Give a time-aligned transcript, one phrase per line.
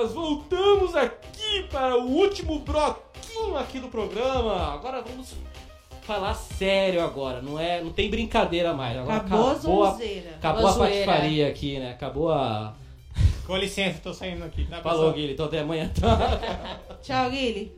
[0.00, 4.72] caras, voltamos aqui para o último bloquinho aqui do programa.
[4.72, 5.34] Agora vamos
[6.02, 8.96] falar sério agora, não é, não tem brincadeira mais.
[8.96, 10.30] Agora Acabou a acabou a, zonzeira.
[10.36, 11.06] acabou a zoeira.
[11.06, 11.90] patifaria aqui, né?
[11.92, 12.74] Acabou a
[13.46, 14.64] Com licença, tô saindo aqui.
[14.64, 15.12] Tá, Falou, pessoal?
[15.12, 15.90] Guilherme, então até amanhã.
[16.00, 16.80] Tá?
[17.02, 17.72] Tchau, Guilherme.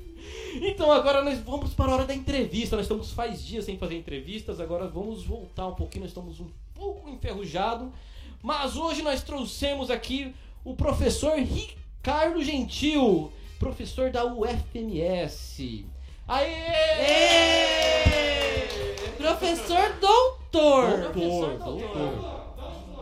[0.62, 2.76] Então agora nós vamos para a hora da entrevista.
[2.76, 6.02] Nós estamos faz dias sem fazer entrevistas, agora vamos voltar um pouquinho.
[6.02, 7.88] Nós estamos um pouco enferrujados,
[8.40, 10.32] mas hoje nós trouxemos aqui
[10.64, 11.81] o professor Ricardo
[12.42, 15.86] Gentil, professor da UFMS.
[16.26, 16.48] Aê!
[19.16, 21.12] Professor doutor.
[21.12, 22.42] Doutor, doutor.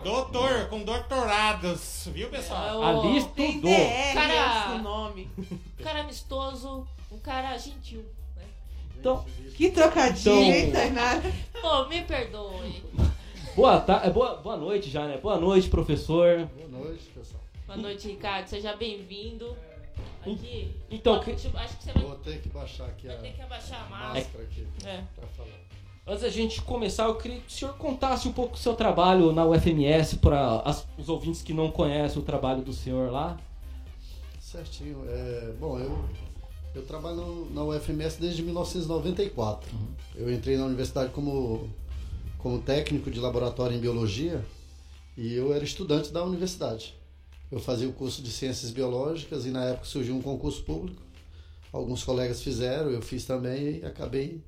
[0.04, 2.82] Doutor, com doutorados, viu, pessoal?
[2.82, 3.70] Ali Tem estudou.
[3.70, 5.28] DR Cara- nome.
[5.38, 8.04] Um cara amistoso, um cara gentil.
[8.36, 8.42] Né?
[8.98, 9.24] Então,
[9.56, 11.22] Que trocadilho, Então- hein, Tainara?
[11.60, 12.82] Pô, me perdoe.
[13.56, 14.00] boa, ta...
[14.04, 15.18] é, boa, boa noite já, né?
[15.18, 16.46] Boa noite, professor.
[16.56, 17.39] Boa noite, pessoal.
[17.70, 18.48] Boa noite, Ricardo.
[18.48, 19.56] Seja bem-vindo.
[20.22, 20.74] Aqui.
[20.90, 23.32] Então, Pô, que- acho que você vai, Vou ter que baixar aqui a vai ter
[23.36, 24.14] que abaixar a máscara.
[24.14, 25.04] máscara aqui É.
[25.14, 25.48] pra falar.
[26.04, 29.30] Antes da gente começar, eu queria que o senhor contasse um pouco do seu trabalho
[29.30, 30.64] na UFMS para
[30.98, 33.38] os ouvintes que não conhecem o trabalho do senhor lá.
[34.40, 35.04] Certinho.
[35.08, 36.04] É, bom, eu,
[36.74, 39.70] eu trabalho na UFMS desde 1994.
[40.16, 41.70] Eu entrei na universidade como,
[42.38, 44.44] como técnico de laboratório em biologia
[45.16, 46.98] e eu era estudante da universidade.
[47.50, 51.02] Eu fazia o curso de ciências biológicas e na época surgiu um concurso público.
[51.72, 54.40] Alguns colegas fizeram, eu fiz também e acabei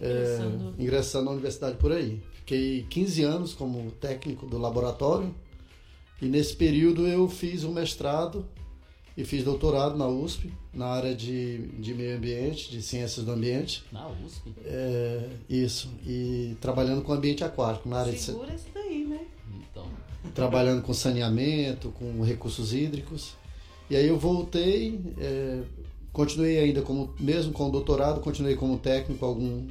[0.00, 0.38] é,
[0.78, 1.24] Ingressando.
[1.26, 2.22] na universidade por aí.
[2.32, 5.34] Fiquei 15 anos como técnico do laboratório
[6.20, 8.46] e nesse período eu fiz um mestrado
[9.16, 13.84] e fiz doutorado na USP, na área de, de meio ambiente, de ciências do ambiente.
[13.92, 14.52] Na USP.
[14.64, 19.20] É, isso, e trabalhando com ambiente aquático, na área de, Segura isso daí, né?
[20.32, 23.34] Trabalhando com saneamento, com recursos hídricos.
[23.90, 25.60] E aí eu voltei, é,
[26.12, 29.66] continuei ainda como, mesmo com o doutorado, continuei como técnico algum,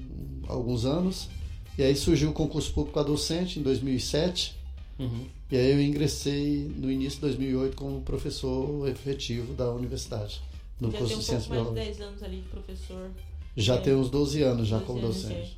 [0.47, 1.29] alguns anos.
[1.77, 4.55] E aí surgiu o concurso público a docente em 2007.
[4.99, 5.25] uhum.
[5.51, 10.41] E aí eu ingressei no início de 2008 como professor efetivo da universidade,
[10.79, 11.97] no Já curso tem um de pouco ciências mais de biológicas.
[11.97, 13.11] 10 anos ali de professor.
[13.55, 13.77] Já É.
[13.77, 15.57] tem uns 12 anos já 12 como anos, docente.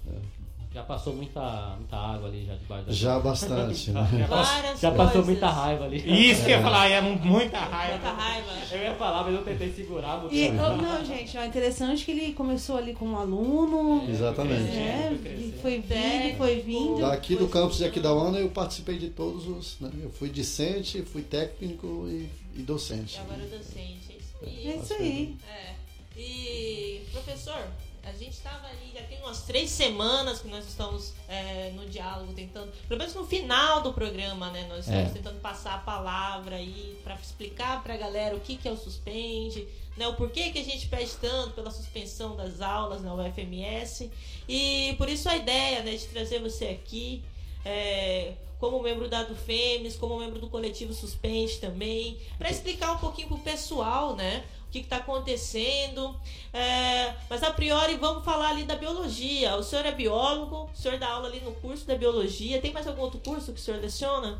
[0.76, 3.92] Já passou muita, muita água ali já debaixo da Já bastante.
[3.92, 4.08] né?
[4.20, 5.26] Já, passou- Várias já passou coisas.
[5.28, 6.30] muita raiva ali.
[6.30, 8.10] Isso que eu ia falar, é muita Muita raiva.
[8.12, 8.52] raiva.
[8.72, 10.22] Eu ia falar, mas eu tentei segurar.
[10.22, 14.06] Não E, oh, não, gente, é interessante que ele começou ali como aluno.
[14.10, 14.76] Exatamente.
[14.78, 15.18] É,
[15.62, 17.00] Foi vindo, foi vindo.
[17.00, 19.80] Daqui do campus de Aquidauana eu participei de todos os.
[19.80, 19.90] né?
[20.04, 23.16] Eu fui discente, fui técnico e, e docente.
[23.16, 24.12] E agora o docente.
[24.12, 24.68] É isso aí.
[24.68, 25.36] É isso aí.
[25.50, 26.20] É.
[26.20, 27.62] E, professor,
[28.06, 32.32] a gente estava ali, já tem umas três semanas que nós estamos é, no diálogo,
[32.34, 34.66] tentando, pelo menos no final do programa, né?
[34.70, 35.14] Nós estamos É.
[35.14, 38.78] tentando passar a palavra aí para explicar para a galera o que, que é o
[38.78, 39.68] suspende,
[39.98, 40.08] né?
[40.08, 44.12] O porquê que a gente pede tanto pela suspensão das aulas na UFMS.
[44.48, 47.24] E por isso a ideia, né, de trazer você aqui.
[47.68, 53.28] é, como membro da Dufemes, como membro do coletivo Suspende também, para explicar um pouquinho
[53.28, 54.46] pro pessoal, né?
[54.76, 56.16] O que está acontecendo.
[56.52, 59.56] É, mas a priori vamos falar ali da biologia.
[59.56, 62.60] O senhor é biólogo, o senhor dá aula ali no curso da biologia.
[62.60, 64.38] Tem mais algum outro curso que o senhor leciona?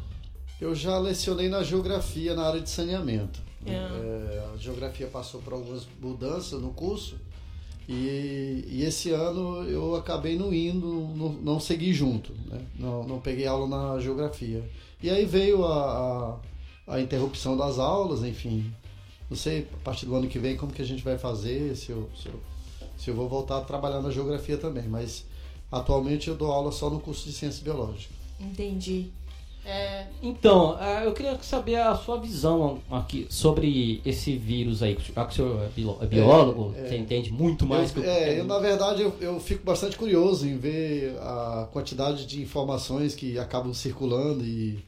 [0.60, 3.40] Eu já lecionei na geografia na área de saneamento.
[3.66, 3.72] É.
[3.72, 7.16] É, a geografia passou por algumas mudanças no curso
[7.88, 12.62] e, e esse ano eu acabei não indo, não, não segui junto, né?
[12.78, 14.70] não, não peguei aula na geografia.
[15.02, 16.40] E aí veio a,
[16.88, 18.72] a, a interrupção das aulas, enfim.
[19.30, 21.92] Não sei a partir do ano que vem como que a gente vai fazer, se
[21.92, 22.40] eu, se eu,
[22.98, 25.26] se eu vou voltar a trabalhar na geografia também, mas
[25.72, 28.16] atualmente eu dou aula só no curso de ciências biológicas.
[28.40, 29.12] Entendi.
[29.66, 34.96] É, Então, eh, eu queria saber a sua visão aqui sobre esse vírus aí.
[35.16, 36.90] Já que o senhor é é biólogo, É, é.
[36.90, 40.48] você entende muito mais eu, que é, eu, na verdade, eu, eu fico bastante curioso
[40.48, 44.86] em ver a quantidade de informações que acabam circulando e,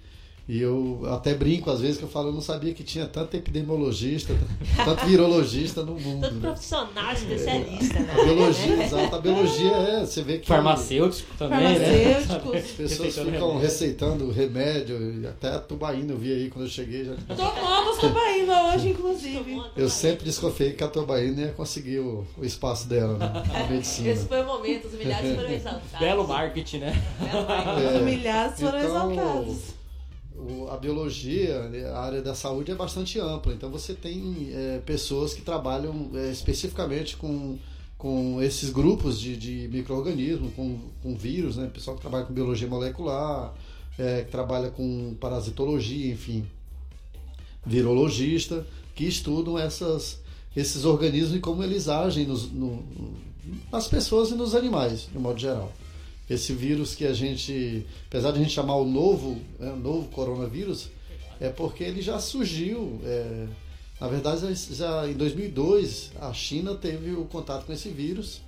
[0.49, 3.35] e eu até brinco às vezes que eu falo, eu não sabia que tinha tanto
[3.35, 4.33] epidemiologista,
[4.85, 6.21] tanto virologista no mundo.
[6.21, 6.41] tanto né?
[6.41, 8.13] profissional, especialista, né?
[8.13, 12.21] A biologia, exato, a biologia é, você vê que farmacêutico também, né?
[12.21, 12.55] Farmacêuticos.
[12.55, 13.59] as pessoas Receitando ficam remédio.
[13.61, 17.03] receitando remédio, e até a tubaína eu vi aí quando eu cheguei.
[17.05, 17.13] Já...
[17.35, 19.61] Tomamos tubaína hoje, inclusive.
[19.75, 24.09] Eu sempre desconfiei que a tubaína ia conseguir o, o espaço dela né, na medicina.
[24.09, 25.99] Esse foi o momento, os milhares foram exaltados.
[25.99, 27.03] Belo marketing, né?
[27.19, 27.85] Belo marketing.
[27.87, 27.99] Os É.
[27.99, 29.76] humilhados foram Então, exaltados.
[30.37, 33.53] O- a biologia, né, a área da saúde é bastante ampla.
[33.53, 37.57] Então você tem é, pessoas que trabalham é, especificamente com,
[37.97, 41.69] com esses grupos de, de micro-organismos, com, com vírus, né?
[41.73, 43.53] Pessoal que trabalha com biologia molecular,
[43.97, 46.45] é, que trabalha com parasitologia, enfim.
[47.65, 48.65] Virologista.
[48.95, 50.19] que estudam essas,
[50.55, 52.83] esses organismos e como eles agem nos, no-
[53.71, 55.71] nas pessoas e nos animais, de modo geral.
[56.29, 60.89] Esse vírus que a gente, apesar de a gente chamar o novo, né, novo coronavírus,
[61.39, 62.99] é porque ele já surgiu.
[63.05, 63.47] é,
[63.99, 68.41] na verdade, já em 2002, a China teve o contato com esse vírus.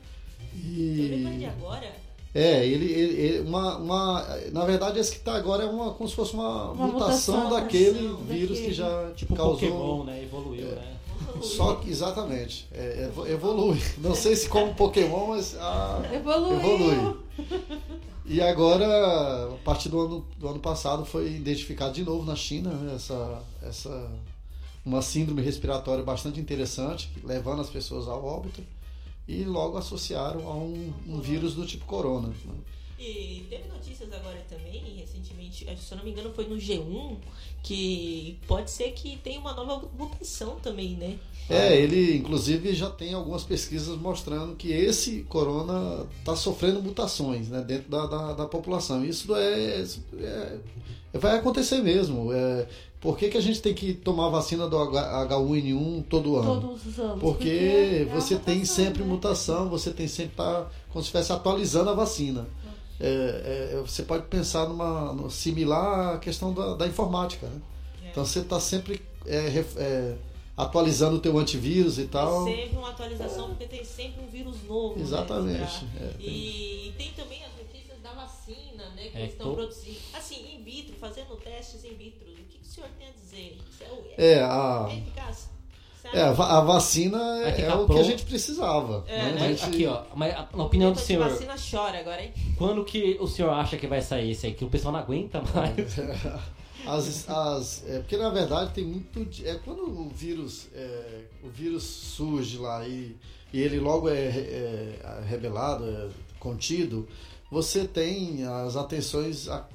[0.56, 1.92] E, agora?
[2.36, 6.08] é, ele, ele- ele- uma, uma, na verdade, esse que está agora é uma, como
[6.10, 8.74] se fosse uma, Uma mutação, mutação, daquele mutação vírus que daquele.
[8.74, 9.54] já Tipo causou.
[9.70, 10.24] Pokémon, né?
[10.24, 10.76] Evoluiu, É.
[10.76, 10.96] né?
[11.42, 13.80] Só que, exatamente, é, evo- evolui.
[14.00, 16.58] Não sei se como Pokémon, mas ah, Evoluiu.
[16.60, 17.16] evolui.
[18.26, 18.86] E agora,
[19.54, 23.44] a partir do ano, do ano passado, foi identificado de novo na China né, essa,
[23.62, 24.12] essa
[24.86, 28.64] uma síndrome respiratória bastante interessante, levando as pessoas ao óbito,
[29.28, 32.28] e logo associaram a um, um vírus do tipo corona.
[32.28, 32.56] né.
[33.00, 37.18] E teve notícias agora também, recentemente, se eu não me engano foi no G1,
[37.64, 41.18] que pode ser que tenha uma nova mutação também, né?
[41.50, 47.60] É, ele inclusive já tem algumas pesquisas mostrando que esse corona está sofrendo mutações né,
[47.62, 49.04] dentro da, da, da população.
[49.04, 49.84] Isso é,
[50.20, 50.58] é-
[51.18, 52.32] vai acontecer mesmo.
[52.32, 52.68] É,
[53.02, 56.62] por que, que a gente tem que tomar a vacina do H- H1N1 todo ano?
[56.62, 57.20] Todos os anos.
[57.20, 59.10] Porque é a você tem sempre né?
[59.10, 62.46] mutação, você tem sempre tá, como se estivesse atualizando a vacina.
[63.00, 67.48] É, é, você pode pensar numa similar à questão da, da informática.
[67.48, 67.62] Né?
[68.04, 68.10] É.
[68.12, 70.16] Então você está sempre é, é,
[70.64, 72.46] atualizando o teu antivírus e tal.
[72.46, 74.96] Sempre uma atualização, porque tem sempre um vírus novo.
[74.98, 75.86] né, Exatamente.
[75.86, 79.04] pra- é, tem- E tem também as notícias da vacina, né?
[79.12, 79.98] Que É, eles estão tô- produzindo.
[80.14, 82.28] Assim, in vitro, fazendo testes in vitro.
[82.30, 83.58] O que, que o senhor tem a dizer?
[83.72, 85.50] Isso é, o- É, a, é eficaz?
[86.12, 89.04] É, a, a vacina é, é o que a gente precisava.
[89.08, 89.30] É, né?
[89.30, 92.34] A Mas gente- aqui, ó, mas a- na opinião do senhor, vacina chora agora, hein?
[92.58, 94.54] quando que o senhor acha que vai sair esse aí?
[94.54, 95.76] Que o pessoal não aguenta mais.
[96.86, 99.26] As, as, é, porque na verdade tem muito.
[99.46, 103.16] É quando o vírus, é, o vírus surge lá e,
[103.54, 106.10] e ele logo é, é rebelado, é
[106.40, 107.08] contido,
[107.52, 109.68] você tem as atenções a-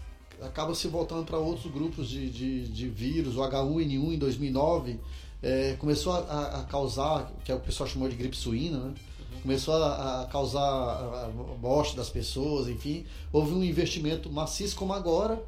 [0.75, 3.37] se voltando para outros grupos de, de, de vírus.
[3.37, 4.99] O H1N1 em 2009
[5.43, 8.95] é, começou a, a- a causar, que é o pessoal chamou de gripe suína, né?
[9.45, 11.29] Começou a, a causar a, a
[11.61, 15.39] morte das pessoas, enfim, houve um investimento maciço como agora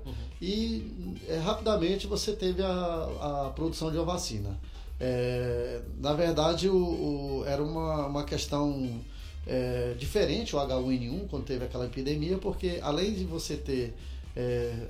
[0.41, 4.57] e é, rapidamente você teve a, a produção de uma vacina.
[5.01, 9.01] É, na verdade, o, o- era uma, uma questão
[9.47, 13.95] é, diferente o H1N1 quando teve aquela epidemia, porque além de você ter
[14.39, 14.43] é,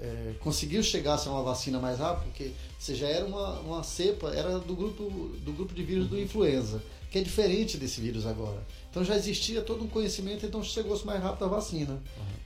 [0.02, 3.82] é, conseguiu chegar a ser uma vacina mais rápido, porque você já era uma, uma
[3.84, 5.04] cepa, era do grupo,
[5.44, 6.82] do grupo de vírus do influenza,
[7.16, 8.62] que é diferente desse vírus agora.
[8.90, 11.98] Então já existia todo um conhecimento, então chegou-se mais rápido a vacina.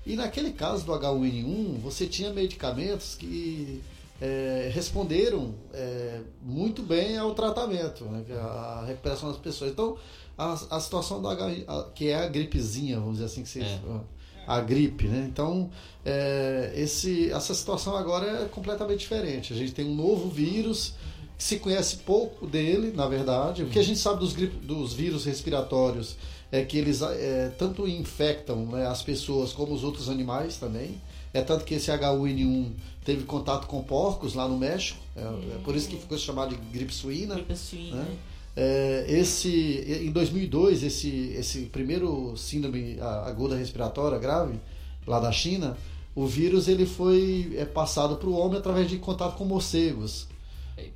[0.07, 3.81] E naquele caso do H1N1, você tinha medicamentos que
[4.21, 9.73] é, responderam é, muito bem ao tratamento, né, é a recuperação das pessoas.
[9.73, 9.97] Então,
[10.39, 13.61] a, a situação do H, a- que é a gripezinha, vamos dizer assim, que se,
[13.61, 13.81] É.
[14.47, 15.27] a gripe, né?
[15.31, 15.71] Então,
[16.05, 19.53] é, esse, essa situação agora é completamente diferente.
[19.53, 20.95] A gente tem um novo vírus
[21.43, 23.63] se conhece pouco dele, na verdade.
[23.63, 26.17] O que a gente sabe dos, dos vírus respiratórios
[26.53, 31.01] é que eles é, tanto infectam né, as pessoas como os outros animais também.
[31.33, 32.73] É tanto que esse H1N1
[33.05, 34.99] teve contato com porcos lá no México.
[35.17, 37.37] É, é por isso que ficou chamado de gripe suína.
[37.37, 37.97] Gripe suína.
[37.97, 38.19] Né?
[38.55, 44.61] É, esse, em 2002, esse, esse primeiro síndrome aguda respiratória grave,
[45.07, 45.79] lá da China,
[46.15, 50.29] o vírus ele foi é, passado para o homem através de contato com morcegos.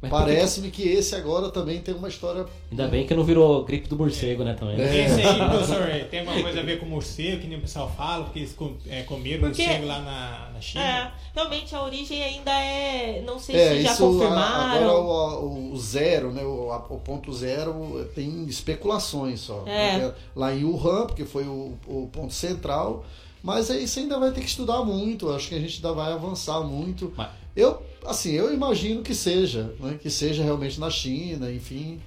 [0.00, 2.45] Mas Parece-me que esse agora também tem uma história.
[2.71, 4.81] Ainda bem que não virou gripe do morcego, né, também.
[4.81, 5.07] É.
[5.07, 8.25] Esse aí, professor, tem alguma coisa a ver com morcego, que nem o pessoal fala,
[8.25, 10.85] porque eles com- é, comeram Porque- morcego lá na, na China?
[10.85, 13.23] É, realmente a origem ainda é.
[13.26, 14.91] Não sei É, se já isso a- confirmaram.
[14.91, 19.62] agora o, o zero, né, o, a- o ponto zero tem especulações só.
[19.67, 19.99] É.
[19.99, 23.05] Né, Lá em Wuhan, porque foi o, o ponto central.
[23.43, 25.31] Mas aí isso ainda vai ter que estudar muito.
[25.31, 27.12] Acho que a gente ainda vai avançar muito.
[27.17, 32.00] Mas- Eu, assim, eu imagino que seja, né, que seja realmente na China, enfim.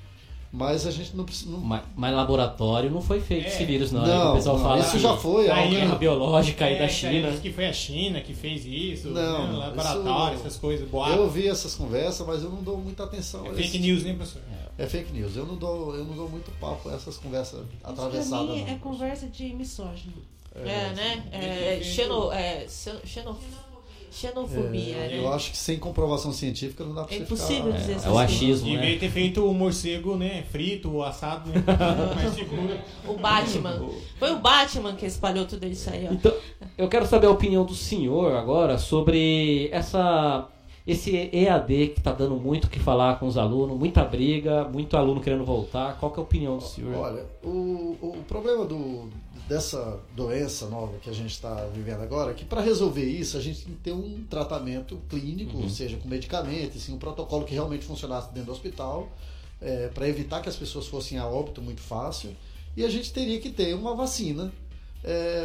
[0.50, 1.52] Mas a gente não precisa.
[1.52, 3.48] Não, Mas, mas laboratório não foi feito É.
[3.50, 4.02] esse vírus, não.
[4.08, 4.32] Não, né?
[4.32, 6.94] o pessoal não, fala isso já foi, a aí- guerra biológica aí É, da que-
[6.94, 7.32] China.
[7.34, 11.20] Que foi a China que fez isso, Não, né, laboratório, isso- essas coisas, eu boatos.
[11.20, 13.46] ouvi essas conversas, mas eu não dou muita atenção.
[13.46, 14.42] É a fake esse- news, né, professor?
[14.78, 15.36] É fake news.
[15.36, 18.50] Eu não dou, eu não dou muito papo a essas conversas Isso pra atravessadas.
[18.56, 18.68] mim não.
[18.70, 20.14] é conversa de misógino.
[20.56, 21.24] É, né?
[21.34, 23.38] É, ver xeno, é, xeno- xeno-
[24.12, 25.20] xenofobia, É, né?
[25.20, 27.78] Eu acho que sem comprovação científica não dá pra É você impossível ficar...
[27.78, 28.98] dizer É, essas é o achismo, Devia né?
[28.98, 31.64] ter feito o morcego, né, frito ou assado, né?
[32.16, 32.78] mais seguro.
[33.08, 33.90] O Batman.
[34.20, 36.14] Foi o Batman que espalhou tudo isso aí, ó.
[36.14, 36.34] Então,
[36.78, 40.48] eu quero saber a opinião do senhor agora sobre essa
[40.88, 44.96] esse EAD que está dando muito o que falar com os alunos, muita briga, muito
[44.96, 46.00] aluno querendo voltar.
[46.00, 46.96] Qual que é a opinião do senhor?
[46.96, 49.10] Olha, o, o problema do,
[49.50, 53.42] dessa doença nova que a gente está vivendo agora é que para resolver isso a
[53.42, 55.70] gente tem que ter um tratamento clínico, Uhum.
[55.70, 59.10] seja com medicamentos, assim, um protocolo que realmente funcionasse dentro do hospital,
[59.94, 62.30] para evitar que as pessoas fossem a óbito muito fácil.
[62.76, 64.54] E a gente teria que ter uma vacina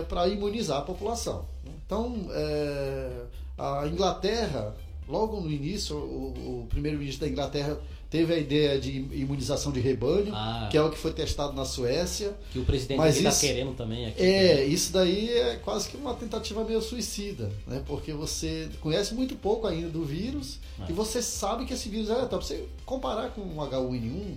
[0.08, 1.46] para imunizar a população.
[1.86, 3.10] Então, é,
[3.56, 4.74] a Inglaterra,
[5.08, 7.78] logo no início, o, o primeiro-ministro da Inglaterra
[8.08, 11.64] teve a ideia de imunização de rebanho, Ah, que é o que foi testado na
[11.64, 12.34] Suécia.
[12.52, 14.22] que o presidente está querendo também aqui.
[14.22, 17.82] É, isso daí é quase que uma tentativa meio suicida, né?
[17.86, 20.90] Porque você conhece muito pouco ainda do vírus É.
[20.90, 22.40] e você sabe que esse vírus é letal.
[22.42, 24.34] Você comparar com o H1N1,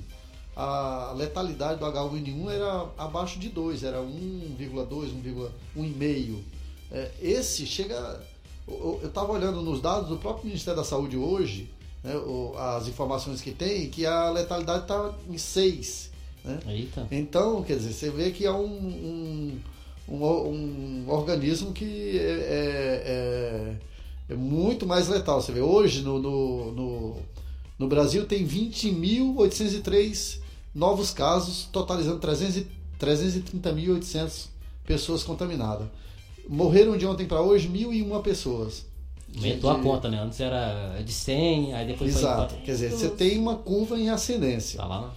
[0.56, 5.12] a letalidade do H1N1 era abaixo de 2, era 1,2,
[5.76, 6.40] 1,5.
[6.92, 8.22] É, esse chega.
[8.68, 11.70] Eu estava olhando nos dados do próprio Ministério da Saúde hoje,
[12.04, 12.14] né,
[12.76, 16.12] as informações que tem, que a letalidade está em 6.
[16.44, 16.60] Né?
[17.12, 19.60] Então, quer dizer, você vê que é um, um,
[20.10, 23.76] um, um organismo que é,
[24.30, 25.42] é- é muito mais letal.
[25.42, 27.16] Você vê, hoje no, no, no,
[27.78, 30.40] no Brasil tem 20.803
[30.74, 32.68] novos casos, totalizando 300 e-
[33.00, 34.48] 330.800
[34.86, 35.88] pessoas contaminadas.
[36.48, 38.86] Morreram de ontem para hoje 1.001 pessoas.
[39.36, 40.22] Aumentou a De- conta, né?
[40.22, 42.54] Antes era de 100, aí depois foi Exato.
[42.54, 42.66] embora.
[42.66, 44.78] Quer dizer, você tem uma curva em ascendência.
[44.80, 45.14] Tá lá.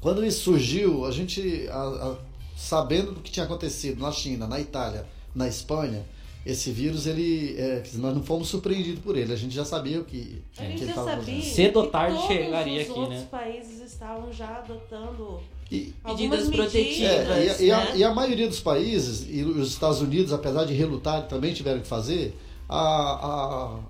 [0.00, 1.74] Quando isso surgiu, a gente, a-
[2.12, 2.16] a-
[2.56, 6.04] sabendo do que tinha acontecido na China, na Itália, na Espanha,
[6.44, 9.32] esse vírus, ele, é, nós não fomos surpreendidos por ele.
[9.32, 11.42] A gente já sabia o que, A que gente ele já estava fazendo.
[11.42, 13.28] Cedo ou tarde todos chegaria os aqui, outros né?
[13.30, 17.10] países estavam já adotando E, algumas Medidas protetivas.
[17.10, 17.96] é, e, a, e a- né?
[17.98, 21.86] e a maioria dos países, e os Estados Unidos, apesar de relutar, também tiveram que
[21.86, 22.36] fazer,
[22.68, 22.78] a,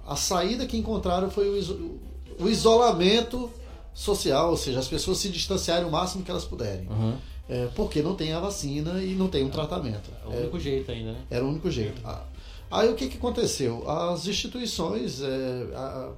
[0.06, 1.98] a, a saída que encontraram foi o, iso-
[2.38, 3.50] o isolamento
[3.94, 6.86] social, ou seja, as pessoas se distanciarem o máximo que elas puderem.
[6.88, 7.14] Uhum.
[7.48, 10.08] É, porque não tem a vacina e não tem um tratamento.
[10.24, 11.18] É o É, único jeito ainda, né?
[11.30, 12.00] Era o único jeito.
[12.04, 12.22] Ah,
[12.70, 13.90] Aí o que, que aconteceu?
[13.90, 15.26] As instituições é,
[15.74, 16.10] a-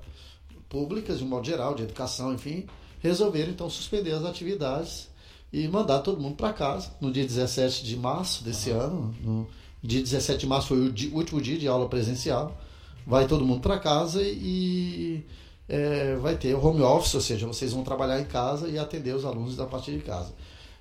[0.68, 2.66] públicas, de um modo geral, de educação, enfim,
[3.00, 5.08] resolveram então suspender as atividades
[5.52, 9.14] e mandar todo mundo para casa no dia 17 de março desse ano.
[9.22, 9.46] No
[9.82, 12.56] dia 17 de março foi o di- último dia de aula presencial.
[13.06, 15.24] Vai todo mundo para casa e
[15.68, 19.14] é, vai ter o home office, ou seja, vocês vão trabalhar em casa e atender
[19.14, 20.32] os alunos a partir de casa.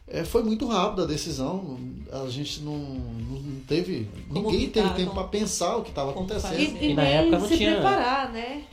[0.08, 1.78] É, foi muito rápida a decisão,
[2.12, 4.10] a gente não, não teve.
[4.30, 6.60] Como ninguém teve ficar, tempo para pensar o que estava acontecendo.
[6.60, 8.64] E, e, E na nem época não se tinha- preparar, né?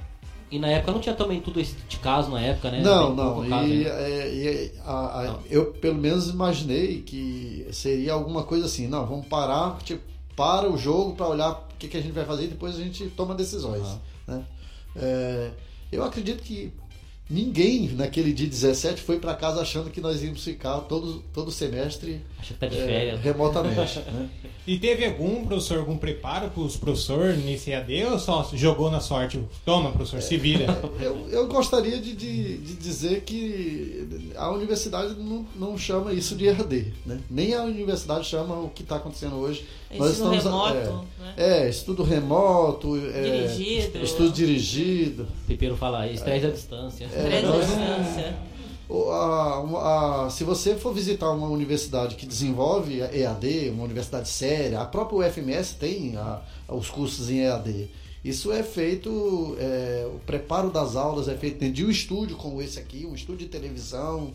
[0.50, 2.80] E na época não tinha também tudo esse de caso na época, né?
[2.80, 3.34] Não, não.
[3.34, 3.90] pouco caso, E, né?
[3.90, 5.40] é, e a- a- Não.
[5.50, 8.86] eu pelo menos imaginei que seria alguma coisa assim.
[8.88, 10.02] Não, vamos parar, tipo,
[10.34, 12.82] para o jogo para olhar o que, que a gente vai fazer e depois a
[12.82, 13.82] gente toma decisões.
[13.82, 13.98] Aham.
[14.28, 14.44] né?
[14.96, 15.50] É,
[15.92, 16.72] eu acredito que
[17.28, 22.22] ninguém naquele dia 17 foi para casa achando que nós íamos ficar todo, todo semestre
[22.38, 23.20] Acho que tá de é, férias.
[23.20, 23.98] remotamente.
[24.12, 24.28] né?
[24.66, 29.00] E teve algum professor, algum preparo para os professores nesse AD ou só jogou na
[29.00, 29.40] sorte?
[29.64, 30.66] Toma, professor, se vira.
[31.00, 36.48] Eu, eu gostaria de, de, de dizer que a universidade não, não chama isso de
[36.48, 37.18] EAD, né?
[37.30, 39.64] Nem a universidade chama o que está acontecendo hoje.
[39.96, 41.34] Nós Ensino estamos, remoto, né?
[41.36, 43.98] É, estudo remoto, é, Dirigido.
[44.04, 45.22] estudo dirigido.
[45.22, 47.08] O Pipeiro fala aí, estresse à distância.
[47.08, 48.36] Três nós à distância.
[48.90, 54.86] A- a- se você for visitar uma universidade que desenvolve EAD, uma universidade séria, a
[54.86, 57.90] própria UFMS tem a- os cursos em EAD.
[58.24, 62.60] Isso é feito, é, o preparo das aulas é feito dentro de um estúdio como
[62.60, 64.32] esse aqui, um estúdio de televisão.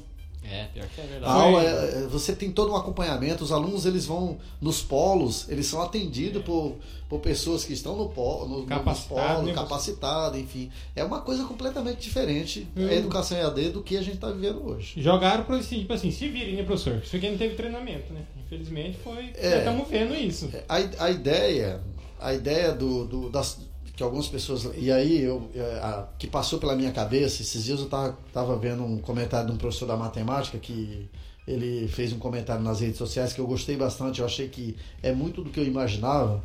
[0.49, 1.31] É, pior que é A verdade.
[1.33, 5.65] aula, é- é- você tem todo um acompanhamento, os alunos eles vão nos polos, eles
[5.65, 6.75] são atendidos por,
[7.09, 9.53] por pessoas que estão no polo, no, Capacitado, nos polos, né?
[9.53, 10.69] capacitado, enfim.
[10.95, 12.87] É uma coisa completamente diferente Hum.
[12.87, 15.01] a educação EAD do que a gente está vivendo hoje.
[15.01, 17.01] Jogaram para assim, tipo assim, se virem, né, professor?
[17.03, 18.21] Isso aqui não teve treinamento, né?
[18.45, 19.31] Infelizmente foi.
[19.35, 19.51] É.
[19.51, 20.49] Já estamos vendo isso.
[20.67, 21.81] A, a ideia,
[22.19, 23.59] a ideia do, do- das
[23.95, 27.79] que algumas pessoas e aí eu é, a- que passou pela minha cabeça esses dias
[27.79, 31.07] eu tava, tava vendo um comentário de um professor da matemática que
[31.47, 35.11] ele fez um comentário nas redes sociais que eu gostei bastante eu achei que é
[35.11, 36.43] muito do que eu imaginava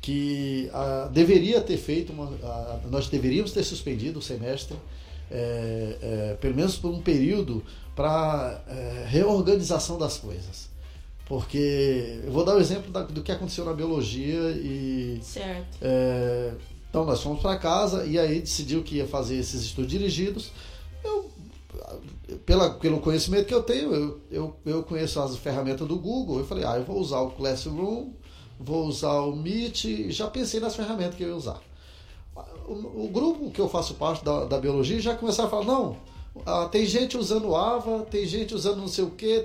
[0.00, 4.76] que ah, deveria ter feito uma, ah, nós deveríamos ter suspendido o semestre
[5.30, 7.64] é, é, pelo menos por um período
[7.96, 8.62] para
[9.08, 10.68] reorganização das coisas
[11.26, 15.78] porque eu vou dar o exemplo da- do que aconteceu na biologia e Certo.
[16.94, 20.52] Então nós fomos para casa e aí decidiu que ia fazer esses estudos dirigidos.
[21.02, 21.28] Eu,
[22.46, 26.38] pela, pelo conhecimento que eu tenho, eu, eu, eu conheço as ferramentas do Google.
[26.38, 28.12] Eu falei, ah, eu vou usar o Classroom,
[28.60, 31.60] vou usar o Meet, já pensei nas ferramentas que eu ia usar.
[32.68, 35.96] o, o grupo que eu faço parte da, da biologia já começaram a falar, não,
[36.46, 39.44] ah, tem gente usando AVA, tem gente usando não sei o quê.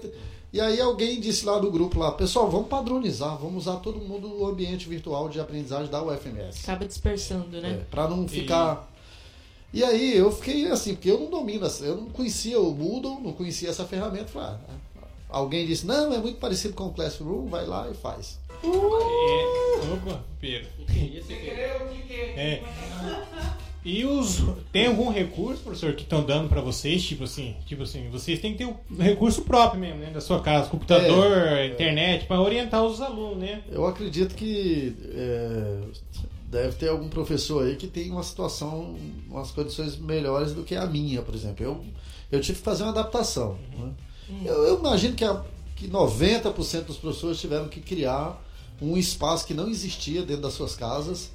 [0.52, 4.28] E aí alguém disse lá do grupo lá, pessoal, vamos padronizar, vamos usar todo mundo
[4.36, 6.64] o ambiente virtual de aprendizagem da UFMS.
[6.64, 7.72] Acaba dispersando, né?
[7.72, 8.92] É, para não ficar.
[9.72, 9.84] E...
[9.84, 13.70] aí eu fiquei assim, porque eu não domino, eu não conhecia o Moodle, não conhecia
[13.70, 14.26] essa ferramenta.
[14.26, 18.40] Falei, ah, alguém disse, não, é muito parecido com o Classroom, vai lá e faz.
[18.64, 20.68] É, opa, Pedro.
[22.36, 22.64] É.
[23.84, 24.44] E os
[24.74, 28.52] tem algum recurso, professor, que estão dando pra vocês, tipo assim, tipo assim, vocês têm
[28.52, 31.32] que ter um recurso próprio mesmo, né, da sua casa, computador,
[31.74, 33.62] internet, pra orientar os alunos, né?
[33.72, 35.80] Eu acredito que é,
[36.52, 38.96] deve ter algum professor aí que tem uma situação,
[39.30, 41.64] umas condições melhores do que a minha, por exemplo.
[41.64, 41.86] Eu,
[42.32, 43.58] eu tive que fazer uma adaptação.
[43.78, 43.92] né?
[44.46, 45.42] Eu, eu imagino que, a,
[45.76, 48.44] que 90% dos professores tiveram que criar
[48.82, 51.32] um espaço que não existia dentro das suas casas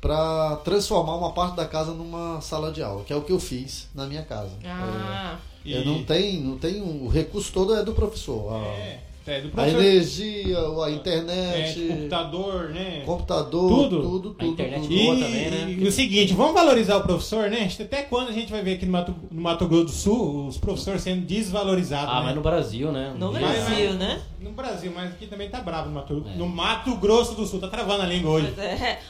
[0.00, 3.40] para transformar uma parte da casa numa sala de aula, que é o que eu
[3.40, 4.52] fiz na minha casa.
[4.64, 5.36] Ah,
[5.66, 8.52] É, eu não tem, não tem um, o recurso todo é do professor.
[8.54, 9.82] A, É, é do a professor.
[9.82, 13.02] energia, a É, internet, computador, né?
[13.04, 14.02] computador, Tudo.
[14.02, 14.94] tudo, tudo, A internet tudo.
[14.94, 15.76] E, boa também, né?
[15.78, 17.68] e o seguinte, vamos valorizar o professor, né?
[17.78, 20.56] Até quando a gente vai ver aqui no Mato, no Mato Grosso do Sul os
[20.58, 22.08] professores sendo desvalorizados?
[22.14, 22.26] Ah, né?
[22.26, 23.14] mas no Brasil, né?
[23.18, 24.22] no Mas- Brasil, né?
[24.40, 26.38] No Brasil, mas aqui também tá bravo no Mato, É.
[26.38, 27.58] no Mato Grosso do Sul.
[27.60, 28.54] Tá travando a língua hoje.
[28.56, 29.00] Mas é.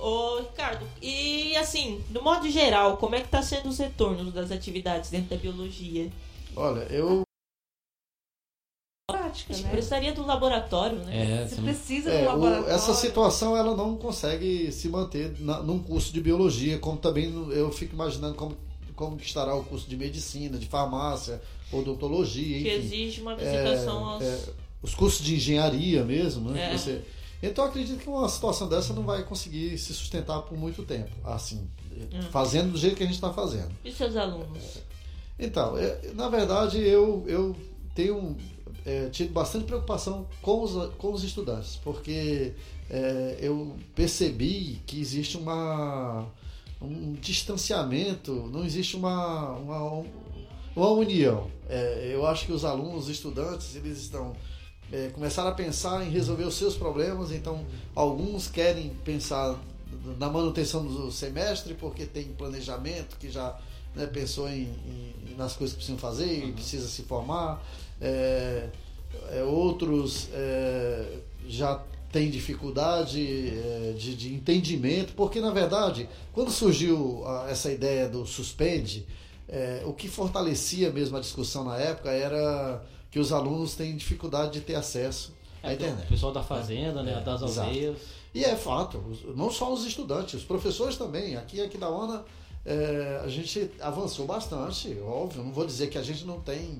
[0.00, 4.50] Ô, Ricardo, e assim, no modo geral, como é que tá sendo os retornos das
[4.50, 6.10] atividades dentro da biologia?
[6.56, 7.22] Olha, eu
[9.10, 9.70] A Prática, gente né?
[9.72, 11.42] precisaria do laboratório, né?
[11.42, 12.70] É, Você precisa é, do o- laboratório.
[12.74, 17.70] essa situação ela não consegue se manter na, num curso de biologia, como também eu
[17.72, 18.56] fico imaginando como
[18.94, 21.40] como que estará o curso de medicina, de farmácia,
[21.72, 22.86] odontologia, Que enfim.
[22.86, 24.22] exige uma visitação aos.
[24.22, 24.52] é,
[24.82, 26.66] os cursos de engenharia mesmo, né?
[26.66, 26.70] É.
[26.72, 27.02] que Você...
[27.42, 31.10] Então eu acredito que uma situação dessa não vai conseguir se sustentar por muito tempo,
[31.24, 31.68] assim,
[32.12, 32.22] Hum.
[32.30, 33.70] fazendo do jeito que a gente está fazendo.
[33.84, 34.78] E seus alunos?
[35.38, 37.56] Então, é, na verdade, eu, eu
[37.94, 38.36] tenho
[38.84, 42.52] é, tido bastante preocupação com os, com os estudantes, porque
[42.88, 46.26] é, eu percebi que existe uma,
[46.80, 50.04] um distanciamento, não existe uma, uma,
[50.74, 51.50] uma união.
[51.68, 54.34] É, eu acho que os alunos, os estudantes, eles estão
[54.92, 59.58] é, começaram a pensar em resolver os seus problemas, então alguns querem pensar
[60.18, 63.56] na manutenção do semestre porque tem planejamento que já
[63.94, 67.62] né, pensou em, em- nas coisas que precisam fazer e precisa se formar.
[68.00, 68.68] É,
[69.32, 77.22] é, outros é, já têm dificuldade é, de, de entendimento, porque na verdade, quando surgiu
[77.26, 79.06] a- essa ideia do suspende,
[79.48, 84.52] é, o que fortalecia mesmo a discussão na época era que os alunos têm dificuldade
[84.52, 86.06] de ter acesso à É, do- internet.
[86.06, 87.14] O pessoal da fazenda, né?
[87.18, 87.68] É, das exato.
[87.68, 87.98] aldeias.
[88.34, 89.02] E é fato,
[89.36, 91.36] não só os estudantes, os professores também.
[91.36, 92.24] Aqui, aqui da ONA,
[92.64, 95.42] é, a gente avançou bastante, óbvio.
[95.42, 96.78] Não vou dizer que a gente não tem.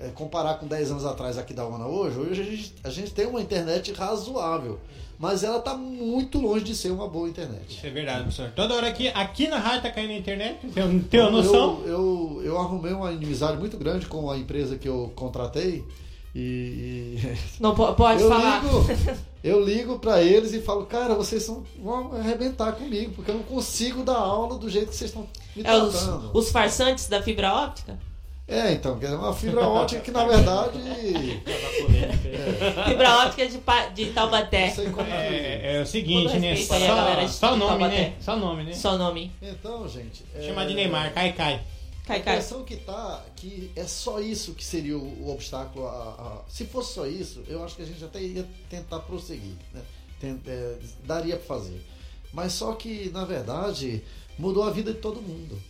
[0.00, 3.10] é, comparar com 10 anos atrás aqui da ONA hoje, hoje a gente, a gente
[3.12, 4.80] tem uma internet razoável.
[5.22, 7.76] Mas ela está muito longe de ser uma boa internet.
[7.76, 8.50] Isso é verdade, professor.
[8.56, 10.66] Toda hora aqui, aqui na rádio tá caindo a internet.
[10.74, 11.80] Tem, tem uma noção?
[11.84, 15.84] Eu, eu, eu arrumei uma inimizade muito grande com a empresa que eu contratei.
[16.34, 18.64] E, e Não po- pode eu falar.
[18.64, 18.84] ligo,
[19.44, 23.42] eu ligo para eles e falo, cara, vocês são, vão arrebentar comigo, porque eu não
[23.44, 26.30] consigo dar aula do jeito que vocês estão me É os, tratando.
[26.34, 27.96] os farsantes da fibra óptica?
[28.52, 30.78] É, então, quer dizer, uma fibra ótica que na verdade.
[32.88, 33.58] Fibra óptica de,
[33.94, 34.70] de Taubaté.
[34.70, 36.52] Que- É, é o seguinte, né?
[36.52, 37.96] a galera Só, de só o nome, Taubaté.
[38.00, 38.14] né?
[38.20, 38.72] Só o nome, né?
[38.74, 39.32] Só nome.
[39.40, 40.24] Então, gente.
[40.34, 41.54] é, Chama de Neymar, cai, cai.
[41.54, 42.34] A Cai, cai.
[42.34, 45.86] impressão que tá que é só isso que seria o, o obstáculo.
[45.86, 49.54] A, a- se fosse só isso, eu acho que a gente até ia tentar prosseguir.
[49.72, 49.80] Né?
[50.20, 51.80] Ten- é, daria para fazer.
[52.32, 54.02] Mas só que, na verdade,
[54.38, 55.60] mudou a vida de todo mundo.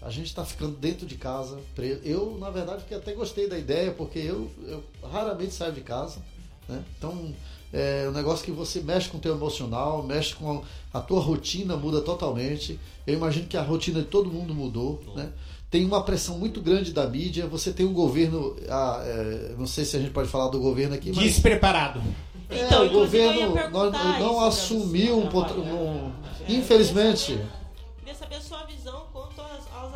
[0.00, 1.58] A gente está ficando dentro de casa.
[1.74, 2.00] preso.
[2.04, 4.82] Eu, na verdade, que até gostei da ideia, porque eu, eu
[5.12, 6.20] raramente saio de casa.
[6.68, 6.82] né?
[6.96, 7.34] Então,
[7.72, 11.20] é um negócio que você mexe com o teu emocional, mexe com a, a tua
[11.20, 12.78] rotina, muda totalmente.
[13.06, 15.02] Eu imagino que a rotina de todo mundo mudou.
[15.16, 15.30] Né?
[15.70, 17.46] Tem uma pressão muito grande da mídia.
[17.48, 18.56] Você tem um governo.
[18.70, 21.24] ah, é, não sei se a gente pode falar do governo aqui, mas.
[21.24, 22.00] Despreparado.
[22.48, 26.12] É, Então, o governo não, não assumiu um, um-
[26.48, 27.38] Infelizmente.
[27.98, 28.40] Queria saber a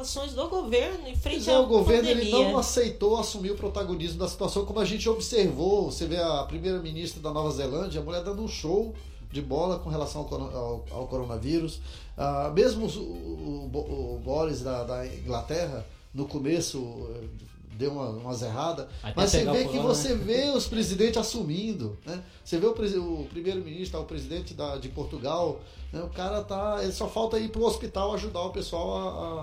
[0.03, 2.49] ações do governo em frente é, à o governo ele pandemia.
[2.51, 5.91] não aceitou assumir o protagonismo da situação, como a gente observou.
[5.91, 8.95] Você vê a primeira-ministra da Nova Zelândia, a mulher dando um show
[9.31, 11.81] de bola com relação ao, ao- ao coronavírus.
[12.19, 17.25] Ah, mesmo o, o- o Boris da, da Inglaterra, no começo, eh,
[17.79, 18.87] deu uma, umas erradas.
[19.03, 22.23] Até Mas você o vê que corona, você vê os presidentes assumindo, né?
[22.45, 25.59] Você vê o, o primeiro-ministro, o presidente da, de Portugal,
[25.91, 26.03] né?
[26.03, 26.81] o cara tá.
[26.83, 29.03] Ele só falta ir pro hospital ajudar o pessoal a,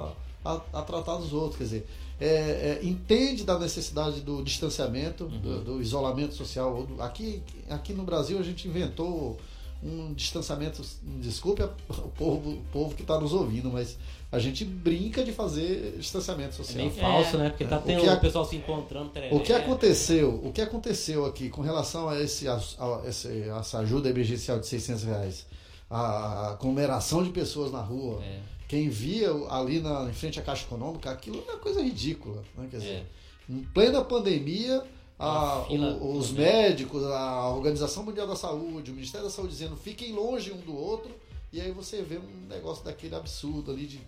[0.10, 0.12] a,
[0.56, 1.58] a- a tratar dos outros.
[1.58, 1.88] Quer dizer,
[2.20, 6.76] é, é, entende da necessidade do distanciamento, do, do isolamento social.
[6.76, 9.38] ou do- Aqui, aqui no Brasil a gente inventou
[9.82, 10.82] um distanciamento,
[11.22, 11.70] desculpe o
[12.18, 13.98] povo, o povo que está nos ouvindo, mas
[14.30, 16.78] a gente brinca de fazer distanciamento É social.
[16.78, 17.50] meio falso, né?
[17.50, 19.10] Porque tá O tendo que o a- pessoal se encontrando.
[19.10, 19.34] tereré.
[19.34, 20.42] O que aconteceu?
[20.44, 24.68] O que aconteceu aqui com relação a, esse, a, a- esse- essa ajuda emergencial de
[24.68, 25.46] 600 reais?
[25.90, 28.22] A, a aglomeração de pessoas na rua.
[28.22, 28.40] É.
[28.70, 32.42] Quem via ali na, em frente à Caixa Econômica, aquilo é uma coisa ridícula.
[32.56, 32.68] Né?
[32.72, 33.06] Quer dizer, É.
[33.50, 34.82] em plena pandemia,
[35.18, 40.14] a- o- os médicos, a Organização Mundial da Saúde, o Ministério da Saúde dizendo fiquem
[40.14, 41.12] longe um do outro,
[41.52, 44.00] e aí você vê um negócio daquele absurdo ali de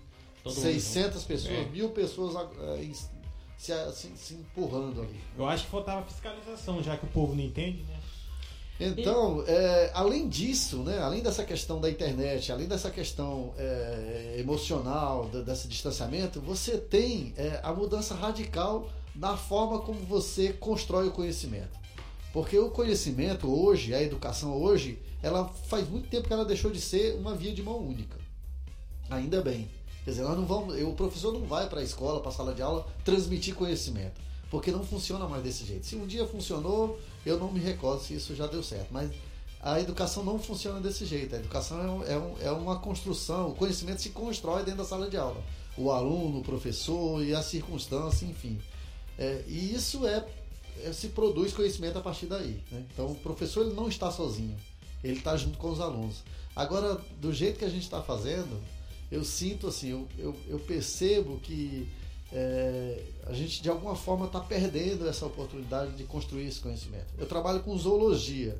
[0.43, 1.65] Todo mundo 600 pessoas, É.
[1.65, 2.35] mil pessoas
[2.79, 2.93] em-
[3.57, 5.19] se, se- se empurrando ali.
[5.37, 7.99] Eu acho que faltava fiscalização, já que o povo não entende, né?
[8.85, 15.27] Então, é, além disso, né, além dessa questão da internet, além dessa questão é, emocional,
[15.29, 21.11] da- desse distanciamento, você tem é, a mudança radical na forma como você constrói o
[21.11, 21.79] conhecimento.
[22.33, 26.79] Porque o conhecimento hoje, a educação hoje, ela faz muito tempo que ela deixou de
[26.79, 28.17] ser uma via de mão única.
[29.09, 29.69] Ainda bem.
[30.05, 32.53] Quer dizer, nós não vamos, o professor não vai para a escola, para a sala
[32.55, 34.19] de aula, transmitir conhecimento.
[34.49, 35.85] Porque não funciona mais desse jeito.
[35.85, 38.87] Se um dia funcionou, eu não me recordo se isso já deu certo.
[38.91, 39.11] Mas
[39.61, 41.35] a educação não funciona desse jeito.
[41.35, 44.85] A educação é, um- é um- é uma construção, o conhecimento se constrói dentro da
[44.85, 45.41] sala de aula.
[45.77, 48.59] O aluno, o professor e a circunstância, enfim.
[49.17, 50.25] É, e isso é,
[50.83, 52.59] é- se produz conhecimento a partir daí.
[52.71, 52.83] né?
[52.93, 54.55] Então o professor ele não está sozinho,
[55.03, 56.23] ele está junto com os alunos.
[56.55, 58.59] Agora, do jeito que a gente está fazendo,
[59.11, 61.87] eu sinto assim, eu, eu, eu percebo que
[62.31, 67.07] é, a gente de alguma forma está perdendo essa oportunidade de construir esse conhecimento.
[67.17, 68.57] Eu trabalho com zoologia.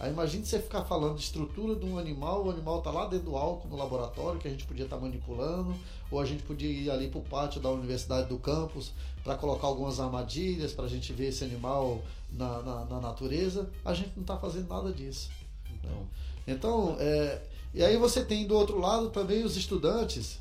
[0.00, 3.26] Aí imagine você ficar falando de estrutura de um animal, o animal está lá dentro
[3.26, 5.72] do álcool no laboratório, que a gente podia estar manipulando,
[6.10, 9.68] ou a gente podia ir ali para o pátio da universidade do campus para colocar
[9.68, 13.70] algumas armadilhas para a gente ver esse animal na, na, na natureza.
[13.84, 15.30] A gente não está fazendo nada disso.
[15.72, 16.08] Então,
[16.46, 20.40] Então, é, e aí você tem do outro lado também os estudantes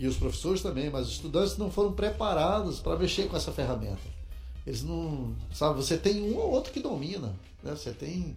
[0.00, 4.00] e os professores também, mas os estudantes não foram preparados para mexer com essa ferramenta.
[4.66, 7.76] Eles não, sabe, você tem um ou outro que domina, né?
[7.76, 8.34] Você tem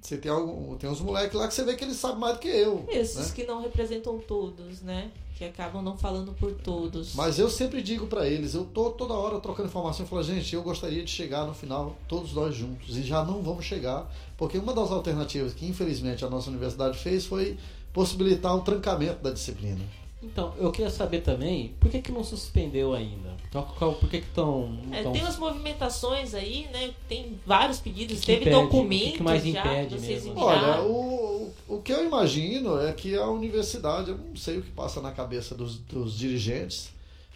[0.00, 2.40] você tem algum, tem uns moleques lá que você vê que eles sabem mais do
[2.40, 3.32] que eu, Esses né?
[3.34, 5.10] que não representam todos, né?
[5.36, 7.14] Que acabam não falando por todos.
[7.14, 10.62] Mas eu sempre digo para eles, eu tô toda hora trocando informação, falo, gente, eu
[10.62, 14.74] gostaria de chegar no final todos nós juntos e já não vamos chegar, porque uma
[14.74, 17.58] das alternativas que infelizmente a nossa universidade fez foi
[17.92, 19.80] possibilitar o trancamento da disciplina.
[20.22, 23.30] Então, eu queria saber também, por que que não suspendeu ainda?
[23.50, 24.78] Por que que estão...
[24.92, 26.90] É, tem umas movimentações aí, né?
[27.08, 28.56] Tem vários pedidos, que teve impede?
[28.56, 30.32] documentos O que mais já impede vocês mesmo?
[30.32, 30.82] enviaram.
[30.82, 34.70] Olha, o, o que eu imagino é que a universidade, eu não sei o que
[34.72, 36.90] passa na cabeça dos, dos dirigentes,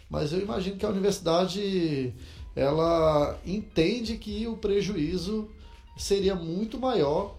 [0.07, 2.13] mas eu imagino que a universidade
[2.55, 5.49] ela entende que o prejuízo
[5.97, 7.35] seria muito maior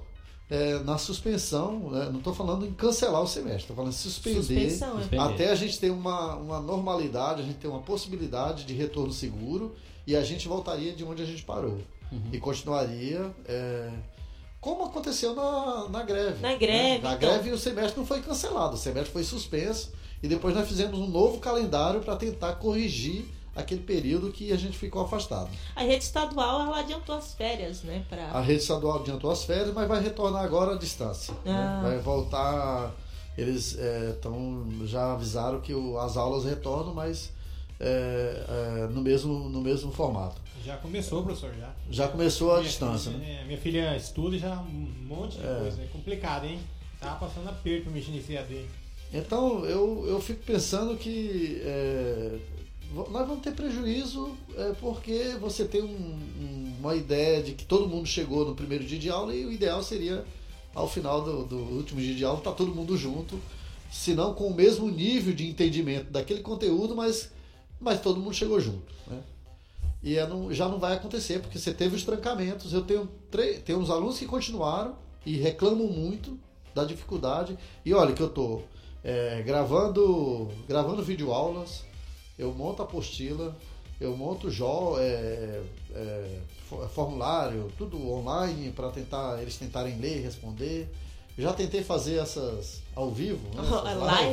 [0.49, 1.91] é, na suspensão.
[1.91, 2.09] né?
[2.11, 4.71] Não estou falando em cancelar o semestre, estou falando em suspender.
[4.71, 5.19] Suspensão, é.
[5.19, 9.75] Até a gente ter uma, uma normalidade, a gente ter uma possibilidade de retorno seguro
[10.07, 11.79] e a gente voltaria de onde a gente parou.
[12.33, 13.35] E continuaria.
[13.47, 13.91] é,
[14.61, 16.41] como aconteceu na, na greve.
[16.43, 17.19] Na greve, Na então.
[17.19, 21.07] greve o semestre não foi cancelado, o semestre foi suspenso e depois nós fizemos um
[21.07, 25.49] novo calendário para tentar corrigir aquele período que a gente ficou afastado.
[25.75, 28.05] A rede estadual, ela adiantou as férias, né?
[28.11, 28.41] A Pra...
[28.41, 31.33] rede estadual adiantou as férias, mas vai retornar agora à distância.
[31.45, 31.53] né?
[31.53, 31.81] Ah.
[31.83, 32.95] Vai voltar.
[33.37, 33.77] Eles
[34.15, 37.33] estão já avisaram que o- as aulas retornam, mas
[37.79, 40.41] é, é, no, mesmo, no mesmo formato.
[40.65, 41.71] Já começou, professor, já.
[41.91, 43.41] Já começou a Minha distância, filha, né?
[43.43, 45.59] é, Minha filha estuda já um monte de É.
[45.61, 45.83] coisa.
[45.83, 46.59] É complicado, hein?
[46.99, 48.65] Tava passando aperto mexer nesse AD.
[49.13, 52.39] Então eu, eu fico pensando que é,
[52.95, 55.87] nós vamos ter prejuízo é, porque você tem um-
[56.41, 59.53] um- uma ideia de que todo mundo chegou no primeiro dia de aula e o
[59.53, 60.25] ideal seria
[60.75, 63.39] ao final do, do último dia de aula estar todo mundo junto,
[63.91, 67.31] se não com o mesmo nível de entendimento daquele conteúdo, mas,
[67.81, 68.93] mas todo mundo chegou junto.
[69.07, 69.21] Né?
[70.03, 72.73] E é não- já não vai acontecer, porque você teve os trancamentos.
[72.73, 73.09] Eu tenho,
[73.65, 74.95] tenho uns alunos que continuaram
[75.25, 76.39] e reclamam muito
[76.75, 77.57] da dificuldade.
[77.85, 78.65] E olha que eu estou
[79.45, 81.85] gravando, gravando videoaulas,
[82.39, 83.57] eu monto a apostila,
[84.01, 85.63] eu monto jo, é,
[85.95, 90.89] é, fo- formulário, tudo online para tentar eles tentarem ler e responder.
[91.39, 93.83] Já tentei fazer essas ao vivo, né, essas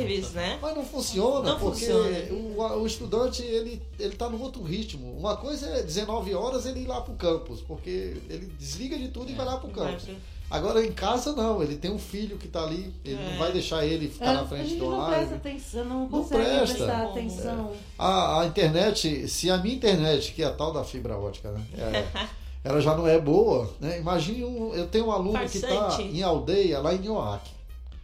[0.00, 0.58] Lives, né?
[0.62, 2.32] Mas não funciona, Não porque funciona.
[2.32, 5.14] O, o estudante ele, ele tá num outro ritmo.
[5.14, 9.30] Uma coisa é 19 horas ele ir lá pro campus, porque ele desliga de tudo
[9.30, 10.04] e vai lá pro campus.
[10.50, 13.30] Agora em casa não, ele tem um filho que tá ali, ele É.
[13.30, 16.08] não vai deixar ele ficar É, na a frente do não presta atenção, não Não
[16.08, 16.96] consegue presta.
[17.04, 17.72] atenção.
[17.98, 21.64] A, a internet, se a minha internet, que é a tal da fibra ótica, né?
[21.76, 22.28] é,
[22.62, 23.98] ela já não é boa, né?
[23.98, 26.02] Imagine um, eu tenho um aluno que está Farsante.
[26.16, 27.50] em aldeia lá em Nioaque.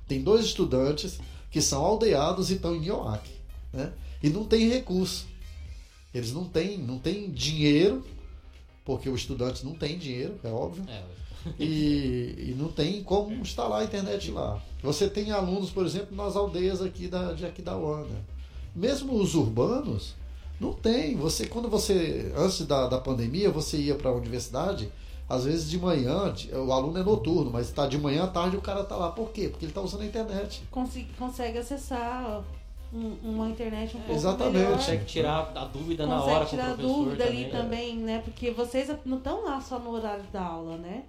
[0.09, 1.21] Tem dois estudantes
[1.53, 3.31] que são aldeados e estão em Nioaque,
[3.73, 3.93] né?
[4.23, 5.27] E não tem recurso.
[6.13, 8.05] Eles não têm, não têm dinheiro,
[8.85, 10.85] porque o estudante não tem dinheiro, é óbvio.
[10.89, 11.01] É,
[11.59, 14.61] E, e não tem como instalar a internet lá.
[14.83, 18.17] Você tem alunos, por exemplo, nas aldeias aqui da, de aqui da Uana.
[18.75, 20.15] Mesmo os urbanos,
[20.61, 21.17] não tem.
[21.17, 24.91] Você, quando você, antes da, da pandemia, você ia para a universidade,
[25.29, 26.33] às vezes de manhã,
[26.67, 29.11] o aluno é noturno, mas está de manhã à tarde o cara está lá.
[29.11, 29.49] Por quê?
[29.49, 30.63] Porque ele está usando a internet.
[30.71, 32.43] Consi- consegue acessar
[32.93, 34.57] um- uma internet um pouco Exatamente.
[34.59, 34.77] melhor.
[34.77, 37.49] consegue tirar a dúvida na consegue hora com o tirar professor dúvida ali né?
[37.51, 38.19] também, né?
[38.25, 41.05] Porque vocês não estão lá só no horário da aula, né?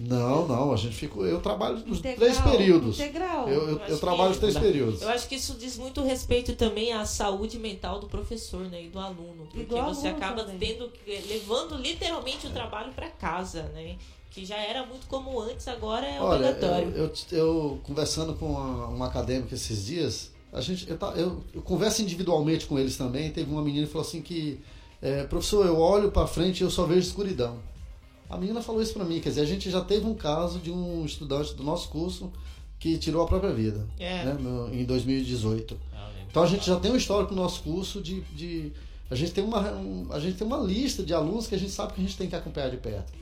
[0.00, 1.18] Não, não, a gente fica.
[1.20, 3.00] Eu trabalho nos Integral, três períodos.
[3.00, 3.48] Integral.
[3.48, 4.60] Eu, eu, Eu eu acho trabalho que- os três Não.
[4.62, 5.02] períodos.
[5.02, 8.88] Eu acho que isso diz muito respeito também à saúde mental do professor, né, e
[8.88, 10.58] do aluno, porque do você aluno acaba também.
[10.74, 13.96] tendo que- levando literalmente o trabalho para casa, né?
[14.30, 16.90] Que já era muito comum antes, agora é Olha, obrigatório.
[16.94, 21.62] eu, eu, eu conversando com uma, uma acadêmica esses dias, a gente, eu, eu, eu
[21.62, 23.30] converso individualmente com eles também.
[23.32, 24.60] Teve uma menina que falou assim que,
[25.02, 27.58] é, professor, eu olho para frente e eu só vejo escuridão.
[28.28, 30.70] A menina falou isso para mim, quer dizer, a gente já teve um caso de
[30.70, 32.30] um estudante do nosso curso
[32.78, 34.24] que tirou a própria vida, É.
[34.24, 35.76] né, no- em 2018.
[35.94, 36.10] Ah.
[36.30, 38.72] Então a gente já tem um histórico no nosso curso de, de
[39.10, 41.72] a gente tem uma um- a gente tem uma lista de alunos que a gente
[41.72, 43.12] sabe que a gente tem que acompanhar de perto.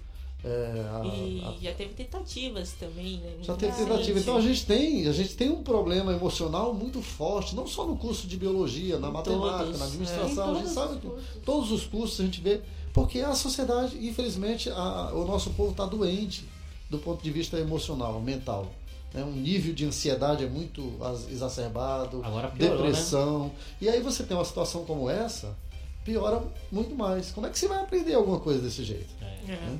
[0.49, 3.33] É, a- E a- já teve tentativas também, né?
[3.43, 3.89] já teve recente.
[3.91, 4.19] tentativa.
[4.21, 7.97] Então a gente tem, a gente tem um problema emocional muito forte, não só no
[7.97, 9.89] curso de biologia, na Em matemática, todos, na é.
[9.89, 11.27] administração, Em a gente todos sabe os que cursos.
[11.45, 12.61] todos os cursos a gente vê,
[12.95, 16.45] porque a sociedade, infelizmente, a- o nosso povo está doente
[16.89, 18.71] do ponto de vista emocional, mental.
[19.15, 19.25] né?
[19.25, 20.93] Um nível de ansiedade é muito
[21.31, 22.85] exacerbado, Agora piorou, né?
[22.87, 23.51] depressão.
[23.81, 25.57] E aí você tem uma situação como essa,
[26.05, 27.31] piora muito mais.
[27.33, 29.09] Como é que você vai aprender alguma coisa desse jeito?
[29.21, 29.77] É.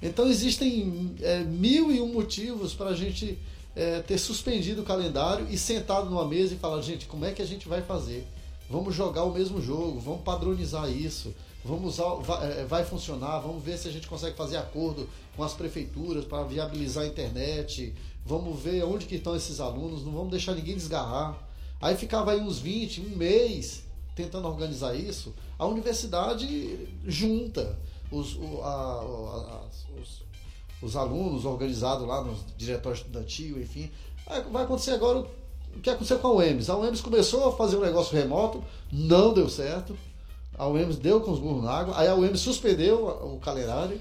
[0.00, 3.38] Então existem é, mil e um motivos para a gente
[3.74, 7.42] é, ter suspendido o calendário e sentado numa mesa e falar, gente, como é que
[7.42, 8.26] a gente vai fazer?
[8.70, 11.34] Vamos jogar o mesmo jogo, vamos padronizar isso,
[11.64, 15.42] vamos usar, vai, é, vai funcionar, vamos ver se a gente consegue fazer acordo com
[15.42, 17.94] as prefeituras para viabilizar a internet,
[18.26, 21.38] vamos ver onde que estão esses alunos, não vamos deixar ninguém desgarrar.
[21.80, 23.84] Aí ficava aí uns 20, um mês
[24.14, 27.78] tentando organizar isso, a universidade junta
[28.10, 30.22] os, o- a- a- os,
[30.82, 33.90] os alunos organizados lá no diretório estudantil, enfim.
[34.52, 35.20] Vai acontecer agora
[35.76, 36.70] o que aconteceu com a UEMS.
[36.70, 39.96] A UEMS começou a fazer um negócio remoto, não deu certo.
[40.56, 44.00] A UEMS deu com os burros na água, aí a UEMS suspendeu o calendário.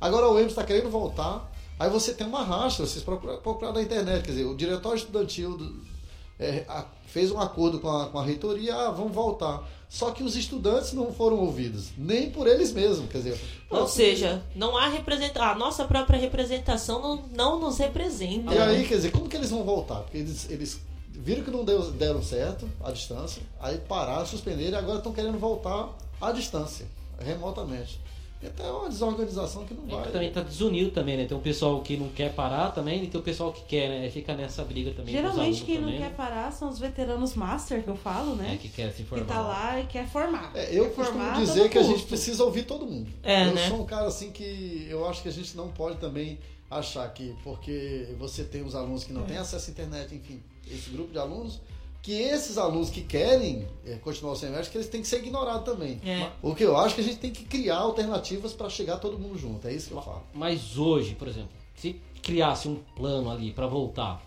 [0.00, 1.52] Agora a UEMS está querendo voltar.
[1.78, 5.56] Aí você tem uma racha, vocês procuram, procurar na internet, quer dizer, o diretório estudantil
[5.58, 5.95] do-
[6.38, 9.66] é, a- fez um acordo com a, com a reitoria, ah, vamos voltar.
[9.88, 13.40] Só que os estudantes não foram ouvidos, nem por eles mesmos, quer dizer.
[13.70, 15.48] Ou seja, não há representação.
[15.48, 18.52] A nossa própria representação não, não nos representa.
[18.52, 18.64] E né?
[18.64, 20.00] aí, quer dizer, como que eles vão voltar?
[20.00, 20.80] Porque eles, eles
[21.12, 25.38] viram que não deu, deram certo à distância, aí pararam, suspenderam e agora estão querendo
[25.38, 25.88] voltar
[26.20, 26.86] à distância,
[27.20, 28.00] remotamente.
[28.42, 30.06] Então é uma desorganização que não É vai.
[30.06, 31.24] que também tá desunido também, né?
[31.24, 34.10] Tem um pessoal que não quer parar também e tem o pessoal que quer, né?
[34.10, 35.12] Fica nessa briga também.
[35.14, 38.44] Geralmente quem não também, quer parar são os veteranos master, que eu falo, né?
[38.48, 38.54] né?
[38.54, 39.24] É, que quer se Que formar.
[39.26, 40.52] tá lá e quer formar.
[40.54, 43.10] É, eu Quer costumo formar dizer que a gente precisa ouvir todo mundo.
[43.22, 43.68] É, eu né?
[43.68, 46.38] sou um cara assim que eu acho que a gente não pode também
[46.70, 49.26] achar que porque você tem os alunos que não É.
[49.26, 51.60] têm acesso à internet, enfim, esse grupo de alunos,
[52.02, 55.64] que esses alunos que querem é, continuar o semestre, que eles têm que ser ignorados
[55.64, 56.00] também.
[56.04, 56.30] É.
[56.40, 59.36] O que eu acho que a gente tem que criar alternativas para chegar todo mundo
[59.36, 59.66] junto.
[59.66, 60.22] É isso que eu falo.
[60.32, 64.24] Mas hoje, por exemplo, se criasse um plano ali pra voltar,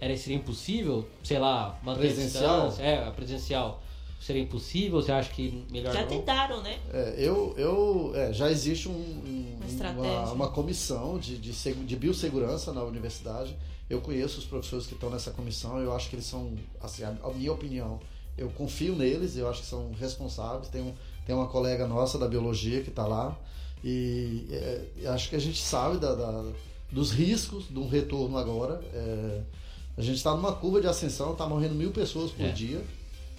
[0.00, 2.72] era, seria impossível, sei lá, manter Presencial?
[2.78, 3.82] É, presencial.
[4.20, 5.00] Seria impossível?
[5.00, 6.08] Você acha que melhor Já não?
[6.08, 6.76] tentaram, né?
[6.92, 11.96] É, eu, eu, é, já existe um- um- Uma uma, uma comissão de, de, de
[11.96, 13.56] biossegurança na universidade.
[13.88, 15.78] Eu conheço os professores que estão nessa comissão.
[15.80, 17.98] Eu acho que eles são, assim, a, a minha opinião,
[18.36, 19.36] eu confio neles.
[19.36, 20.68] Eu acho que são responsáveis.
[20.68, 20.92] Tem, um,
[21.26, 23.36] tem uma colega nossa da biologia que está lá
[23.84, 26.44] e é, eu acho que a gente sabe da, da-
[26.90, 28.80] dos riscos de um retorno agora.
[28.92, 29.40] É,
[29.96, 32.50] a gente está numa curva de ascensão, está morrendo mil pessoas por É.
[32.52, 32.84] dia.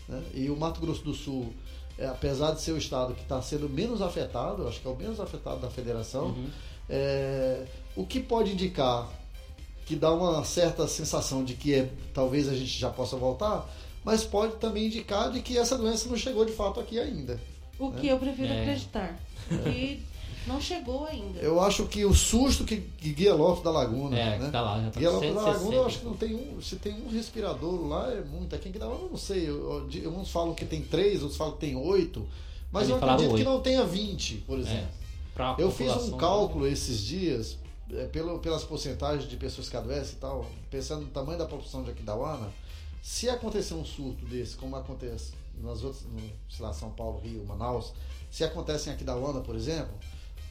[0.07, 0.23] né?
[0.33, 1.53] E o Mato Grosso do Sul
[1.97, 4.95] é, apesar de ser o estado que está sendo menos afetado, acho que é o
[4.95, 6.49] menos afetado da federação, Uhum.
[6.89, 9.09] é, o que pode indicar
[9.89, 13.67] que dá uma certa sensação de que é, talvez a gente já possa voltar,
[14.05, 17.41] mas pode também indicar de que essa doença não chegou de fato aqui ainda.
[17.79, 18.61] O que eu prefiro É.
[18.61, 19.19] acreditar.
[19.47, 19.99] Que
[20.45, 21.39] não chegou ainda.
[21.39, 24.45] Eu acho que o susto que, que Guia Lopes da Laguna, É, né?
[24.45, 25.75] que tá lá, já tá Guia Lopes da Laguna, 160.
[25.75, 26.61] eu acho que não tem um.
[26.61, 28.55] Se tem um respirador lá, é muito.
[28.55, 29.49] Aqui em Guidaúna, eu não sei.
[29.49, 32.27] Eu, eu, uns falam que tem três, outros falam que tem oito.
[32.71, 33.49] Mas Eles eu acredito que oito.
[33.49, 34.87] não tenha 20, por É, exemplo.
[35.33, 37.68] pra Eu fiz um cálculo esses dias, é,
[38.11, 41.91] pelo, pelas porcentagens de pessoas que adoecem e tal, pensando no tamanho da população de
[41.91, 42.49] Aquidauana,
[43.01, 47.43] se acontecer um surto desse, como acontece nas outras, no, sei lá, São Paulo, Rio,
[47.45, 47.93] Manaus,
[48.29, 49.93] se acontece em Aquidauana, por exemplo,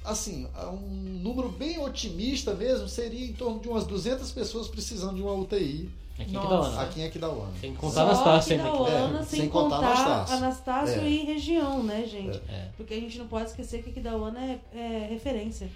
[0.05, 5.23] assim, um número bem otimista mesmo seria em torno de umas 200 pessoas precisando de
[5.23, 6.77] uma UTI Aqui Nossa.
[6.77, 6.83] né?
[6.83, 7.53] aqui em Aquidauana.
[7.61, 8.93] Que contar Anastácio que sempre da aqui.
[8.93, 10.37] Uana, É, sem, sem contar contar Anastácio.
[10.37, 11.09] Anastácio É.
[11.09, 12.43] e região, né, gente?
[12.49, 12.71] É.
[12.77, 15.71] Porque a gente não pode esquecer que aqui da Uana é, é referência.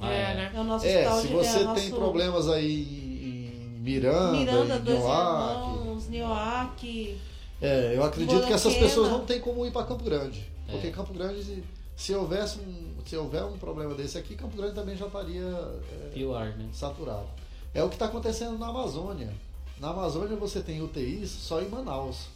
[0.00, 0.34] Ah, é, é.
[0.34, 0.52] né?
[0.54, 2.82] É o nosso É, hospital se de você é tem nosso problemas aí
[3.22, 7.18] em Miranda, Miranda, em Dois Nioaque, Irmãos, Nioaque.
[7.62, 10.46] É, eu acredito que essas pessoas não têm como ir para Campo Grande.
[10.68, 10.90] Porque É.
[10.90, 11.62] Campo Grande,
[11.96, 16.10] se houvesse um, se houver um problema desse aqui, Campo Grande também já estaria é,
[16.12, 16.68] Pior, né?
[16.72, 17.26] saturado.
[17.72, 19.32] É o que está acontecendo na Amazônia.
[19.80, 22.26] Na Amazônia você tem UTIs só em Manaus.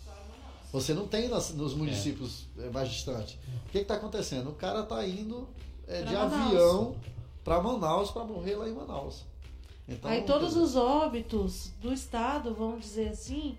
[0.73, 3.35] Você não tem nas- nos municípios é, mais distantes.
[3.66, 4.51] O que está acontecendo?
[4.51, 5.49] O cara está indo
[5.88, 6.33] é, de Manaus.
[6.46, 6.94] avião
[7.44, 9.24] para Manaus para morrer lá em Manaus.
[9.88, 13.59] Então, Aí todos os óbitos do estado, vamos dizer assim,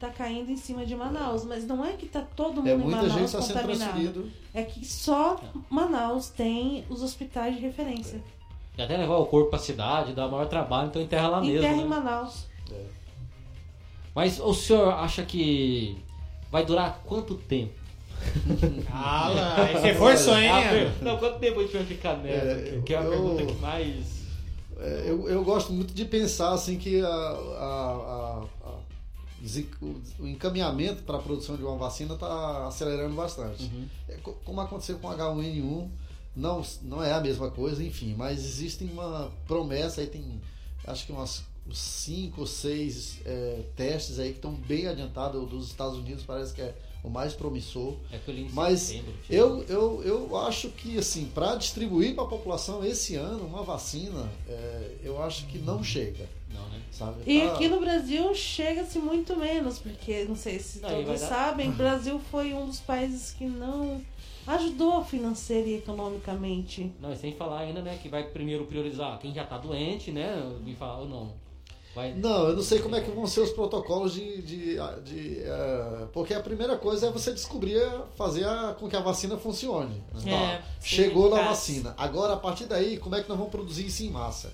[0.00, 1.44] tá caindo em cima de Manaus.
[1.44, 4.30] Mas não é que tá todo mundo é em Manaus sendo contaminado.
[4.52, 5.38] É que só
[5.70, 8.20] Manaus tem os hospitais de referência.
[8.76, 11.60] E até levar o corpo pra cidade, dá maior trabalho, então enterra lá em mesmo.
[11.60, 11.82] terra né?
[11.82, 12.46] em Manaus.
[14.14, 15.96] Mas o senhor acha que
[16.50, 17.77] vai durar quanto tempo?
[18.90, 20.48] Ah, lá, aí você forçou, hein?
[20.50, 22.46] Ah, não, quanto tempo a gente vai ficar nessa?
[22.46, 24.18] É, que é a eu- pergunta que mais.
[24.80, 28.78] É, eu, eu gosto muito de pensar assim que a, a- a-
[29.82, 33.64] o- encaminhamento para a produção de uma vacina está acelerando bastante.
[33.64, 33.86] Uhum.
[34.08, 35.88] É, co- como aconteceu com H1N1,
[36.36, 40.40] não, não é a mesma coisa, enfim, mas existe uma promessa aí, tem
[40.86, 45.42] acho que umas cinco ou seis é, testes aí que estão bem adiantados.
[45.42, 46.74] O dos Estados Unidos parece que é
[47.08, 47.94] o mais promissor.
[48.12, 48.18] É
[48.52, 48.94] Mas.
[49.28, 54.30] Eu, eu, eu acho que, assim, para distribuir para a população esse ano uma vacina,
[54.46, 56.80] é, eu acho que não chega, Não, né?
[56.92, 57.22] sabe?
[57.26, 61.70] E Tá- aqui no Brasil chega-se muito menos, porque não sei se vai todos sabem,
[61.70, 64.00] o Brasil foi um dos países que não
[64.46, 66.92] ajudou financeira e economicamente.
[67.00, 70.36] Não, e sem falar ainda, né, que vai primeiro priorizar quem já tá doente, né?
[70.64, 71.47] Me falar, ou não.
[71.98, 72.12] Vai...
[72.14, 74.40] Não, eu não sei como é que vão ser os protocolos de.
[74.42, 77.82] de, de, é, porque a primeira coisa é você descobrir,
[78.16, 80.00] fazer a- com que a vacina funcione.
[80.24, 80.32] né?
[80.32, 81.56] É, Tá, Chegou na eficaz.
[81.56, 81.94] vacina.
[81.98, 84.52] Agora, a partir daí, como é que nós vamos produzir isso em massa?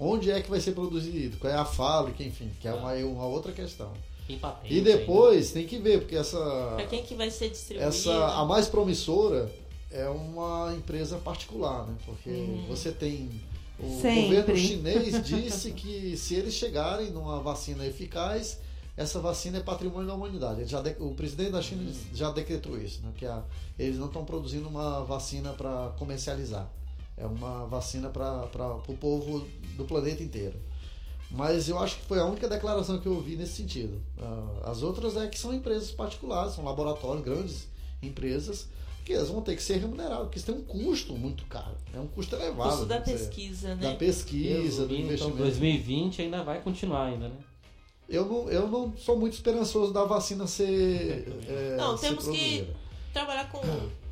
[0.00, 1.36] Onde é que vai ser produzido?
[1.36, 3.92] Qual é a fábrica, enfim, que é uma, uma outra questão.
[4.40, 6.38] Patente E depois tem que ver, porque essa.
[6.76, 7.88] Pra quem que vai ser distribuído?
[7.90, 9.52] Essa, a mais promissora
[9.90, 11.94] é uma empresa particular, né?
[12.06, 12.64] Porque Uhum.
[12.68, 13.30] você tem.
[13.78, 14.22] O Sempre.
[14.22, 18.58] governo chinês disse que se eles chegarem numa vacina eficaz,
[18.96, 20.60] essa vacina é patrimônio da humanidade.
[20.62, 21.82] Ele já de- o presidente da China
[22.14, 23.12] já decretou isso, né?
[23.14, 23.42] Que a-
[23.78, 26.70] eles não estão produzindo uma vacina para comercializar.
[27.18, 28.48] É uma vacina para
[28.88, 30.56] o povo do planeta inteiro.
[31.30, 34.00] Mas eu acho que foi a única declaração que eu ouvi nesse sentido.
[34.18, 37.68] Ah, As outras é que são empresas particulares, são laboratórios, grandes
[38.02, 38.68] empresas,
[39.06, 41.76] que elas vão ter que ser remuneradas, porque isso tem um custo muito caro.
[41.94, 42.70] É um custo elevado.
[42.70, 43.94] custo da dizer, pesquisa, Da né?
[43.94, 45.36] pesquisa, do Resumindo, então, investimento.
[45.36, 47.36] 2020 ainda vai continuar ainda, né?
[48.08, 51.24] Eu, não, eu não sou muito esperançoso da vacina ser.
[51.46, 52.66] é, Não, ser temos que-.
[53.12, 53.60] Trabalhar com,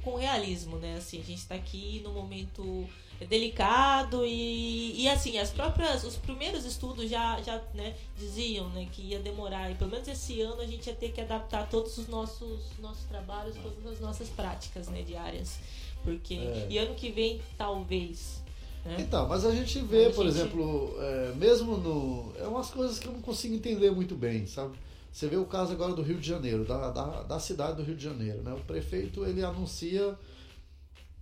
[0.05, 0.97] com realismo, né?
[0.97, 2.87] Assim, a gente tá aqui num momento
[3.29, 9.03] delicado e, e assim, as próprias, os primeiros estudos já, já né, diziam né, que
[9.03, 12.09] ia demorar e pelo menos esse ano a gente ia ter que adaptar todos os
[12.09, 15.59] nossos, nossos trabalhos, todas as nossas práticas né, diárias.
[16.03, 16.67] Porque, É.
[16.69, 18.43] e ano que vem, talvez.
[18.85, 18.97] Né?
[18.99, 22.33] Então, mas a gente vê, A por gente- exemplo, é, mesmo no.
[22.39, 24.77] É umas coisas que eu não consigo entender muito bem, sabe?
[25.11, 27.95] Você vê o caso agora do Rio de Janeiro, da, da, da cidade do Rio
[27.97, 28.53] de Janeiro, né?
[28.53, 30.15] O prefeito ele anuncia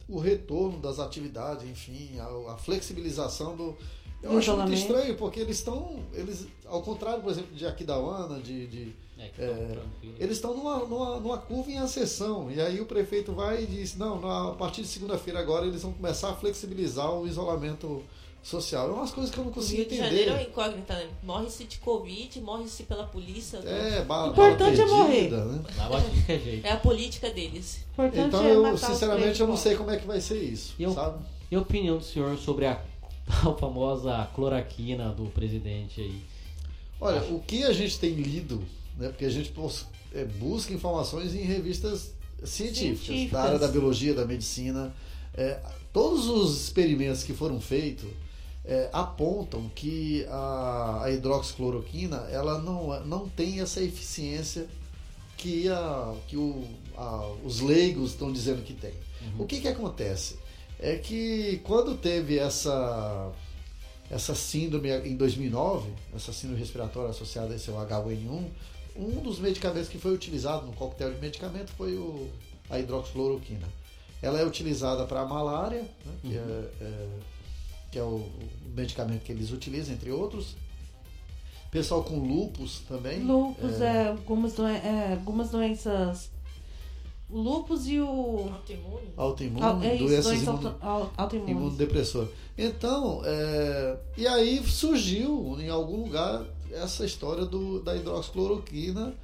[0.08, 3.76] o retorno das atividades, enfim, a, a flexibilização do.
[4.22, 5.98] Eu Do acho muito estranho, porque eles estão.
[6.12, 9.28] Eles, ao contrário, por exemplo, de Aquidauana, de, de É,
[9.72, 10.14] tranquilo.
[10.18, 12.48] eles estão numa, numa, numa curva em acessão.
[12.50, 15.82] E aí o prefeito vai e diz: não, na- a partir de segunda-feira agora eles
[15.82, 18.02] vão começar a flexibilizar o isolamento
[18.42, 18.88] social.
[18.88, 20.50] É umas coisas que eu não consigo Rio de Janeiro é entender.
[20.50, 21.08] incógnita, né?
[21.22, 23.58] Morre-se de Covid, morre-se pela polícia.
[23.58, 25.12] É, ba- Importante é bala morrer.
[25.28, 25.62] perdida, né?
[25.76, 26.66] Vai de qualquer jeito.
[26.66, 27.84] É a política deles.
[27.92, 30.90] Importante Então é eu, sinceramente, eu não sei como é que vai ser isso, E
[30.92, 31.24] sabe?
[31.50, 32.82] E a opinião do senhor sobre a
[33.42, 36.20] tal famosa cloroquina do presidente aí.
[37.00, 38.62] Olha, o que a gente tem lido,
[38.96, 39.08] né?
[39.08, 39.52] Porque a gente
[40.14, 42.12] é, busca informações em revistas
[42.44, 43.30] científicas, Científicas.
[43.32, 44.92] da área da biologia, da medicina.
[45.34, 45.60] É,
[45.92, 48.08] todos os experimentos que foram feitos
[48.64, 54.66] é, apontam que a, a hidroxicloroquina ela não, não tem essa eficiência
[55.36, 56.64] que, a, que o,
[56.96, 58.92] a- os leigos estão dizendo que tem.
[59.38, 60.36] O que, que acontece?
[60.78, 63.30] É que quando teve essa
[64.10, 68.44] essa síndrome em 2009, essa síndrome respiratória associada a esse H1N1,
[68.94, 72.28] um dos medicamentos que foi utilizado no coquetel de medicamento foi o,
[72.68, 73.66] a hidroxicloroquina.
[74.20, 76.40] Ela é utilizada para a malária, né, que, é,
[76.80, 77.08] é-
[77.92, 78.26] que é o,
[78.74, 80.56] medicamento que eles utilizam, entre outros.
[81.70, 83.22] Pessoal com lupus também.
[83.22, 86.30] Lupus, é, algumas, doen é, algumas doenças.
[87.30, 88.50] O lupus e o.
[88.50, 89.08] Autoimune?
[89.16, 90.76] Autoimune, au- é isso, doenças doença
[91.50, 92.28] imunodepressor.
[92.58, 99.14] Então, é, e aí surgiu em algum lugar essa história do, da hidroxicloroquina,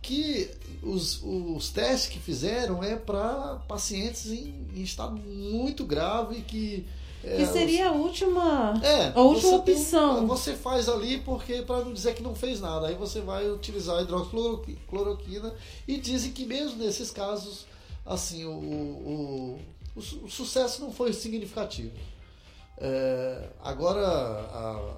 [0.00, 0.50] que
[0.82, 6.97] os, os testes que fizeram é para pacientes em, em estado muito grave que é,
[7.20, 8.80] Que seria a última.
[8.82, 10.26] é, a última você tem- opção.
[10.26, 13.98] você faz ali porque para não dizer que não fez nada, aí você vai utilizar
[13.98, 15.52] a hidroxicloroquina
[15.86, 17.66] e dizem que mesmo nesses casos,
[18.06, 19.58] assim, o, o,
[19.96, 21.90] o o sucesso não foi significativo.
[22.78, 24.94] É, agora, a-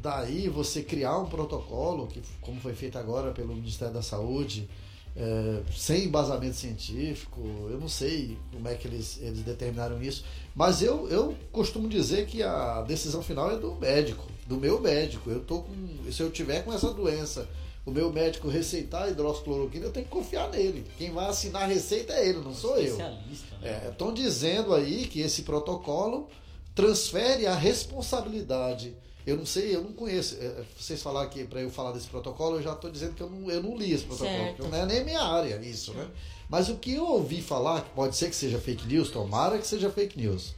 [0.00, 4.68] daí você criar um protocolo, que como foi feito agora pelo Ministério da Saúde,
[5.16, 7.40] é, sem embasamento científico,
[7.70, 12.26] eu não sei como é que eles, eles determinaram isso, mas eu, eu costumo dizer
[12.26, 15.30] que a decisão final é do médico, do meu médico.
[15.30, 17.48] Eu tô com, se eu tiver com essa doença,
[17.86, 20.84] o meu médico receitar hidroxicloroquina, eu tenho que confiar nele.
[20.98, 22.84] Quem vai assinar a receita é ele, não sou eu.
[22.84, 23.88] Especialista, né?
[23.90, 26.28] Estão dizendo aí que esse protocolo
[26.74, 28.96] transfere a responsabilidade.
[29.26, 30.36] Eu não sei, eu não conheço.
[30.38, 33.30] É, Vocês falaram que para eu falar desse protocolo, eu já estou dizendo que eu
[33.30, 34.56] não, eu não li esse protocolo, Certo.
[34.56, 36.06] porque não é nem minha área isso, né?
[36.48, 39.66] Mas o que eu ouvi falar, que pode ser que seja fake news, tomara que
[39.66, 40.54] seja fake news,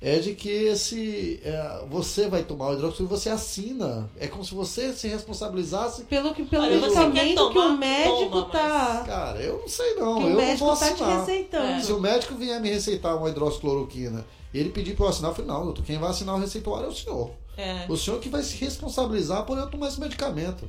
[0.00, 4.08] é de que esse é, você vai tomar o hidroxicloroquina, você assina.
[4.20, 6.04] É como se você se responsabilizasse.
[6.04, 9.04] Pelo, que, pelo Olha, medicamento que o médico toma, tá.
[9.04, 11.20] Cara, eu não sei não, que eu o não médico vou tá te assinar.
[11.20, 11.84] receitando.
[11.84, 15.34] Se o médico vier me receitar uma hidroxicloroquina e ele pedir para eu assinar, eu
[15.34, 17.30] falei, não, doutor, quem vai assinar o receituário é o senhor.
[17.56, 17.86] É.
[17.88, 20.68] O senhor que vai se responsabilizar por eu tomar esse medicamento.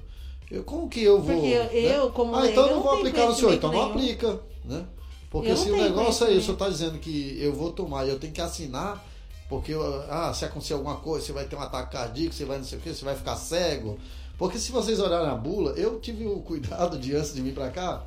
[0.50, 1.36] Eu, como que eu vou.
[1.36, 1.98] Porque eu- né?
[1.98, 3.92] eu, como Ah, então eu não vou não aplicar no senhor, então não nenhum.
[3.92, 4.86] aplica, né?
[5.30, 8.06] Porque não se o negócio é isso, o senhor está dizendo que eu vou tomar
[8.06, 9.06] e eu tenho que assinar,
[9.50, 9.74] porque
[10.10, 12.78] ah, se acontecer alguma coisa, você vai ter um ataque cardíaco, você vai não sei
[12.78, 14.00] o que, você vai ficar cego.
[14.38, 17.70] Porque se vocês olharem a bula, eu tive o cuidado de antes de vir para
[17.70, 18.04] cá,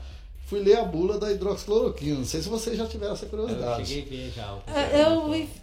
[0.51, 2.19] fui ler a bula da hidroxicloroquina.
[2.19, 3.87] Não sei se vocês já tiveram essa Eu curiosidade.
[3.87, 4.53] cheguei a ver já.
[4.55, 5.05] o É, Eu,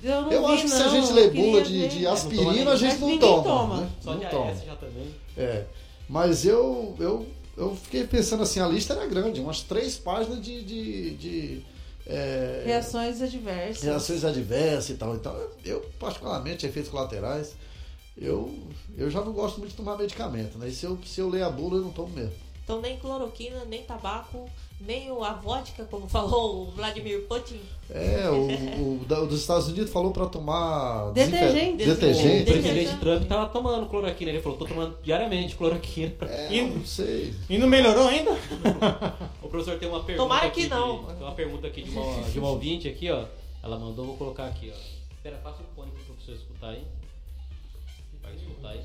[0.10, 2.08] eu não Eu vi, acho que se a não, gente eu lê bula de, de
[2.08, 3.44] aspirina, a gente não toma.
[3.44, 3.78] toma.
[3.82, 3.90] Né?
[4.02, 4.52] Só não de toma.
[4.52, 5.14] AS já também.
[5.38, 5.66] É.
[6.08, 7.28] Mas eu, eu,
[7.58, 10.64] eu fiquei pensando assim, a lista era grande, umas três páginas de.
[10.64, 11.62] de, de,
[12.06, 13.84] é, Reações adversas.
[13.84, 15.14] reações adversas e tal.
[15.16, 15.36] Então,
[15.66, 17.56] eu, particularmente, efeitos colaterais,
[18.18, 18.58] eu,
[18.98, 20.70] eu já não gosto muito de tomar medicamento, né?
[20.70, 22.32] E se eu, se eu ler a bula, eu não tomo mesmo.
[22.64, 24.50] Então nem cloroquina, nem tabaco,
[24.80, 27.60] nem o- a vodka, como falou o Vladimir Putin.
[27.90, 31.78] É, o, o, da- dos Estados Unidos falou para tomar Detergente.
[31.78, 32.52] desinfe- O detergente.
[32.52, 34.32] presidente Trump tava tomando cloroquina.
[34.32, 36.14] Ele falou, tô tomando diariamente cloroquina.
[36.22, 37.34] É, E- não sei.
[37.50, 38.32] E não melhorou ainda?
[39.42, 41.06] O professor tem uma pergunta Tomara aqui que não.
[41.06, 43.24] De, tem uma pergunta aqui de uma, de uma ouvinte aqui, ó.
[43.64, 45.14] Ela mandou, vou colocar aqui, ó.
[45.16, 46.84] Espera, passa o fone pro professor escutar aí.
[48.22, 48.82] Vai escutar aí.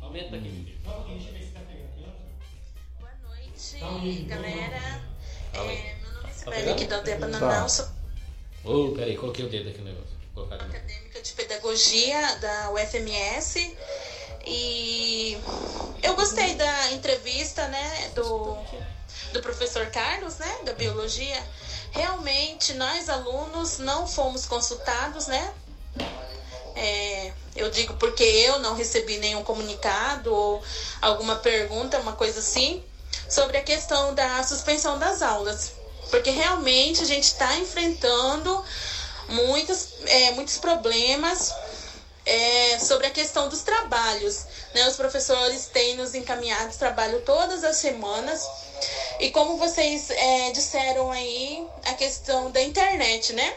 [0.00, 0.74] Aumenta aqui.
[0.82, 1.04] Boa
[3.72, 5.00] noite, galera.
[5.52, 5.76] Fala aí.
[5.76, 7.26] É, meu nome é Tá Sibeli, aqui da Aldeia Tá.
[7.26, 7.86] Bananal, sou
[8.64, 10.14] Ô, peraí, coloquei o dedo aqui no negócio.
[10.54, 13.76] Acadêmica de pedagogia da UFMS.
[14.46, 15.38] E
[16.02, 18.56] eu gostei da entrevista, né, do,
[19.32, 21.42] do professor Carlos, né, da biologia.
[21.92, 25.54] Realmente, nós alunos não fomos consultados, né?
[26.74, 30.62] É, eu digo porque eu não recebi nenhum comunicado ou
[31.00, 32.82] alguma pergunta, uma coisa assim,
[33.28, 35.72] sobre a questão da suspensão das aulas.
[36.10, 38.64] Porque realmente a gente está enfrentando
[39.28, 41.52] muitos, é, muitos problemas
[42.26, 44.44] é, sobre a questão dos trabalhos.
[44.74, 44.86] Né?
[44.88, 48.46] Os professores têm nos encaminhado trabalho todas as semanas.
[49.20, 53.56] E como vocês é, disseram aí, a questão da internet, né?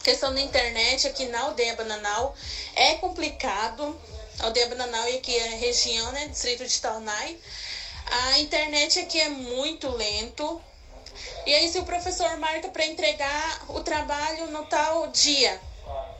[0.00, 2.34] A questão da internet aqui na aldeia Bananal
[2.74, 3.98] é complicado.
[4.38, 6.28] Aldeia Bananal e aqui a região, né?
[6.28, 7.38] Distrito de Taunay.
[8.10, 10.60] A internet aqui é muito lento.
[11.46, 15.60] E aí, se o professor marca para entregar o trabalho no tal dia,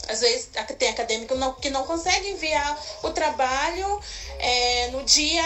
[0.08, 4.00] Às vezes tem acadêmico não, que não consegue enviar o trabalho
[4.38, 5.42] é, no dia,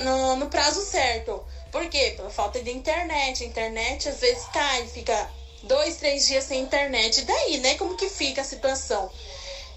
[0.00, 1.44] no, no prazo certo.
[1.70, 2.12] Por quê?
[2.16, 3.42] Pela falta de internet.
[3.44, 5.28] A internet às vezes cai, fica
[5.62, 7.18] dois, três dias sem internet.
[7.18, 7.74] E daí, né?
[7.76, 9.10] Como que fica a situação?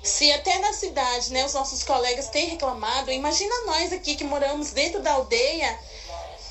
[0.08, 4.72] Se até na cidade, né, os nossos colegas têm reclamado, imagina nós aqui que moramos
[4.72, 5.78] dentro da aldeia,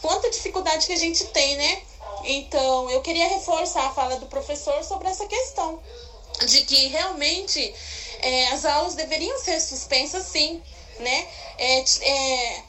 [0.02, 1.82] quanta dificuldade que a gente tem, né?
[2.24, 5.80] Então, eu queria reforçar a fala do professor sobre essa questão
[6.46, 7.74] de que realmente
[8.20, 10.62] é, as aulas deveriam ser suspensas, sim,
[10.98, 11.26] né?
[11.56, 12.62] É, é,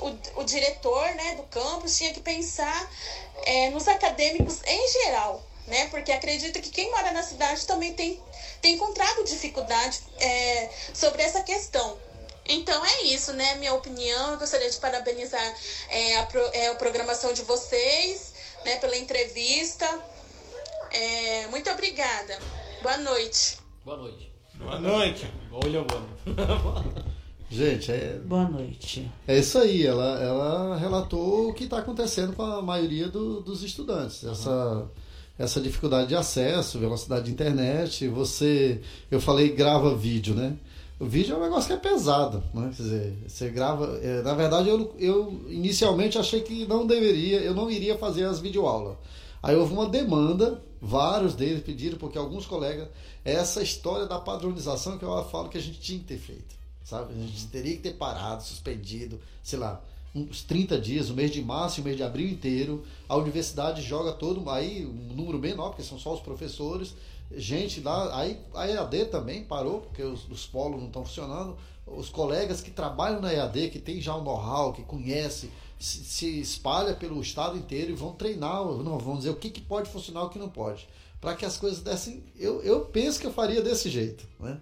[0.00, 2.90] o, o diretor né, do campus tinha que pensar
[3.46, 5.86] é, nos acadêmicos em geral, né?
[5.86, 8.20] Porque acredito que quem mora na cidade também tem,
[8.64, 11.98] tem encontrado dificuldade é, sobre essa questão.
[12.46, 13.56] Então é isso, né?
[13.56, 14.32] Minha opinião.
[14.32, 15.54] Eu gostaria de parabenizar
[15.90, 18.32] é, a, pro, é, a programação de vocês,
[18.64, 18.76] né?
[18.76, 19.86] Pela entrevista.
[20.90, 22.38] É, muito obrigada.
[22.82, 23.58] Boa noite.
[23.84, 24.32] Boa noite.
[24.54, 25.30] Boa noite.
[25.52, 27.04] Olha, boa.
[27.50, 29.12] Gente, é, Boa noite.
[29.28, 29.86] é isso aí.
[29.86, 34.24] Ela, ela relatou o que está acontecendo com a maioria do- dos estudantes.
[34.24, 34.88] Essa,
[35.38, 38.08] essa dificuldade de acesso, velocidade de internet.
[38.08, 38.80] Você,
[39.10, 40.56] eu falei, grava vídeo, né?
[40.98, 42.72] O vídeo é um negócio que é pesado, né?
[42.76, 43.98] Quer dizer, você grava.
[44.02, 48.38] é, na verdade, eu, eu inicialmente achei que não deveria, eu não iria fazer as
[48.38, 48.96] videoaulas.
[49.42, 52.88] Aí houve uma demanda, vários deles pediram, porque alguns colegas,
[53.24, 57.12] essa história da padronização que eu falo que a gente tinha que ter feito, sabe?
[57.12, 59.82] A gente teria que ter parado, suspendido, sei lá,
[60.14, 62.84] uns 30 dias, o mês de março e o mês de abril inteiro.
[63.08, 66.94] A universidade joga todo, aí um número menor, porque são só os professores,
[67.36, 71.56] gente lá, aí a EAD também parou, porque os, os polos não estão funcionando.
[71.86, 76.40] Os colegas que trabalham na EAD, que tem já um know-how, que conhece, se, se
[76.40, 80.22] espalha pelo estado inteiro e vão treinar, não, vão dizer o que, que pode funcionar
[80.22, 80.88] e o que não pode.
[81.20, 82.22] Para que as coisas dessem.
[82.38, 84.26] Eu, eu penso que eu faria desse jeito.
[84.38, 84.58] Né?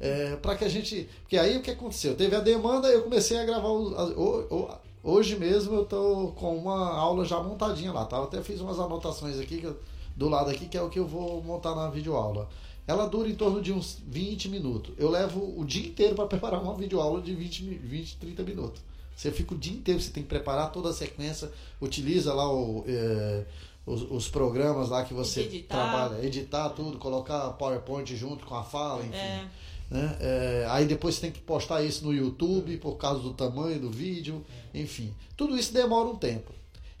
[0.00, 1.08] É, para que a gente.
[1.22, 2.14] Porque aí o que aconteceu?
[2.16, 3.68] Teve a demanda, eu comecei a gravar.
[3.70, 8.04] os- o- o- hoje mesmo eu estou com uma aula já montadinha lá.
[8.06, 8.16] Tá?
[8.16, 9.78] Eu até fiz umas anotações aqui eu-
[10.16, 12.48] do lado aqui, que é o que eu vou montar na videoaula.
[12.86, 14.94] Ela dura em torno de uns 20 minutos.
[14.98, 18.82] Eu levo o dia inteiro para preparar uma videoaula de 20, mi- 20, 30 minutos.
[19.16, 21.50] Você fica o dia inteiro, você tem que preparar toda a sequência,
[21.80, 23.44] utiliza lá o, eh,
[23.86, 25.76] os, os programas lá que você Editar.
[25.76, 29.14] trabalha, editar tudo, colocar PowerPoint junto com a fala, enfim.
[29.14, 29.46] É.
[29.94, 30.16] né?
[30.20, 34.44] É, aí depois tem que postar isso no YouTube por causa do tamanho do vídeo,
[34.74, 35.14] enfim.
[35.36, 36.50] Tudo isso demora um tempo.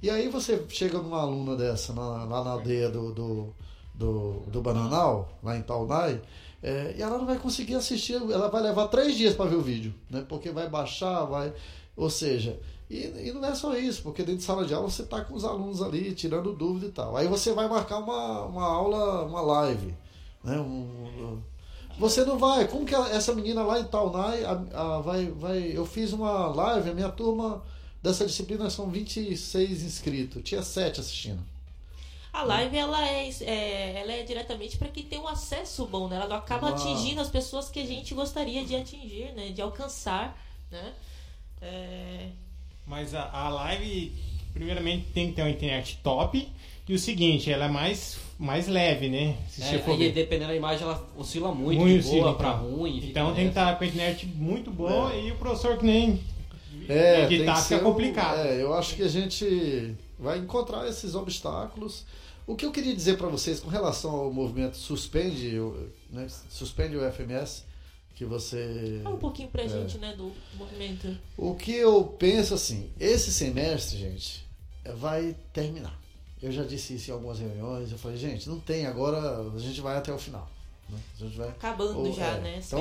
[0.00, 3.54] E aí você chega numa aluna dessa, na- lá na aldeia do, do,
[3.94, 6.20] do, do Bananal, lá em Taunay,
[6.62, 9.60] é, e ela não vai conseguir assistir, ela vai levar três dias para ver o
[9.62, 10.24] vídeo, né?
[10.28, 11.52] Porque vai baixar, vai.
[11.96, 15.02] Ou seja, e, e não é só isso, porque dentro de sala de aula você
[15.02, 17.16] está com os alunos ali, tirando dúvida e tal.
[17.16, 19.94] Aí você vai marcar uma, uma aula, uma live,
[20.44, 20.60] né?
[20.60, 21.42] Um-
[21.98, 22.66] você não vai.
[22.68, 25.70] Como que essa menina lá em Taunay a, a- vai, vai.
[25.74, 27.62] Eu fiz uma live, a minha turma
[28.02, 30.42] dessa disciplina são 26 inscritos.
[30.44, 31.42] Tinha 7 assistindo.
[32.32, 36.16] A live ela é, é- ela é diretamente para quem tem um acesso bom, né?
[36.16, 36.70] Ela não acaba Ah.
[36.70, 39.50] atingindo as pessoas que a gente gostaria de atingir, né?
[39.50, 40.36] De alcançar,
[40.70, 40.92] né?
[41.62, 42.28] É,
[42.86, 44.12] Mas a, a live,
[44.52, 46.52] primeiramente, tem que ter uma internet top.
[46.86, 49.36] E o seguinte, ela é mais, mais leve, né?
[49.48, 52.48] Se É, for e dependendo da imagem, ela oscila muito, Muito de boa oscila, pra
[52.50, 52.70] então.
[52.76, 52.98] ruim.
[53.08, 56.20] Então tem que estar com a internet muito boa e o professor que nem
[56.88, 58.38] É, editar que fica ser complicado.
[58.38, 62.04] Um, é, eu acho que a gente vai encontrar esses obstáculos.
[62.46, 65.58] O que eu queria dizer para vocês com relação ao movimento suspende,
[66.10, 67.64] né, suspende o FMS,
[68.14, 69.50] que você fala um pouquinho É.
[69.50, 71.16] pra gente, né, do movimento.
[71.38, 74.44] O que eu penso assim, esse semestre, gente,
[74.96, 75.98] vai terminar.
[76.42, 79.18] Eu já disse isso em algumas reuniões, eu falei, gente, não tem, agora
[79.54, 80.46] a gente vai até o final.
[80.90, 80.98] né?
[81.18, 82.40] A gente vai Acabando ou- já, é.
[82.40, 82.56] né?
[82.58, 82.80] As Então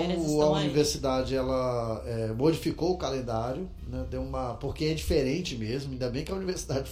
[0.53, 0.65] a aí.
[0.65, 4.05] universidade ela é, modificou o calendário, né?
[4.09, 5.91] Deu uma porque é diferente mesmo.
[5.93, 6.91] Ainda bem que a universidade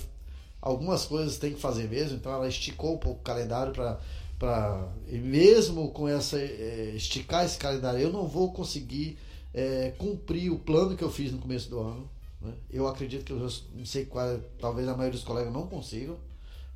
[0.62, 2.16] algumas coisas tem que fazer mesmo.
[2.18, 4.00] Então ela esticou um pouco o calendário para
[4.40, 9.18] para e mesmo com essa é, esticar esse calendário eu não vou conseguir
[9.54, 12.10] é, cumprir o plano que eu fiz no começo do ano.
[12.42, 12.52] né?
[12.72, 16.16] Eu acredito que eu não sei qual, talvez a maioria dos colegas não consigam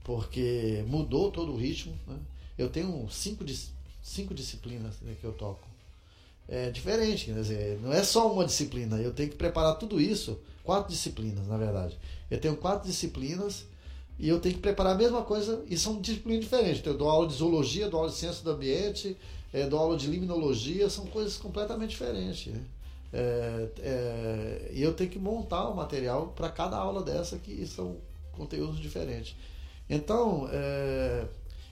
[0.06, 1.94] porque mudou todo o ritmo.
[2.08, 2.18] Né?
[2.58, 3.44] Eu tenho cinco,
[4.02, 5.68] cinco disciplinas né, que eu toco.
[6.48, 10.40] É diferente, quer dizer, não é só uma disciplina, eu tenho que preparar tudo isso,
[10.64, 11.98] quatro disciplinas, na verdade.
[12.30, 13.66] Eu tenho quatro disciplinas
[14.20, 16.80] e eu tenho que preparar a mesma coisa, e são disciplinas diferentes.
[16.82, 19.18] Então, Eu dou aula de zoologia, dou aula de ciência do ambiente,
[19.52, 22.54] é, dou aula de limnologia, são coisas completamente diferentes.
[22.54, 22.64] né?
[23.12, 27.98] É, é, e eu tenho que montar o material para cada aula dessa, que são
[28.34, 29.36] conteúdos diferentes.
[29.90, 31.28] Então, é,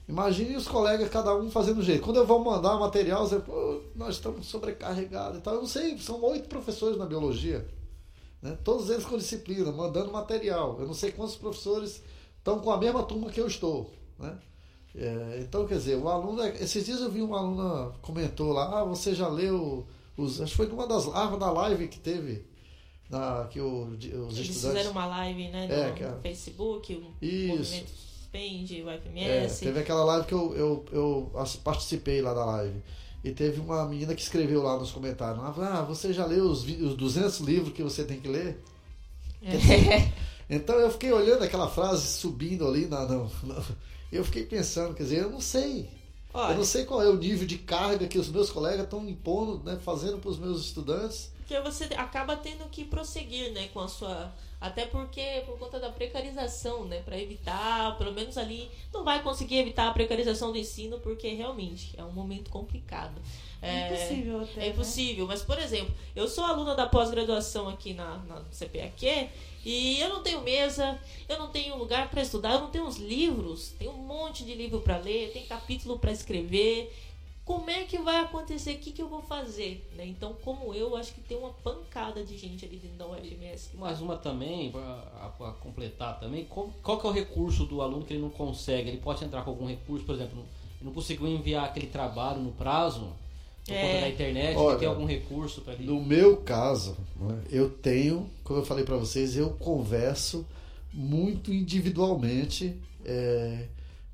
[0.06, 2.02] Imagine os colegas, cada um fazendo um jeito.
[2.02, 5.54] Quando eu vou mandar material, você, pô, nós estamos sobrecarregados e tal.
[5.54, 7.66] Eu não sei, são oito professores na biologia.
[8.42, 8.58] Né?
[8.62, 10.76] Todos eles com disciplina, mandando material.
[10.78, 12.02] Eu não sei quantos professores
[12.36, 13.90] estão com a mesma turma que eu estou.
[14.18, 14.38] Né?
[14.94, 16.42] É, então, quer dizer, o aluno.
[16.42, 19.86] é- Esses dias eu vi uma aluna comentou lá, ah, você já leu
[20.18, 20.38] os.
[20.38, 22.44] Acho que foi numa das ah, da live que teve.
[23.10, 24.54] Na, que o, os Eles estudantes.
[24.62, 27.48] fizeram uma live, né, no É, que a- Facebook, o Isso.
[27.58, 29.60] movimento suspende, o É, FMS.
[29.64, 31.32] teve aquela live que eu, eu, eu
[31.62, 32.82] participei lá da live.
[33.22, 36.94] E teve uma menina que escreveu lá nos comentários: Ah, você já leu os, os
[36.96, 38.62] 200 livros que você tem que ler?
[39.42, 40.12] É.
[40.48, 43.06] Então eu fiquei olhando aquela frase subindo ali na.
[43.06, 43.62] na- na-
[44.12, 45.88] eu fiquei pensando, quer dizer, eu não sei.
[46.34, 49.08] Eu Olha, não sei qual é o nível de carga que os meus colegas estão
[49.08, 51.30] impondo, né, fazendo para os meus estudantes.
[51.44, 54.32] Porque você acaba tendo que prosseguir, né, com a sua...
[54.60, 59.58] Até porque, por conta da precarização, né, para evitar, pelo menos ali, não vai conseguir
[59.58, 63.20] evitar a precarização do ensino, porque realmente é um momento complicado.
[63.60, 64.52] É impossível até.
[64.52, 64.68] É né?
[64.68, 69.28] impossível, mas por exemplo, eu sou aluna da pós-graduação aqui na, na CPAQ
[69.64, 72.96] e eu não tenho mesa, eu não tenho lugar para estudar, eu não tenho os
[72.96, 76.94] livros, tem um monte de livro para ler, tem capítulo para escrever.
[77.44, 78.72] Como é que vai acontecer?
[78.72, 79.86] O que, que eu vou fazer?
[79.96, 80.06] Né?
[80.06, 83.76] Então, como eu, acho que tem uma pancada de gente ali dentro da UFMS.
[83.76, 88.14] Mais uma também, para completar também, qual, qual que é o recurso do aluno que
[88.14, 88.88] ele não consegue?
[88.88, 90.46] Ele pode entrar com algum recurso, por exemplo, ele
[90.80, 93.12] não conseguiu enviar aquele trabalho no prazo,
[93.66, 93.80] por É.
[93.88, 95.84] conta da internet, Olha, tem algum recurso para ele?
[95.84, 100.46] No meu caso, né, eu tenho, como eu falei para vocês, eu converso
[100.92, 102.74] muito individualmente
[103.04, 103.66] é,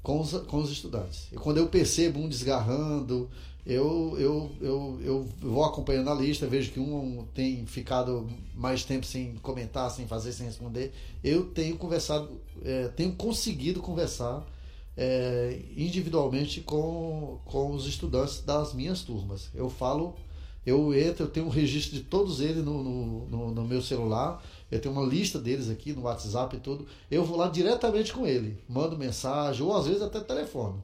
[0.02, 1.28] com, os, com os estudantes.
[1.32, 3.28] E quando eu percebo um desgarrando,
[3.66, 9.04] eu, eu, eu, eu vou acompanhando a lista, vejo que um tem ficado mais tempo
[9.06, 10.92] sem comentar, sem fazer, sem responder.
[11.22, 12.28] Eu tenho conversado,
[12.64, 14.46] é, tenho conseguido conversar
[14.96, 19.48] é, individualmente com, com os estudantes das minhas turmas.
[19.54, 20.14] Eu falo
[20.64, 24.42] eu entro, eu tenho um registro de todos eles no, no, no- no meu celular.
[24.70, 26.86] Eu tenho uma lista deles aqui no WhatsApp e tudo.
[27.10, 30.80] Eu vou lá diretamente com ele, mando mensagem, ou às vezes até telefone,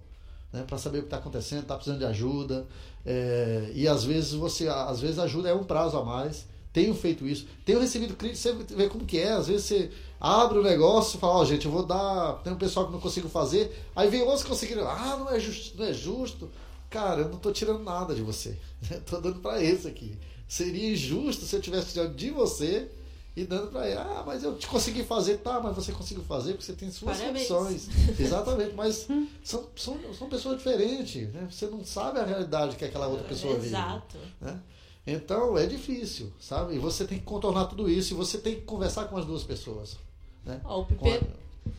[0.53, 2.66] né, para saber o que está acontecendo, está precisando de ajuda.
[3.05, 6.47] É, e às vezes você, às vezes ajuda é um prazo a mais.
[6.72, 7.47] Tenho feito isso.
[7.64, 9.32] Tenho recebido críticas, você vê como que é.
[9.32, 12.34] Às vezes você abre o negócio e fala, ó, gente, eu vou dar.
[12.43, 13.74] Tem um pessoal que não consigo fazer.
[13.95, 14.87] Aí vem outros conseguiram.
[14.87, 16.51] Ah, não é justo, não é justo.
[16.91, 18.59] Cara, eu não tô tirando nada de você.
[19.07, 20.18] Tô dando para esse aqui.
[20.47, 22.91] Seria injusto se eu tivesse tirando de você
[23.37, 23.99] e dando para ele.
[23.99, 27.18] Ah, mas eu te consegui fazer, tá, mas você conseguiu fazer porque você tem suas
[27.18, 27.47] Parabéns.
[27.49, 27.89] condições.
[28.18, 29.07] Exatamente, mas
[29.45, 31.47] são, são, são pessoas diferentes, né?
[31.51, 33.66] Você não sabe a realidade que aquela outra pessoa vive.
[33.66, 34.16] Exato.
[34.41, 34.59] né?
[35.07, 36.74] Então é difícil, sabe?
[36.74, 39.45] E você tem que contornar tudo isso e você tem que conversar com as duas
[39.45, 39.97] pessoas.
[40.45, 40.61] Né?
[40.64, 41.26] Ó, o Com a- Pipeiro,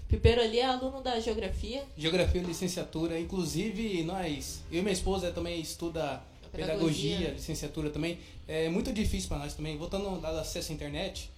[0.07, 1.83] Pipeiro ali é aluno da geografia.
[1.97, 7.11] Geografia e licenciatura, inclusive nós, eu e minha esposa também estuda Pedagogia.
[7.17, 8.19] pedagogia, licenciatura também.
[8.47, 9.77] É muito difícil para nós também.
[9.77, 11.29] Voltando ao acesso à internet,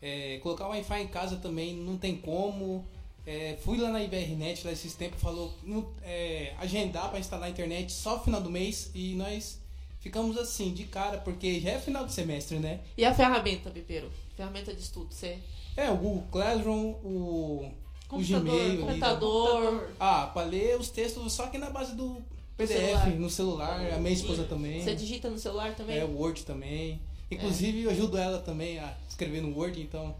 [0.00, 2.84] é, colocar o Wi-Fi em casa também não tem como.
[3.26, 7.50] É, fui lá na IBRnet lá esses tempos, falou não, é, agendar para instalar a
[7.50, 9.60] internet só final do mês e nós
[10.00, 12.80] ficamos assim de cara porque já é final de semestre, né?
[12.96, 14.10] E a ferramenta, Pipeiro?
[14.34, 15.38] Ferramenta de estudo, você...
[15.76, 17.72] É o Google Classroom, o, o
[18.08, 19.90] Computador, Gmail, ali, Computador.
[20.00, 22.22] Ah, pra ler os textos só que na base do
[22.56, 23.06] PDF, celular.
[23.10, 23.92] no celular.
[23.92, 24.82] A minha esposa também.
[24.82, 25.98] Você digita no celular também?
[25.98, 27.00] É, o Word também.
[27.30, 30.14] Inclusive, eu ajudo ela também a escrever no Word, então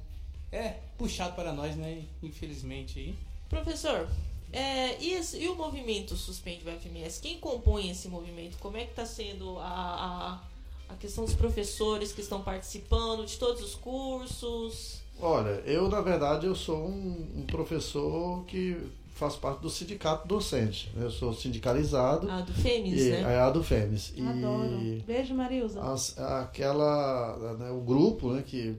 [0.52, 2.02] é puxado para nós, né?
[2.22, 3.14] Infelizmente aí.
[3.48, 4.09] Professor,
[4.52, 7.20] é, e, esse- e o movimento Suspende o FMS?
[7.20, 8.59] Quem compõe esse movimento?
[8.59, 10.40] Como é que está sendo a,
[10.88, 15.00] a, a questão dos professores que estão participando de todos os cursos?
[15.20, 18.76] Olha, eu na verdade eu sou um, um professor que
[19.19, 20.91] faz parte do sindicato docente.
[20.97, 22.31] Eu sou sindicalizado.
[22.31, 23.35] Ah, do FEMES, e, né?
[23.35, 24.14] É a do FEMES.
[24.19, 24.81] Adoro.
[24.81, 25.81] E Beijo, Marilza.
[25.83, 28.77] as- aquela, né, o grupo né, que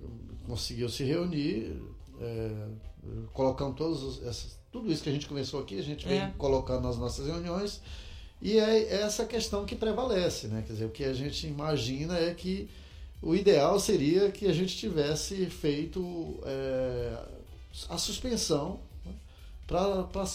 [0.47, 1.81] conseguiu se reunir,
[2.21, 2.67] é,
[3.33, 6.33] colocando todos os- essas, tudo isso que a gente conversou aqui, a gente vem É.
[6.37, 7.81] colocando nas nossas reuniões.
[8.41, 10.63] E é essa questão que prevalece, né?
[10.65, 12.69] Quer dizer, o que a gente imagina é que
[13.21, 17.17] o ideal seria que a gente tivesse feito é,
[17.89, 18.79] a suspensão
[19.69, 20.25] para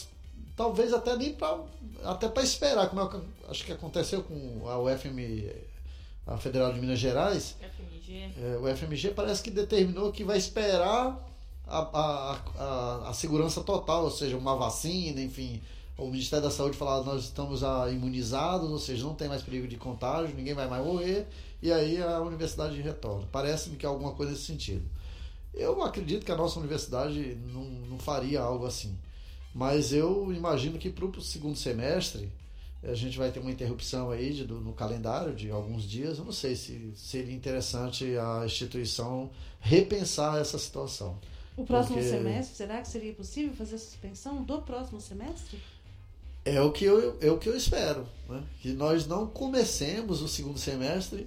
[0.57, 1.59] talvez até nem para
[2.05, 5.51] até para esperar como é acho que aconteceu com a UFM
[6.27, 8.33] a Federal de Minas Gerais FMG.
[8.39, 11.21] é, o FMG parece que determinou que vai esperar
[11.67, 15.63] a, a, a, a segurança total, ou seja, uma vacina, enfim.
[15.97, 17.63] O Ministério da Saúde falar nós estamos
[17.93, 21.27] imunizados, ou seja, não tem mais perigo de contágio, ninguém vai mais morrer,
[21.63, 23.27] e aí a universidade retorna.
[23.31, 24.85] Parece-me que é alguma coisa nesse sentido.
[25.55, 28.99] Eu acredito que a nossa universidade não, não faria algo assim.
[29.55, 32.29] Mas eu imagino que para o segundo semestre
[32.83, 36.19] a gente vai ter uma interrupção aí de, do, no calendário de alguns dias.
[36.19, 39.31] Eu não sei se seria interessante a instituição
[39.61, 41.17] repensar essa situação.
[41.57, 45.59] O próximo Porque- semestre, será que seria possível fazer a suspensão do próximo semestre?
[46.45, 48.43] É o que eu, é o que eu espero, né?
[48.61, 51.27] Que nós não comecemos o segundo semestre.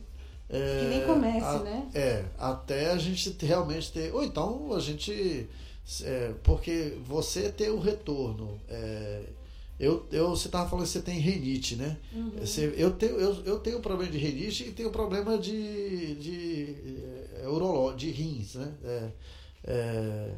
[0.50, 1.90] é, Que nem comece, a- né?
[1.96, 4.14] É, até a gente realmente ter.
[4.14, 5.48] Ou então a gente.
[6.04, 8.60] É, porque você ter o retorno.
[8.70, 9.24] é,
[9.80, 11.98] eu, eu, você estava falando que você tem renite, né?
[12.12, 12.32] Uhum.
[12.40, 16.76] Você- eu, tenho, eu, eu tenho problema de renite e tenho problema de, de,
[17.44, 18.74] é, uroló- de rins, né?
[18.84, 19.10] É,
[19.66, 20.32] é,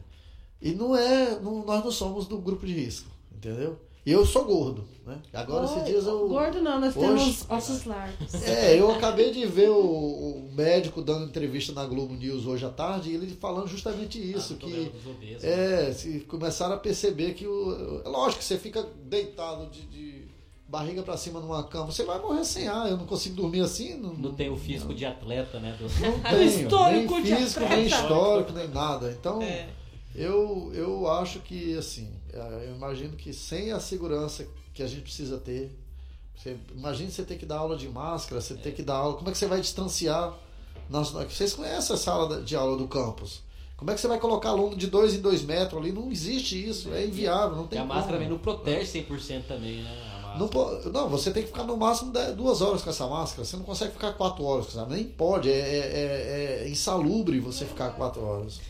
[0.61, 1.39] e não é.
[1.39, 3.79] não- nós não somos do grupo de risco, entendeu?
[4.09, 5.19] E eu sou gordo, né?
[5.31, 6.27] Agora esses Oi, dias eu.
[6.27, 8.33] Gordo não, nós Hoje- temos ossos largos.
[8.43, 12.69] É, eu acabei de ver o, o médico dando entrevista na Globo News hoje à
[12.69, 15.43] tarde e ele falando justamente isso, Ah, que obesos.
[15.43, 18.01] é, se começaram a perceber que o.
[18.03, 20.27] É lógico que você fica deitado de, de
[20.67, 22.89] barriga pra cima numa cama, você vai morrer sem ar.
[22.89, 23.93] Eu não consigo dormir assim.
[23.95, 25.77] Não, Não tem o físico de atleta, né?
[25.77, 25.83] Do...
[26.01, 27.75] Não tenho, histórico nem de físico, atleta.
[27.75, 29.11] nem histórico, nem nada.
[29.11, 29.69] Então, É.
[30.15, 35.37] eu, eu acho que, assim, eu imagino que sem a segurança que a gente precisa
[35.37, 35.71] ter,
[36.35, 39.29] você, imagine você ter que dar aula de máscara, você ter que dar aula, como
[39.29, 40.33] é que você vai distanciar?
[40.89, 43.41] Nas, vocês conhecem a sala de aula do campus?
[43.75, 45.91] Como é que você vai colocar aluno de dois em dois metros ali?
[45.91, 48.17] Não existe isso, é inviável, não E tem a máscara como.
[48.17, 50.08] também não protege 100% também, né?
[50.47, 50.81] Máscara.
[50.85, 53.43] Não, não, você tem que ficar no máximo duas horas com essa máscara.
[53.45, 55.49] Você não consegue ficar quatro horas com essa Nem pode.
[55.49, 58.59] É, é- é insalubre você ficar quatro horas.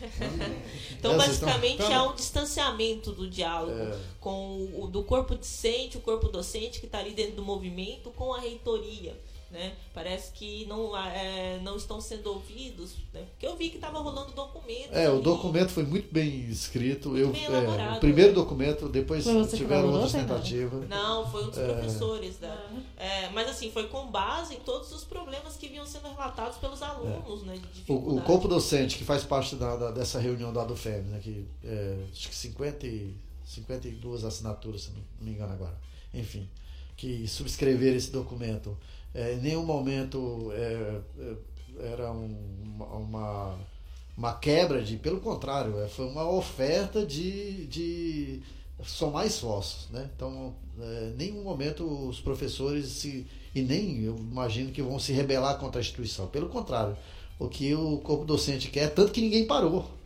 [0.98, 3.96] Então, É, basicamente, estão- há um distanciamento do diálogo É.
[4.20, 8.34] com o do corpo discente, o corpo docente que está ali dentro do movimento, com
[8.34, 9.18] a reitoria.
[9.50, 9.74] Né?
[9.92, 12.94] Parece que não, é, não estão sendo ouvidos.
[13.12, 13.24] Né?
[13.30, 14.92] Porque eu vi que estava rolando documento.
[14.92, 17.16] É, o documento foi muito bem escrito.
[17.16, 19.24] Eu, Bem é, o primeiro documento, depois
[19.56, 20.88] tiveram outras tentativas.
[20.88, 22.52] Não, foi um dos professores da.
[22.52, 22.80] Ah.
[22.96, 26.80] É, mas assim, foi com base em todos os problemas que vinham sendo relatados pelos
[26.80, 27.60] alunos, né?
[27.88, 31.44] O, o corpo docente, que faz parte da, da- dessa reunião da ADUFEM, né, que
[31.64, 35.76] é, acho que 50 e, 52 assinaturas, se não me engano agora.
[36.14, 36.48] Enfim,
[36.96, 38.76] que subscreveram esse documento.
[39.14, 43.58] É, em nenhum momento é, é, era um- uma,
[44.16, 44.96] uma, quebra de.
[44.96, 48.42] Pelo contrário, é, foi uma oferta de, de
[48.84, 49.88] somar esforços.
[49.90, 50.08] Né?
[50.14, 53.26] Então, é, em nenhum momento os professores se.
[53.54, 56.28] E nem eu imagino que vão se rebelar contra a instituição.
[56.28, 56.96] Pelo contrário,
[57.38, 59.99] o que o corpo docente quer, tanto que ninguém parou.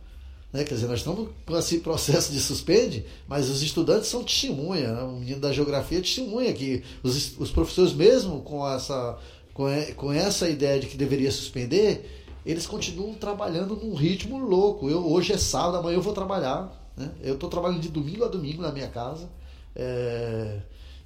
[0.55, 0.63] Né?
[0.63, 4.93] Quer dizer, nós estamos com esse processo de suspende, mas os estudantes são testemunha.
[4.93, 5.01] Né?
[5.03, 9.17] O menino da geografia testemunha que os, os professores, mesmo com essa,
[9.53, 9.65] com,
[9.97, 12.09] com essa ideia de que deveria suspender,
[12.45, 14.89] eles continuam trabalhando num ritmo louco.
[14.89, 16.71] Eu, hoje é sábado, amanhã eu vou trabalhar.
[16.95, 17.11] Né?
[17.21, 19.27] Eu estou trabalhando de domingo a domingo na minha casa.
[19.75, 20.59] É,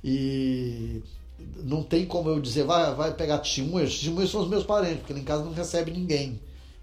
[0.04, 1.02] e
[1.64, 3.94] não tem como eu dizer, vai, vai pegar testemunhas.
[3.94, 6.40] Testemunhas são os meus parentes, porque lá em casa não recebe ninguém.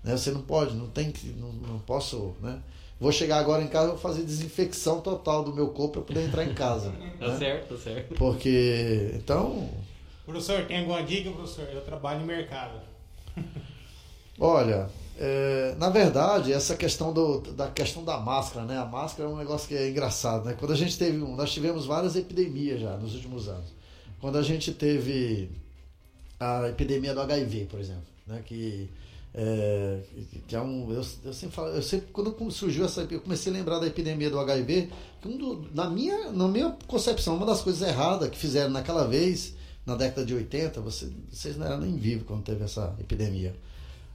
[0.07, 0.17] Né?
[0.17, 2.61] Você não pode, não tem que, não, não posso, né?
[2.99, 6.27] Vou chegar agora em casa e vou fazer desinfecção total do meu corpo para poder
[6.27, 6.91] entrar em casa.
[7.19, 7.39] Tá né?
[7.39, 8.15] certo, tá certo.
[8.15, 9.71] Porque, então,
[10.27, 11.69] Professor, tem alguma dica, professor?
[11.73, 12.81] Eu trabalho em mercado.
[14.41, 18.77] olha, é, na verdade, essa questão do, da questão da máscara, né?
[18.77, 20.57] A máscara é um negócio que é engraçado, né?
[20.59, 23.73] Quando a gente teve, nós tivemos várias epidemias já nos últimos anos.
[24.21, 25.49] Quando a gente teve
[26.41, 28.43] a epidemia do HIV, por exemplo, né?
[28.45, 28.91] Que
[29.39, 30.01] é,
[30.49, 33.57] que é um, eu, eu sempre falo, eu sempre quando surgiu essa, eu comecei a
[33.57, 34.89] lembrar da epidemia do HIV,
[35.21, 39.07] que um do- na minha, na minha concepção, uma das coisas erradas que fizeram naquela
[39.07, 43.55] vez, na década de 80, você, vocês não eram nem vivos quando teve essa epidemia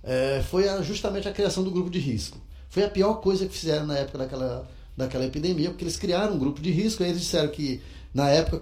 [0.03, 2.39] é, foi a- justamente a criação do grupo de risco.
[2.69, 4.67] Foi a pior coisa que fizeram na época daquela,
[4.97, 7.79] daquela epidemia, porque eles criaram um grupo de risco, aí eles disseram que
[8.13, 8.59] na época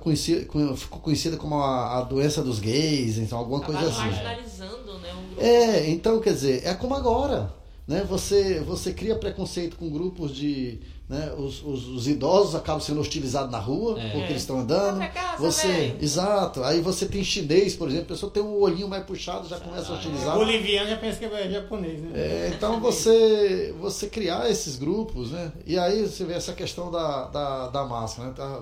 [0.76, 4.02] ficou conhecida como a, a doença dos gays, então alguma coisa assim.
[4.02, 5.14] marginalizando, né?
[5.14, 7.58] Um grupo É, então quer dizer, é como agora.
[7.88, 8.06] Né?
[8.08, 10.80] Você, você cria preconceito com grupos de.
[11.10, 11.34] Né?
[11.36, 14.10] Os, os, os idosos acabam sendo hostilizados na rua É.
[14.12, 15.00] porque eles estão andando.
[15.00, 15.97] Vai pra casa, Você, velho.
[16.00, 16.64] exato.
[16.64, 19.91] Aí você tem chinês, por exemplo, a pessoa tem um olhinho mais puxado, já começa
[19.91, 20.36] a hostilizar.
[20.36, 22.12] O boliviano já pensa que é japonês, né?
[22.14, 25.52] É, então você, você criar esses grupos, né?
[25.66, 28.34] E aí você vê essa questão da, da, da máscara, né?
[28.38, 28.62] Tá,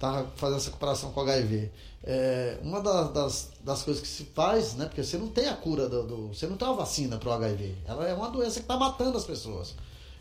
[0.00, 1.70] tá fazendo essa comparação com o HIV.
[2.02, 4.86] É, uma da- das, das coisas que se faz, né?
[4.86, 6.02] Porque você não tem a cura do.
[6.04, 7.76] do- você não tem uma vacina para o HIV.
[7.86, 9.74] Ela é uma doença que está matando as pessoas.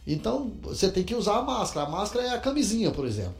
[0.05, 1.87] Então você tem que usar a máscara.
[1.87, 3.35] A máscara é a camisinha, por exemplo.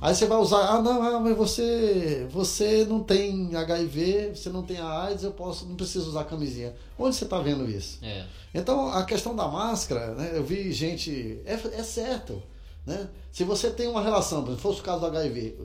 [0.00, 4.62] Aí você vai usar, ah não, ah, mas você você não tem HIV, você não
[4.62, 6.72] tem a AIDS, eu posso, não preciso usar camisinha.
[6.98, 7.98] Onde você está vendo isso?
[8.02, 8.24] É.
[8.54, 11.40] Então, a questão da máscara, né, eu vi gente.
[11.44, 12.40] É, é certo.
[12.86, 13.08] Né?
[13.32, 15.56] Se você tem uma relação, por exemplo, fosse o caso do HIV,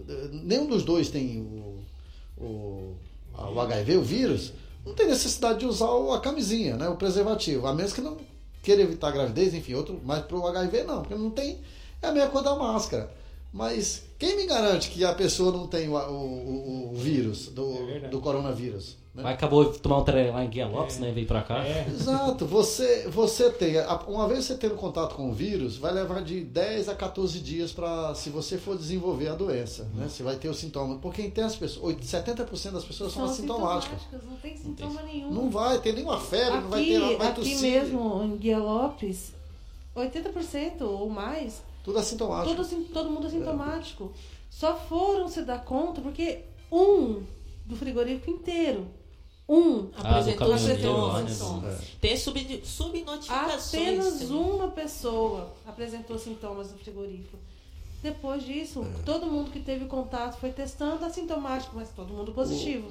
[0.43, 1.83] nenhum dos dois tem o,
[2.43, 2.95] o,
[3.37, 4.53] o HIV, o vírus,
[4.85, 6.87] não tem necessidade de usar a camisinha, né?
[6.87, 8.17] o preservativo, a menos que não
[8.63, 11.59] queira evitar a gravidez, enfim, outro, mas para o HIV não, porque não tem,
[12.01, 13.11] é a mesma coisa da máscara.
[13.51, 18.07] Mas quem me garante que a pessoa não tem o, o- o- vírus, do, É
[18.07, 18.95] do coronavírus?
[19.19, 19.23] Né?
[19.23, 21.11] Mas acabou de tomar um trem lá em Guia Lopes, né?
[21.11, 21.63] Veio pra cá.
[21.65, 21.87] É.
[21.87, 23.75] Exato, você, você tem,
[24.07, 27.71] uma vez você tendo contato com o vírus, vai levar de 10 a 14 dias
[27.71, 30.07] para, se você for desenvolver a doença, né?
[30.09, 30.99] Você vai ter os sintomas.
[31.01, 33.99] Porque tem as pessoas, oito- 70% das pessoas são, assintomáticas.
[34.27, 35.31] Não tem sintoma nenhum.
[35.31, 37.59] Não vai ter nenhuma febre, não vai Aqui, ter vai aqui tossir.
[37.61, 39.33] mesmo, em Guia Lopes,
[39.95, 42.55] 80% ou mais, Tudo assintomático.
[42.55, 44.11] todo, todo mundo assintomático.
[44.49, 46.39] Só foram se dar conta porque
[46.71, 47.21] um
[47.65, 48.87] do frigorífico inteiro,
[49.49, 51.63] um, Apresentou Ah, do caminhoneiro sintomas.
[51.63, 51.77] né.
[51.81, 51.85] É.
[51.99, 53.73] Tem sub, subnotificações.
[53.73, 54.27] Apenas também.
[54.37, 57.37] uma pessoa apresentou sintomas no frigorífico.
[58.01, 59.03] Depois disso, É.
[59.03, 62.87] todo mundo que teve contato foi testando assintomático, mas todo mundo positivo.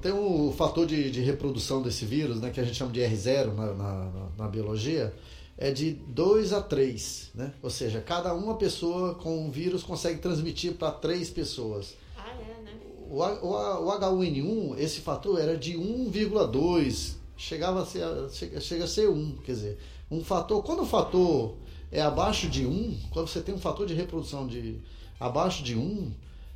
[0.00, 3.52] Tem o fator de, de reprodução desse vírus, né, que a gente chama de R0
[3.52, 5.12] na, na, na- na biologia,
[5.58, 7.30] é de 2 a 3.
[7.34, 7.52] Né?
[7.62, 11.94] Ou seja, cada uma pessoa com o vírus consegue transmitir para três pessoas.
[12.16, 12.72] Ah, é, né?
[13.14, 13.86] O, H- o, H- o
[14.16, 19.52] H1N1, esse fator era de 1,2, chegava a ser, chega, chega a ser 1, quer
[19.52, 19.78] dizer,
[20.10, 21.54] um fator, quando o fator
[21.90, 24.78] é abaixo de 1, quando você tem um fator de reprodução de
[25.20, 26.10] abaixo de 1,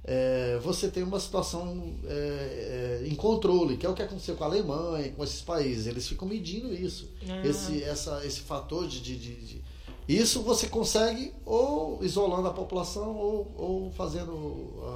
[0.09, 4.44] é, você tem uma situação é, é, em controle, que é o que aconteceu com
[4.44, 7.44] a Alemanha, com esses países, eles ficam medindo isso, Ah.
[7.46, 9.62] esse, essa, esse fator de, de, de- de-
[10.09, 14.32] Isso você consegue ou isolando a população ou, ou fazendo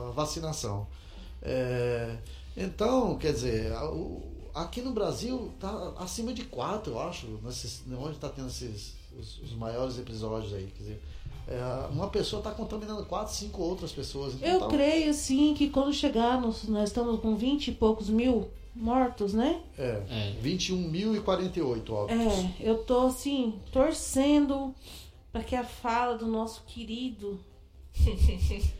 [0.08, 0.86] a vacinação.
[1.42, 2.16] É,
[2.56, 3.72] então, quer dizer,
[4.54, 9.38] aqui no Brasil está acima de 4, eu acho, nesses, onde está tendo esses os,
[9.42, 10.66] os maiores episódios aí.
[10.76, 11.02] Quer dizer,
[11.48, 14.34] é, uma pessoa está contaminando 4, 5 outras pessoas.
[14.34, 18.08] Então, Eu tá- creio, sim, que quando chegar, nos- nós estamos com 20 e poucos
[18.08, 19.60] mil mortos, né?
[19.76, 20.36] É, É.
[20.40, 22.20] 21.048 óbitos.
[22.20, 24.72] É, eu tô assim, torcendo
[25.32, 27.38] para que a fala do nosso querido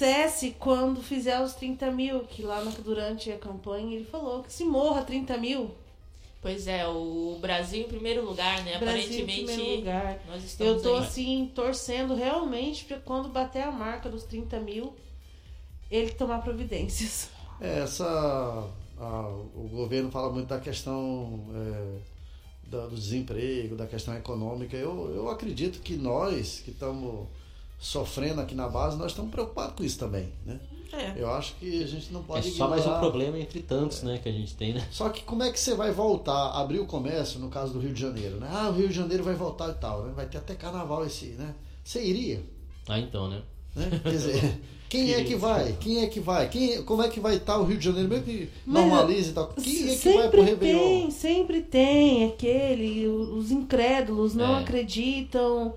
[0.00, 4.50] cesse quando fizer os 30 mil, que lá na- durante a campanha ele falou que
[4.52, 5.70] se morra 30 mil,
[6.42, 8.78] Pois é, o Brasil em primeiro lugar, né?
[8.78, 10.18] Brasil em Aparentemente primeiro lugar.
[10.26, 11.02] nós estamos Eu tô aí.
[11.04, 14.94] assim, torcendo realmente para quando bater a marca dos 30 mil,
[15.90, 17.28] ele tomar providências.
[17.60, 18.06] É, essa,
[18.98, 21.98] a- o governo fala muito da questão é,
[22.70, 24.74] da- do desemprego, da questão econômica.
[24.78, 27.28] Eu, eu acredito que nós que estamos
[27.80, 30.28] sofrendo aqui na base, nós estamos preocupados com isso também.
[30.44, 30.60] Né?
[30.92, 31.14] É.
[31.16, 33.00] Eu acho que a gente não É pode só mais um ignorar.
[33.00, 34.86] problema entre tantos, né, que a gente tem, né?
[34.90, 37.78] Só que como é que você vai voltar a abrir o comércio no caso do
[37.78, 38.36] Rio de Janeiro?
[38.36, 38.48] Né?
[38.52, 40.12] Ah, o Rio de Janeiro vai voltar e tal, né?
[40.14, 41.54] vai ter até carnaval esse, né?
[41.84, 42.42] Você iria?
[42.88, 43.40] Ah, então, né?
[43.74, 44.00] Né?
[44.02, 44.60] Quer dizer,
[44.90, 45.76] quem é que vai?
[45.78, 46.48] Quem é que vai?
[46.48, 49.32] Quem, como é que vai estar o Rio de Janeiro, mesmo que Mas, normalize e
[49.32, 49.46] tal?
[49.46, 50.78] Quem é que vai pro sempre Réveillon?
[50.80, 54.62] tem, sempre tem aquele, os incrédulos não É.
[54.62, 55.72] acreditam,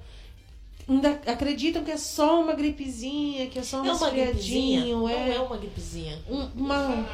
[0.87, 5.35] ainda acreditam que é só uma gripezinha, que é só um É resfriadinho, Não é.
[5.35, 6.19] é uma gripezinha.
[6.29, 7.05] um- uma...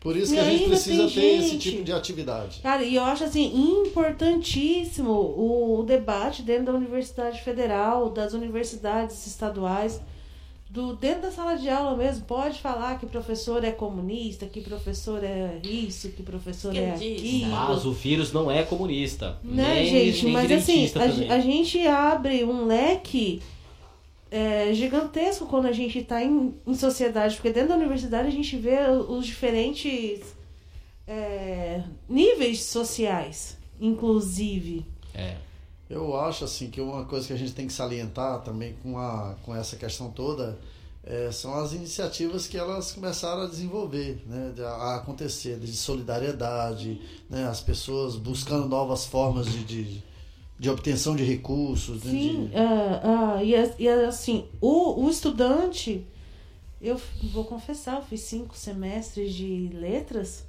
[0.00, 2.60] Por isso E que a gente precisa ter esse gente- tipo de atividade.
[2.62, 9.26] Cara, e eu acho assim, importantíssimo o, o debate dentro da Universidade Federal, das universidades
[9.26, 10.00] estaduais,
[10.76, 15.24] do dentro da sala de aula mesmo, pode falar que professor é comunista, que professor
[15.24, 17.26] é isso, que professor é Esquerdista.
[17.26, 17.50] aquilo.
[17.50, 19.38] Mas o vírus não é comunista.
[19.42, 20.24] Né, nem, gente?
[20.24, 20.86] nem Mas assim,
[21.30, 23.40] a, a gente abre um leque
[24.30, 28.54] é, gigantesco quando a gente está em, em sociedade, porque dentro da universidade a gente
[28.56, 28.76] vê
[29.08, 30.20] os diferentes
[31.08, 34.84] é, níveis sociais, inclusive.
[35.14, 35.36] É.
[35.88, 39.36] Eu acho assim que uma coisa que a gente tem que salientar também com, a,
[39.44, 40.58] com essa questão toda
[41.04, 47.46] é, são as iniciativas que elas começaram a desenvolver, né, a acontecer, de solidariedade, né,
[47.46, 50.02] as pessoas buscando novas formas de, de,
[50.58, 52.02] de obtenção de recursos.
[52.02, 56.04] né, Sim, de- ah, ah, e, as- e assim, o, o estudante,
[56.82, 57.00] eu
[57.32, 60.44] vou confessar, eu fiz cinco semestres de letras,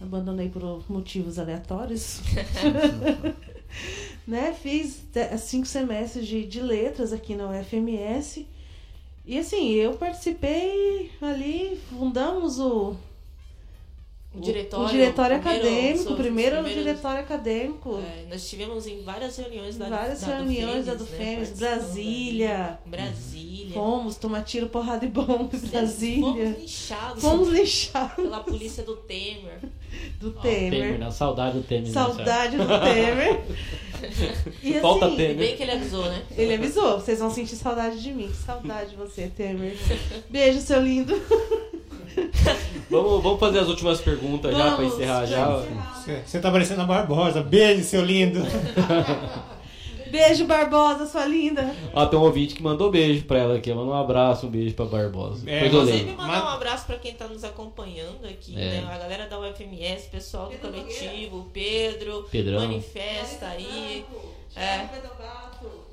[0.00, 2.20] abandonei por motivos aleatórios.
[4.26, 4.52] né?
[4.52, 5.02] Fiz
[5.38, 8.46] cinco semestres de, de letras aqui na UFMS.
[9.26, 12.96] E assim, eu participei ali, fundamos o
[14.34, 17.98] O diretório, o diretório primeiro- acadêmico, primeiro primeiros- diretório acadêmico.
[17.98, 21.48] É, nós tivemos em várias reuniões da várias da reuniões da Dufemes, do né, Fêmeas,
[21.48, 22.78] participando Brasília.
[22.86, 23.74] Brasília.
[23.74, 26.22] Fomos tomar tiro, porrada e bomba em Brasília.
[26.22, 29.60] Fomos lixados Fomos lixados pela polícia do Temer.
[30.20, 30.98] do Ó, Temer, Temer.
[30.98, 31.10] né?
[31.10, 31.86] Saudade do Temer.
[31.86, 33.40] né, Saudade do Temer.
[34.62, 35.32] E Falta assim, Temer.
[35.32, 36.22] E bem que ele avisou, né?
[36.36, 38.28] Ele avisou, vocês vão sentir saudade de mim.
[38.28, 39.76] Que saudade de você, Temer.
[40.30, 41.14] Beijo, seu lindo.
[42.90, 45.62] Vamos, vamos fazer as últimas perguntas já pra Vamos, encerrar já.
[46.24, 47.42] Você, tá parecendo a Barbosa.
[47.42, 48.40] Beijo, seu lindo.
[50.10, 51.74] Beijo, Barbosa, sua linda.
[51.92, 53.72] Ó, tem um ouvinte que mandou beijo pra ela aqui.
[53.74, 55.42] Manda um abraço, um beijo pra Barbosa.
[55.48, 55.66] É.
[55.66, 58.80] Inclusive, mandar Mas- um abraço pra quem tá nos acompanhando aqui, É.
[58.80, 58.88] né?
[58.90, 62.60] A galera da UFMS, pessoal do Pedro coletivo, o Pedro, Pedrão.
[62.60, 64.02] manifesta aí.
[64.56, 64.88] É.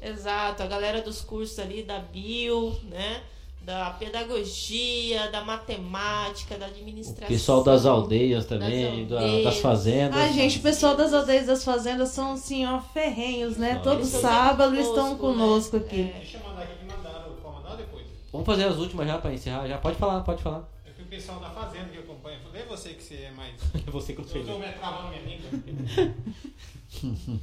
[0.02, 3.20] Exato, a galera dos cursos ali da bio, né?
[3.66, 7.28] Da pedagogia, da matemática, da O administração.
[7.28, 9.44] pessoal das aldeias também, Das da- aldeias.
[9.44, 10.18] das fazendas.
[10.22, 13.80] Ai, gente, o pessoal das aldeias das fazendas são assim, ó, ferrenhos, né?
[13.84, 15.84] Todo Eles estão sábado sempre estão conosco, conosco né?
[15.84, 16.02] aqui.
[16.02, 16.20] É.
[16.20, 17.32] Deixa eu mandar aqui que mandaram.
[17.42, 18.06] Pode mandar depois?
[18.32, 19.68] Vamos fazer as últimas já pra encerrar.
[19.68, 20.70] Já pode falar, pode falar.
[20.86, 22.38] É que o pessoal da fazenda que acompanha.
[22.46, 23.56] Falei, é você que você é mais.
[23.92, 24.54] Você que Eu conseguiu.
[24.54, 26.14] tô me travando minha língua.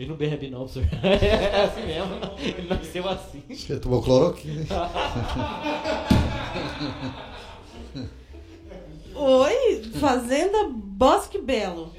[0.00, 0.88] Ele não bebe não, professor.
[1.04, 2.14] É assim mesmo.
[2.38, 3.42] Ele nasceu assim.
[3.50, 4.64] Acho que ele tomou cloroquina.
[9.14, 11.92] Oi, Fazenda Bosque Belo.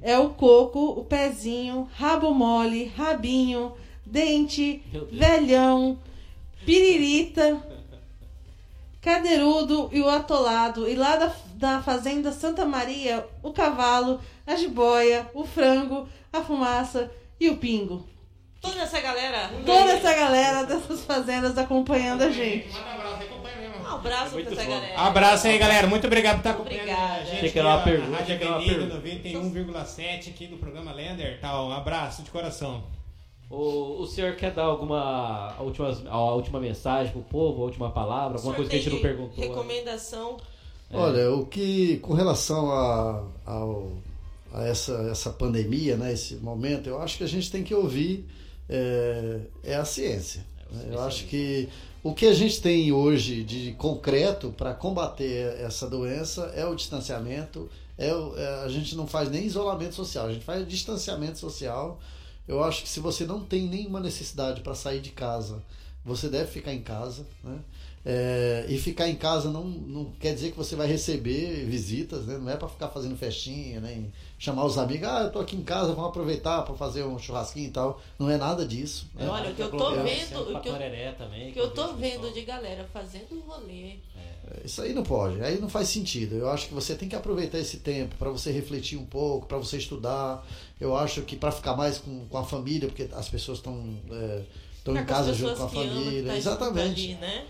[0.00, 3.74] É o coco, o pezinho, rabo mole, rabinho,
[4.06, 5.98] dente, velhão,
[6.64, 7.62] piririta,
[9.02, 10.88] cadeirudo e o atolado.
[10.88, 17.10] E lá da, da Fazenda Santa Maria, o cavalo, a jiboia, o frango, a fumaça
[17.40, 18.06] e o pingo.
[18.60, 19.50] Toda essa galera.
[19.66, 22.68] Toda essa galera dessas fazendas acompanhando a gente.
[22.72, 23.76] Manda um abraço, acompanha mesmo.
[23.82, 24.70] Um abraço Muito pra essa bom.
[24.70, 25.00] galera.
[25.00, 25.86] Abraço aí, galera.
[25.88, 27.12] Muito obrigado por estar acompanhando Obrigada.
[27.14, 27.36] a gente.
[27.36, 31.40] Achei que era uma pergunta, a Rádio Avenida 91,7 aqui do programa Lender.
[31.40, 32.84] Tá, um abraço de coração.
[33.50, 37.90] O, o senhor quer dar alguma a última, a última mensagem pro povo, a última
[37.90, 39.42] palavra, alguma coisa que a gente não perguntou?
[39.44, 39.54] né?
[40.90, 41.00] Recomendação.
[41.00, 43.92] Olha, o que com relação a, ao-
[44.52, 48.26] a essa, essa pandemia, né, esse momento, eu acho que a gente tem que ouvir
[48.68, 50.44] é, é a ciência.
[50.70, 50.86] né?
[50.90, 51.68] Eu acho que
[52.02, 57.68] o que a gente tem hoje de concreto para combater essa doença é o distanciamento.
[57.98, 61.98] É é- a gente não faz nem isolamento social, a gente faz distanciamento social.
[62.46, 65.62] Eu acho que se você não tem nenhuma necessidade para sair de casa,
[66.04, 67.58] você deve ficar em casa, né?
[68.10, 72.38] É, e ficar em casa não, não quer dizer que você vai receber visitas, né?
[72.38, 75.62] Não é para ficar fazendo festinha, nem chamar os amigos, ah, eu tô aqui em
[75.62, 78.00] casa, vamos aproveitar para fazer um churrasquinho e tal.
[78.18, 79.06] Não é nada disso.
[79.14, 79.28] né?
[79.28, 81.92] Olha, o que eu tô vendo- o que eu- Patoreré também, O que eu tô
[81.92, 83.96] vendo de galera fazendo rolê.
[84.64, 86.34] Isso aí não pode, aí não faz sentido.
[86.36, 89.58] Eu acho que você tem que aproveitar esse tempo para você refletir um pouco, para
[89.58, 90.46] você estudar.
[90.80, 93.76] Eu acho que para ficar mais com, com a família, porque as pessoas estão
[94.78, 96.22] estão Ficar em casa junto com a família.
[96.22, 97.04] tá junto Exatamente.
[97.04, 97.44] ali, né?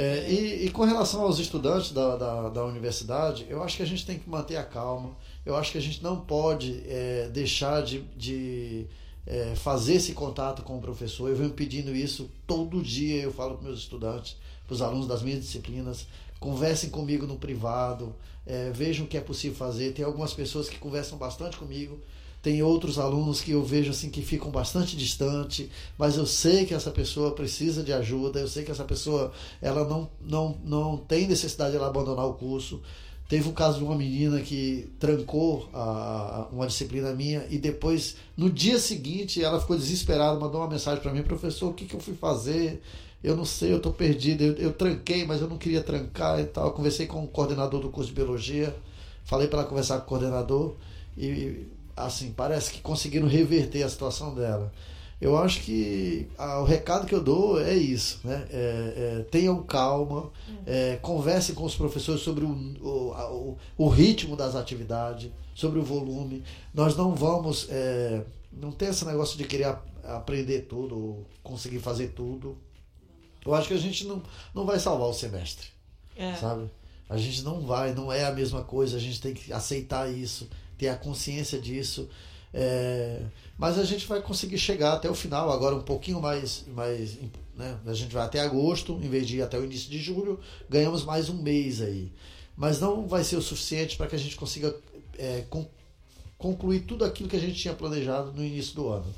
[0.00, 3.86] É, e, e com relação aos estudantes da, da, da universidade, eu acho que a
[3.86, 5.16] gente tem que manter a calma.
[5.44, 8.86] Eu acho que a gente não pode é, deixar de, de
[9.26, 11.28] é, fazer esse contato com o professor.
[11.28, 13.20] Eu venho pedindo isso todo dia.
[13.20, 14.36] Eu falo para meus estudantes,
[14.68, 16.06] para os alunos das minhas disciplinas,
[16.38, 18.14] conversem comigo no privado,
[18.46, 19.94] é, vejam o que é possível fazer.
[19.94, 21.98] Tem algumas pessoas que conversam bastante comigo.
[22.40, 26.72] Tem outros alunos que eu vejo assim que ficam bastante distante, mas eu sei que
[26.72, 31.26] essa pessoa precisa de ajuda, eu sei que essa pessoa ela não, não, não tem
[31.26, 32.80] necessidade de ela abandonar o curso.
[33.28, 38.48] Teve um caso de uma menina que trancou a, uma disciplina minha e depois, no
[38.48, 42.00] dia seguinte, ela ficou desesperada, mandou uma mensagem para mim, professor, o que, que eu
[42.00, 42.80] fui fazer?
[43.22, 46.44] Eu não sei, eu estou perdido, eu, eu tranquei, mas eu não queria trancar e
[46.44, 46.66] tal.
[46.66, 48.74] Eu conversei com o coordenador do curso de biologia,
[49.24, 50.76] falei para ela conversar com o coordenador
[51.14, 51.66] e
[52.06, 54.72] assim, parece que conseguiram reverter a situação dela.
[55.20, 58.46] Eu acho que ah, o recado que eu dou é isso, né?
[58.50, 60.30] É, é, tenham calma,
[60.64, 65.80] é, conversem com os professores sobre o, o, a- o, o ritmo das atividades, sobre
[65.80, 66.44] o volume.
[66.72, 68.22] Nós não vamos, é,
[68.52, 72.56] não tem esse negócio de querer a- aprender tudo, ou conseguir fazer tudo.
[73.44, 74.22] Eu acho que a gente não,
[74.54, 75.66] não vai salvar o semestre
[76.16, 76.34] É.
[76.34, 76.70] sabe?
[77.08, 80.48] A gente não vai, não é a mesma coisa, a gente tem que aceitar isso,
[80.78, 82.08] ter a consciência disso.
[82.54, 83.20] É,
[83.58, 87.18] mas a gente vai conseguir chegar até o final, agora um pouquinho mais, mais
[87.54, 87.76] né?
[87.84, 91.04] a gente vai até agosto, em vez de ir até o início de julho, ganhamos
[91.04, 92.10] mais um mês aí.
[92.56, 94.74] Mas não vai ser o suficiente para que a gente consiga
[95.18, 95.68] é, con-
[96.38, 99.12] concluir tudo aquilo que a gente tinha planejado no início do ano.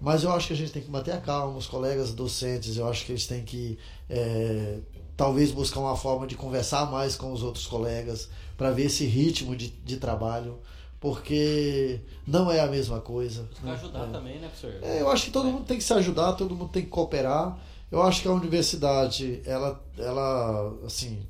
[0.00, 2.86] Mas eu acho que a gente tem que manter a calma, os colegas docentes, eu
[2.86, 3.78] acho que eles têm que
[4.10, 4.78] é,
[5.16, 8.28] talvez buscar uma forma de conversar mais com os outros colegas
[8.58, 10.58] para ver esse ritmo de, de trabalho,
[11.00, 13.48] porque não é a mesma coisa.
[13.62, 13.72] Né?
[13.72, 14.12] ajudar É.
[14.12, 14.74] também, né, professor?
[14.82, 17.58] É, eu acho que todo mundo tem que se ajudar, todo mundo tem que cooperar.
[17.90, 21.22] Eu acho que a universidade, ela, ela assim,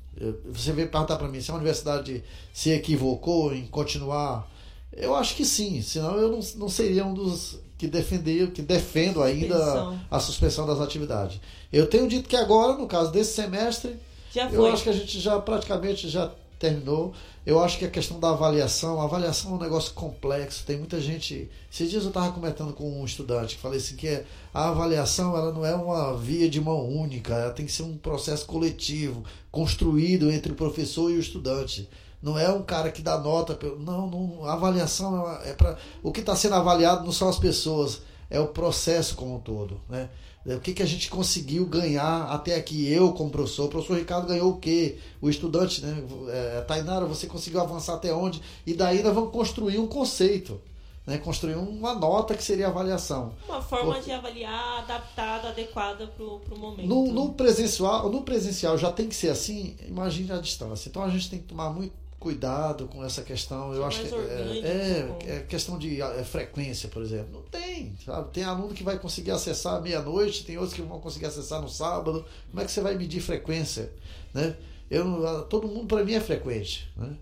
[0.45, 4.49] você veio perguntar para mim se a universidade se equivocou em continuar.
[4.91, 9.21] Eu acho que sim, senão eu não, não seria um dos que defender, que defendo
[9.21, 9.99] ainda Suspensão.
[10.09, 11.39] a suspensão das atividades.
[11.71, 13.95] Eu tenho dito que agora, no caso desse semestre,
[14.33, 17.13] Já eu acho que a gente já praticamente já terminou.
[17.45, 20.65] Eu acho que a questão da avaliação, a avaliação é um negócio complexo.
[20.65, 21.49] Tem muita gente.
[21.71, 25.35] Esses dias eu estava comentando com um estudante que falei assim que é, a avaliação
[25.35, 29.23] ela não é uma via de mão única, ela tem que ser um processo coletivo,
[29.51, 31.89] construído entre o professor e o estudante.
[32.21, 33.57] Não é um cara que dá nota.
[33.79, 38.01] Não, não a avaliação é para o que está sendo avaliado não são as pessoas,
[38.29, 40.09] é o processo como um todo, né?
[40.55, 43.65] O que, que a gente conseguiu ganhar até aqui, eu como professor.
[43.65, 44.97] O professor Ricardo ganhou o quê?
[45.21, 46.03] O estudante, né?
[46.29, 48.41] É, Tainara, você conseguiu avançar até onde?
[48.65, 50.61] E daí nós vamos construir um conceito,
[51.05, 51.17] né?
[51.17, 53.33] construir uma nota que seria avaliação.
[53.47, 56.87] Uma forma Porque- de avaliar adaptada, adequada pro, pro momento.
[56.87, 60.87] No, no presencial, no presencial já tem que ser assim, imagine a distância.
[60.87, 63.73] Então a gente tem que tomar muito cuidado com essa questão.
[63.73, 67.29] Eu Ser acho que é, com- é, é questão de é, frequência, por exemplo.
[67.33, 68.31] Não tem, sabe?
[68.31, 71.69] Tem aluno que vai conseguir acessar à meia-noite, tem outros que vão conseguir acessar no
[71.69, 72.25] sábado.
[72.49, 73.91] Como é que você vai medir frequência,
[74.33, 74.55] né?
[74.89, 77.15] Eu, não- todo mundo para mim é frequente, né?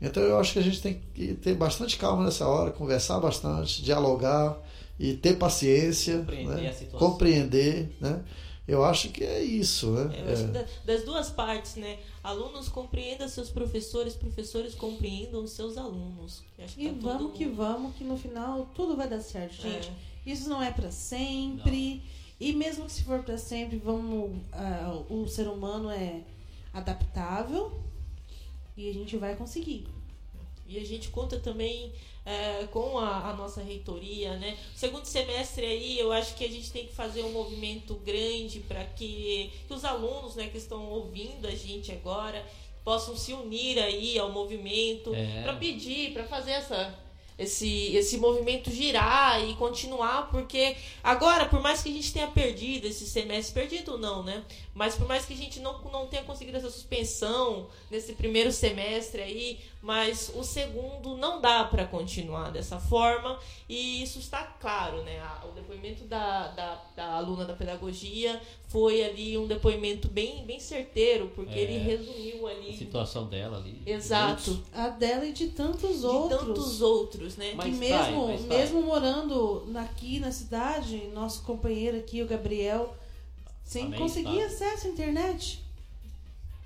[0.00, 3.82] Então eu acho que a gente tem que ter bastante calma nessa hora, conversar bastante,
[3.82, 4.56] dialogar
[4.98, 6.68] e ter paciência, Compreender né?
[6.68, 6.98] a situação.
[7.10, 8.20] compreender, né?
[8.66, 10.14] Eu acho que é isso, né?
[10.14, 10.62] É, eu acho que É.
[10.62, 11.96] da- das duas partes, né?
[12.28, 16.42] Alunos compreendam seus professores, professores compreendam seus alunos.
[16.76, 19.88] E tá vamos que mundo- vamos, que no final tudo vai dar certo, gente.
[19.88, 20.30] É.
[20.30, 22.02] Isso não é pra sempre.
[22.38, 24.40] E mesmo que se for pra sempre, vamos.
[24.52, 26.22] ah, o ser humano é
[26.72, 27.72] adaptável
[28.76, 29.88] e a gente vai conseguir.
[30.68, 31.92] E a gente conta também
[32.26, 34.56] é, com a, a nossa reitoria, né?
[34.76, 38.84] Segundo semestre aí, eu acho que a gente tem que fazer um movimento grande para
[38.84, 42.44] que, que os alunos, né, que estão ouvindo a gente agora,
[42.84, 45.42] possam se unir aí ao movimento É.
[45.42, 46.94] para pedir, para fazer essa
[47.38, 52.88] esse, esse movimento girar e continuar, porque agora, por mais que a gente tenha perdido
[52.88, 54.42] esse semestre, perdido não, né?
[54.74, 59.22] Mas por mais que a gente não, não tenha conseguido essa suspensão nesse primeiro semestre
[59.22, 65.20] aí, mas o segundo não dá para continuar dessa forma e isso está claro, né?
[65.20, 70.58] A- O depoimento da, da, da aluna da pedagogia foi ali um depoimento bem, bem
[70.60, 71.60] certeiro, porque É.
[71.62, 72.76] ele resumiu A ali.
[72.76, 73.80] situação dela ali.
[73.86, 74.62] Exato.
[74.72, 76.40] A dela e de tantos De outros.
[76.40, 77.52] tantos outros, né?
[77.54, 78.48] Mas que tá, mesmo, mas tá.
[78.48, 82.94] mesmo morando aqui na cidade, nosso companheiro aqui, o Gabriel,
[83.64, 84.66] sem Também conseguir está.
[84.66, 85.64] acesso à internet.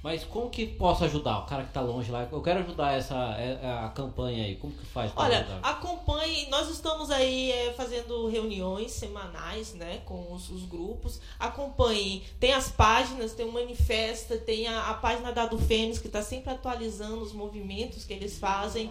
[0.03, 2.28] Mas como que posso ajudar o cara que tá longe lá?
[2.30, 4.57] Eu quero ajudar essa é, a campanha aí.
[4.57, 5.61] Como que faz Olha, ajudar?
[5.62, 6.48] acompanhe.
[6.48, 11.20] Nós estamos aí é, fazendo reuniões semanais, né, com os, os grupos.
[11.38, 12.24] Acompanhe.
[12.40, 16.20] Tem as páginas, tem o Manifesta, tem a, a página da do Fênix que está
[16.20, 18.90] sempre atualizando os movimentos que eles fazem.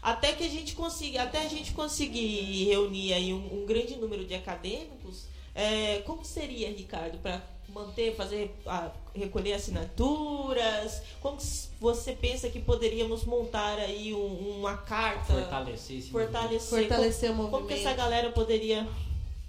[0.00, 4.24] Até que a gente consiga, até a gente conseguir reunir aí um, um grande número
[4.24, 7.42] de acadêmicos, é, como seria, Ricardo, para
[7.74, 11.02] manter, fazer, a- recolher assinaturas?
[11.20, 11.38] Como
[11.80, 17.42] você pensa que poderíamos montar aí um- uma carta, Fortalecer esse fortalecer, Fortalecer o como,
[17.50, 17.68] movimento.
[17.68, 18.86] como que essa galera poderia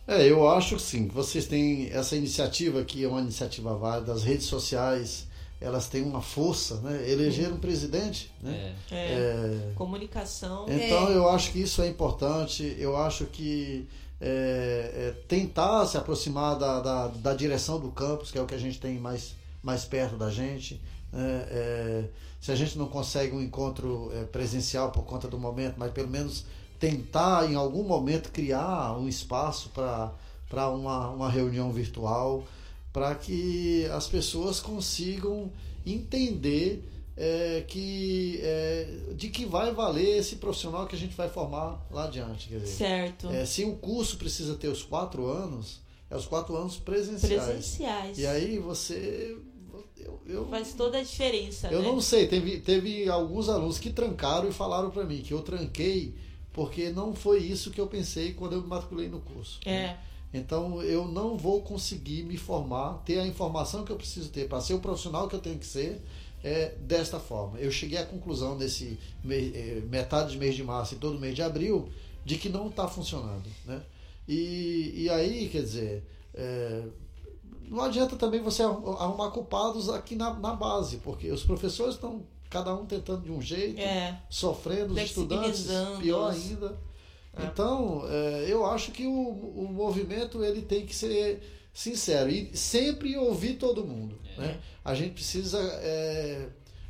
[0.08, 1.08] É, eu acho que sim.
[1.10, 4.14] Vocês têm essa iniciativa que é uma iniciativa válida.
[4.14, 5.28] As redes sociais,
[5.60, 7.12] elas têm uma força, né?
[7.12, 8.74] Elegeram um presidente, né?
[8.90, 8.96] É.
[8.96, 10.66] é, É, comunicação?
[10.70, 12.74] Então eu acho que isso é importante.
[12.80, 13.86] Eu acho que
[14.20, 18.56] é, é, tentar se aproximar da, da, da direção do campus, que é o que
[18.56, 20.82] a gente tem mais, mais perto da gente.
[21.12, 21.48] né?
[21.50, 22.10] É,
[22.40, 26.08] se a gente não consegue um encontro é, presencial por conta do momento, mas pelo
[26.08, 26.46] menos
[26.80, 32.44] tentar em algum momento criar um espaço para uma, uma reunião virtual,
[32.94, 35.52] para que as pessoas consigam
[35.86, 36.84] entender
[37.18, 42.06] é, que é, de que vai valer esse profissional que a gente vai formar lá
[42.06, 42.48] adiante.
[42.48, 43.30] Quer dizer, Certo.
[43.30, 47.44] é, se o curso precisa ter os quatro anos, é os quatro anos presenciais.
[47.44, 48.20] Presenciais.
[48.20, 49.36] E aí você.
[49.98, 51.88] Eu, eu, Faz toda a diferença, eu né?
[51.88, 56.14] não sei, teve, teve alguns alunos que trancaram e falaram para mim que eu tranquei
[56.54, 59.60] porque não foi isso que eu pensei quando eu me matriculei no curso.
[59.64, 59.96] É.
[60.34, 64.60] Então eu não vou conseguir me formar, ter a informação que eu preciso ter para
[64.60, 66.02] ser o profissional que eu tenho que ser
[66.48, 67.60] é, desta forma.
[67.60, 68.98] Eu cheguei à conclusão nesse
[69.30, 71.90] eh, metade de mês de março e todo mês de abril
[72.24, 73.82] de que não está funcionando, né?
[74.28, 76.04] E, e aí, quer dizer,
[76.34, 76.84] é,
[77.68, 82.74] não adianta também você arrumar culpados aqui na, na base, porque os professores estão cada
[82.74, 84.22] um tentando de um jeito, É.
[84.30, 85.68] sofrendo, os estudantes
[86.00, 86.78] pior ainda.
[87.34, 87.46] É.
[87.46, 91.42] Então, é, eu acho que o, o movimento ele tem que ser
[91.78, 94.18] sincero e sempre ouvir todo mundo.
[94.36, 94.60] Né?
[94.84, 96.48] A gente precisa é,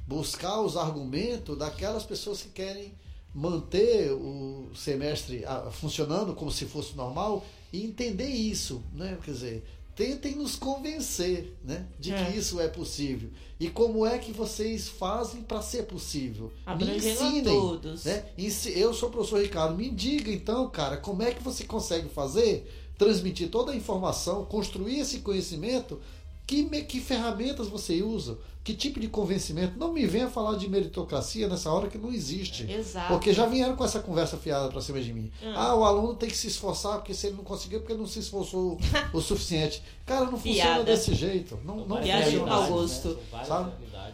[0.08, 2.94] buscar os argumentos daquelas pessoas que querem
[3.36, 9.18] manter o semestre ah, funcionando como se fosse normal e entender isso, né?
[9.24, 12.24] Quer dizer, tentem nos convencer, né, de É.
[12.26, 16.48] que isso é possível e como é que vocês fazem para ser possível.
[16.66, 18.06] Me Abrangendo a ensinem, todos.
[18.06, 18.26] né?
[18.74, 22.87] Eu sou o professor Ricardo, me diga então, cara, como é que você consegue fazer,
[22.98, 26.00] transmitir toda a informação, construir esse conhecimento,
[26.46, 29.78] que, que ferramentas você usa, que tipo de convencimento.
[29.78, 32.70] Não me venha falar de meritocracia nessa hora que não existe.
[32.70, 33.10] Exato.
[33.10, 35.32] Porque já vieram com essa conversa fiada pra cima de mim.
[35.42, 35.68] Ah.
[35.68, 38.08] Ah, o aluno tem que se esforçar, porque se ele não conseguiu, porque ele não
[38.08, 38.78] se esforçou
[39.14, 39.82] o suficiente.
[40.06, 40.84] Cara, não funciona Piada.
[40.84, 41.60] desse jeito.
[41.64, 42.70] Não, não Viagem assim.
[42.70, 43.18] gosto.
[43.46, 43.72] Sabe?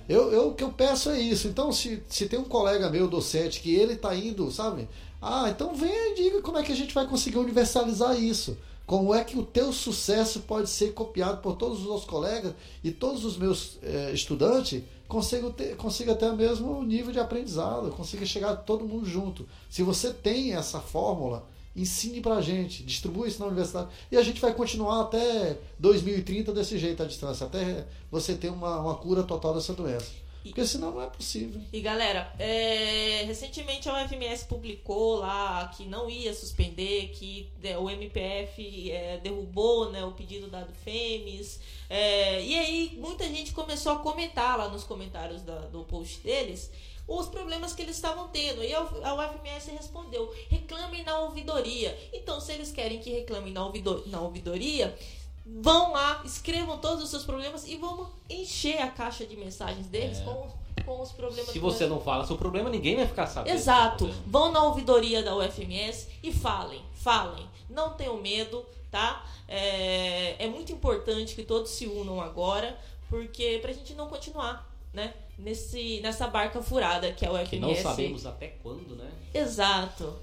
[0.10, 1.48] Eu, eu, o que eu peço é isso.
[1.48, 4.88] Então, se, se tem um colega meu docente que ele está indo, sabe?
[5.22, 8.58] Ah, então venha e diga como é que a gente vai conseguir universalizar isso.
[8.86, 12.54] Como é que o teu sucesso pode ser copiado por todos os meus colegas
[12.84, 18.26] e todos os meus eh, estudantes consigam ter, consiga o mesmo nível de aprendizado, consiga
[18.26, 19.48] chegar todo mundo junto.
[19.70, 23.90] Se você tem essa fórmula, ensine pra gente, distribua isso na universidade.
[24.12, 28.80] E a gente vai continuar até 2030 desse jeito à distância, até você ter uma,
[28.80, 30.23] uma cura total dessa doença.
[30.50, 31.62] Porque senão não é possível.
[31.72, 37.90] E galera, é, recentemente a UFMS publicou lá que não ia suspender, que é, o
[37.90, 41.60] MPF é, derrubou né, o pedido da do FEMES.
[41.90, 46.72] É, e aí muita gente começou a comentar lá nos comentários da- do post deles
[47.06, 48.64] os problemas que eles estavam tendo.
[48.64, 51.98] E a UFMS respondeu: reclamem na ouvidoria.
[52.14, 53.62] Então, se eles querem que reclamem na,
[54.08, 54.98] na ouvidoria,
[55.46, 60.20] vão lá, escrevam todos os seus problemas e vamos encher a caixa de mensagens deles
[60.20, 60.24] É.
[60.24, 60.48] com,
[60.86, 63.54] com os problemas Se você não fala seu problema, ninguém vai ficar sabendo.
[63.56, 64.08] Exato.
[64.28, 67.46] Vão na ouvidoria da UFMS e falem, falem.
[67.70, 69.26] Não tenham medo, tá?
[69.48, 72.78] É, é muito importante que todos se unam agora,
[73.10, 75.14] porque pra gente não continuar, né?
[75.38, 77.50] Nesse, nessa barca furada que é a UFMS.
[77.50, 79.12] Que não sabemos até quando, né?
[79.34, 80.14] Exato.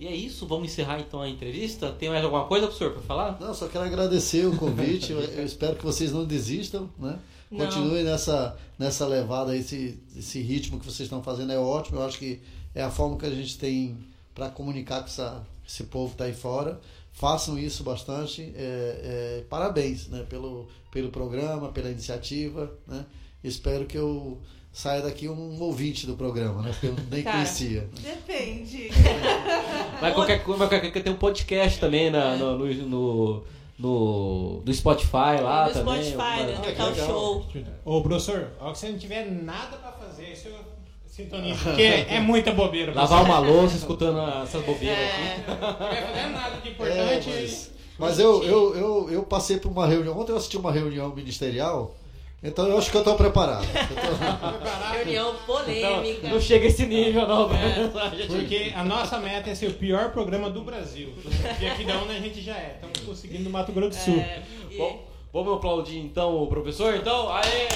[0.00, 1.92] E é isso, vamos encerrar então a entrevista.
[1.92, 3.38] Tem mais alguma coisa, professor, para falar?
[3.38, 5.12] Não, só quero agradecer o convite.
[5.12, 7.18] Eu, eu espero que vocês não desistam, né?
[7.50, 7.66] Não.
[7.66, 11.98] Continuem nessa, nessa levada, esse, esse ritmo que vocês estão fazendo é ótimo.
[11.98, 12.40] Eu acho que
[12.74, 13.98] é a forma que a gente tem
[14.34, 16.80] para comunicar com essa, esse povo que está aí fora.
[17.12, 18.54] Façam isso bastante.
[18.56, 20.24] É, é, parabéns né?
[20.26, 22.72] pelo, pelo programa, pela iniciativa.
[22.86, 23.04] Né?
[23.44, 24.40] Espero que eu
[24.72, 26.70] saia daqui um ouvinte do programa, né?
[26.70, 27.36] porque eu nem Cara.
[27.36, 27.88] conhecia.
[28.00, 28.88] Depende.
[30.00, 33.44] Mas qualquer qualquer tem um podcast também na, no, no, no,
[33.78, 36.02] no- do Spotify lá no também.
[36.04, 36.54] Spotify, né?
[36.58, 37.06] No tal legal.
[37.06, 37.46] show.
[37.84, 40.58] Ô, professor, ó, que você não tiver nada pra fazer, isso eu
[41.06, 42.92] sintonizo, porque é muita bobeira.
[42.94, 45.22] Lavar uma louça escutando essas bobeiras aqui.
[45.22, 47.30] É, Não vai fazer nada de É, importante.
[47.30, 50.18] mas mas eu, eu, eu, eu passei por uma reunião.
[50.18, 51.94] Ontem eu assisti uma reunião ministerial,
[52.42, 53.64] então eu acho que eu estou preparado.
[53.70, 56.26] Eu tô- reunião polêmica.
[56.28, 57.50] Não, não chega a esse nível, não.
[57.54, 58.26] É.
[58.26, 61.12] Porque a nossa meta é ser o pior programa do Brasil.
[61.60, 62.74] E aqui da onde a gente já é.
[62.76, 64.18] Estamos conseguindo no Mato Grosso do Sul.
[64.18, 66.94] É, e- Bom, vamos aplaudir então o professor?
[66.96, 67.68] Então, aê!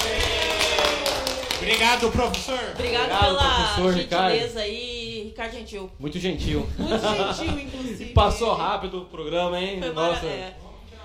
[1.57, 2.59] Obrigado, professor.
[2.73, 5.89] Obrigado, Obrigado, pela professor gentileza aí, Ricardo Gentil.
[5.99, 6.67] Muito gentil.
[6.77, 8.05] Muito gentil, inclusive.
[8.13, 9.79] Passou rápido o programa, hein?
[9.79, 10.25] Foi Nossa.
[10.25, 10.53] mara- é.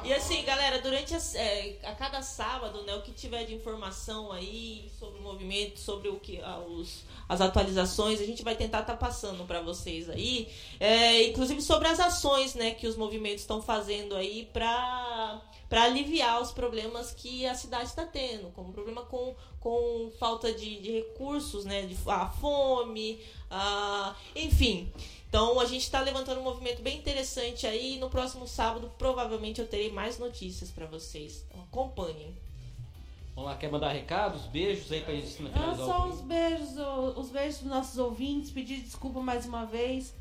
[0.05, 4.33] E assim, galera, durante as, é, a cada sábado, né, o que tiver de informação
[4.33, 8.81] aí sobre o movimento, sobre o que ah, os, as atualizações, a gente vai tentar
[8.81, 10.49] estar passando para vocês aí,
[10.79, 16.43] É, inclusive sobre as ações, né, que os movimentos estão fazendo aí para para aliviar
[16.43, 21.65] os problemas que a cidade está tendo, como problema com, com falta de, de recursos,
[21.65, 24.93] né, de a fome, a, enfim.
[25.31, 27.99] Então a gente está levantando um movimento bem interessante aí.
[28.01, 31.45] No próximo sábado, provavelmente eu terei mais notícias para vocês.
[31.49, 32.35] Então acompanhem.
[33.37, 36.71] Vamos lá, quer mandar recados, beijos aí pra gente Ah, finalizar só o os beijos,
[37.17, 40.13] os beijos dos nossos ouvintes, pedir desculpa mais uma vez.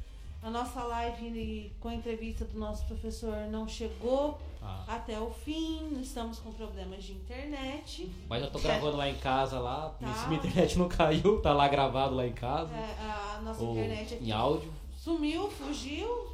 [0.43, 5.99] A nossa live com a entrevista do nosso professor não chegou Ah, até o fim,
[5.99, 8.09] estamos com problemas de internet.
[8.29, 9.89] mas eu tô gravando lá em casa lá.
[9.99, 10.27] Tá.
[10.27, 12.71] Minha internet não caiu, tá lá gravado lá em casa.
[12.73, 14.71] É, a nossa ou internet aqui em áudio.
[15.03, 16.27] Sumiu, fugiu.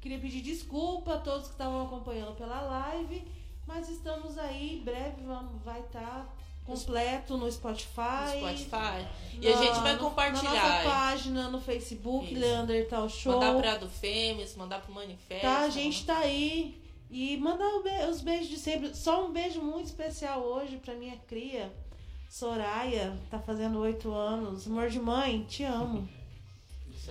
[0.00, 3.22] Queria pedir desculpa a todos que estavam acompanhando pela live,
[3.66, 6.26] mas estamos aí, em breve vamos, vai estar
[6.64, 8.40] completo no Spotify.
[8.40, 9.06] No Spotify.
[9.40, 10.52] E a gente vai no- compartilhar.
[10.52, 12.40] Na nossa página no Facebook, Isso.
[12.40, 13.34] Leander Tal Show.
[13.34, 15.42] Mandar pra do Fêmeas, mandar pro Manifesto.
[15.42, 16.80] Tá, a gente tá aí
[17.14, 17.68] E mandar
[18.10, 18.96] os beijos de sempre.
[18.96, 21.70] Só um beijo muito especial hoje pra minha cria.
[22.26, 24.66] Soraya, tá fazendo oito anos.
[24.66, 26.08] Amor de mãe, te amo.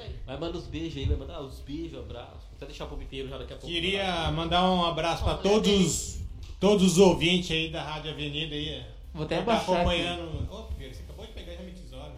[0.01, 0.15] Aí.
[0.25, 2.43] Vai mandar os beijos aí, vai mandar os beijos, abraços.
[2.49, 3.73] Vou até deixar pro pipeiro já daqui a pouco.
[3.73, 6.19] Queria mandar um abraço para todos,
[6.59, 8.83] todos os ouvintes aí da Rádio Avenida aí.
[9.13, 10.01] Vou até que tá abaixar aqui.
[10.01, 10.51] acompanhando.
[10.51, 12.13] Ô, Pedro, você acabou de pegar já me tesoura.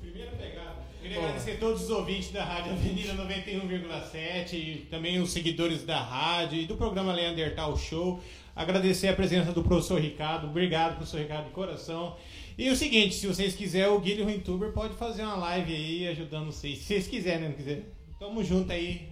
[0.00, 0.76] Primeira pegada.
[1.00, 6.00] Queria agradecer a todos os ouvintes da Rádio Avenida 91,7 e também os seguidores da
[6.00, 8.22] rádio e do programa Leandertal Show.
[8.54, 10.46] Agradecer a presença do professor Ricardo.
[10.46, 12.16] Obrigado, professor Ricardo, de coração.
[12.56, 16.46] E o seguinte, se vocês quiserem, o Guilherme Youtuber pode fazer uma live aí ajudando
[16.46, 16.78] vocês.
[16.78, 17.48] Se vocês quiserem, né?
[17.48, 17.82] Não quiser.
[18.18, 19.08] Tamo junto aí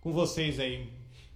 [0.00, 0.86] com vocês aí.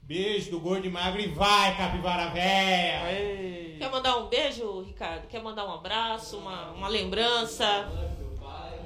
[0.03, 3.77] Beijo do Gordo e Magro e vai, Capivara Véia!
[3.79, 5.27] Quer mandar um beijo, Ricardo?
[5.29, 7.89] Quer mandar um abraço, uma, uma lembrança?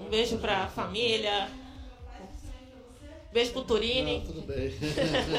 [0.01, 1.49] Um beijo pra família.
[3.33, 4.23] Beijo pro Não, Turini.
[4.25, 4.73] tudo bem.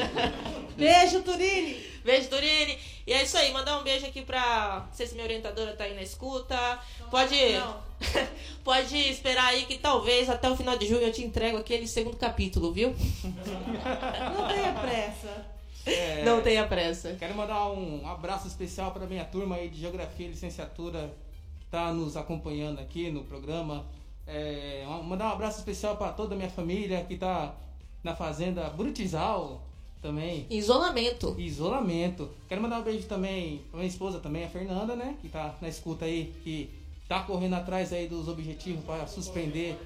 [0.76, 1.89] Beijo, Turini!
[2.04, 2.78] Beijo, Turini.
[3.06, 4.84] E é isso aí, mandar um beijo aqui pra.
[4.86, 6.78] Não sei se minha orientadora tá aí na escuta.
[7.10, 7.34] Pode.
[7.52, 7.90] Não.
[8.64, 12.16] Pode esperar aí que talvez até o final de junho eu te entrego aquele segundo
[12.16, 12.94] capítulo, viu?
[13.24, 15.46] Não tenha pressa.
[15.86, 17.16] É, Não tenha pressa.
[17.18, 21.12] Quero mandar um abraço especial para minha turma aí de Geografia e Licenciatura
[21.58, 23.86] que está nos acompanhando aqui no programa.
[24.26, 27.54] É, mandar um abraço especial para toda a minha família que está
[28.02, 29.62] na fazenda Brutizal
[30.00, 30.46] também.
[30.50, 31.34] Isolamento.
[31.38, 32.30] Isolamento.
[32.48, 35.16] Quero mandar um beijo também pra minha esposa também, a Fernanda, né?
[35.20, 36.70] Que tá na escuta aí, que
[37.08, 39.76] tá correndo atrás aí dos objetivos para suspender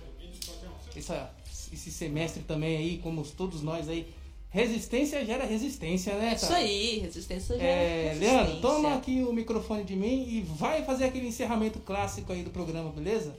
[0.97, 1.31] essa,
[1.73, 4.07] esse semestre também aí, como todos nós aí.
[4.51, 6.35] Resistência gera resistência, né?
[6.35, 6.61] Isso cara?
[6.61, 8.37] aí, resistência já É, resistência.
[8.37, 12.51] Leandro, toma aqui o microfone de mim e vai fazer aquele encerramento clássico aí do
[12.51, 13.35] programa, beleza?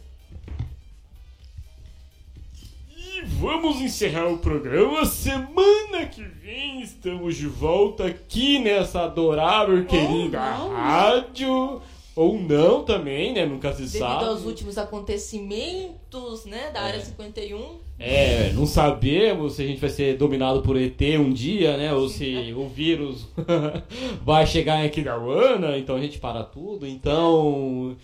[3.15, 5.05] E vamos encerrar o programa.
[5.05, 10.75] Semana que vem estamos de volta aqui nessa adorável e querida não, né?
[10.75, 11.81] rádio.
[12.13, 13.45] Ou não também, né?
[13.45, 14.25] Nunca se Devido sabe.
[14.25, 17.79] aos últimos acontecimentos, né, da área 51.
[17.97, 21.93] É, não sabemos se a gente vai ser dominado por ET um dia, né?
[21.93, 23.29] Ou se o vírus
[24.23, 26.85] vai chegar em Aquidauana, então a gente para tudo.
[26.85, 27.95] Então,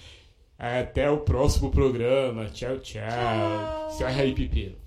[0.58, 2.46] até o próximo programa.
[2.46, 3.02] Tchau, tchau.
[3.10, 3.92] Tchau.
[3.92, 4.81] Serra aí, Pipeiro.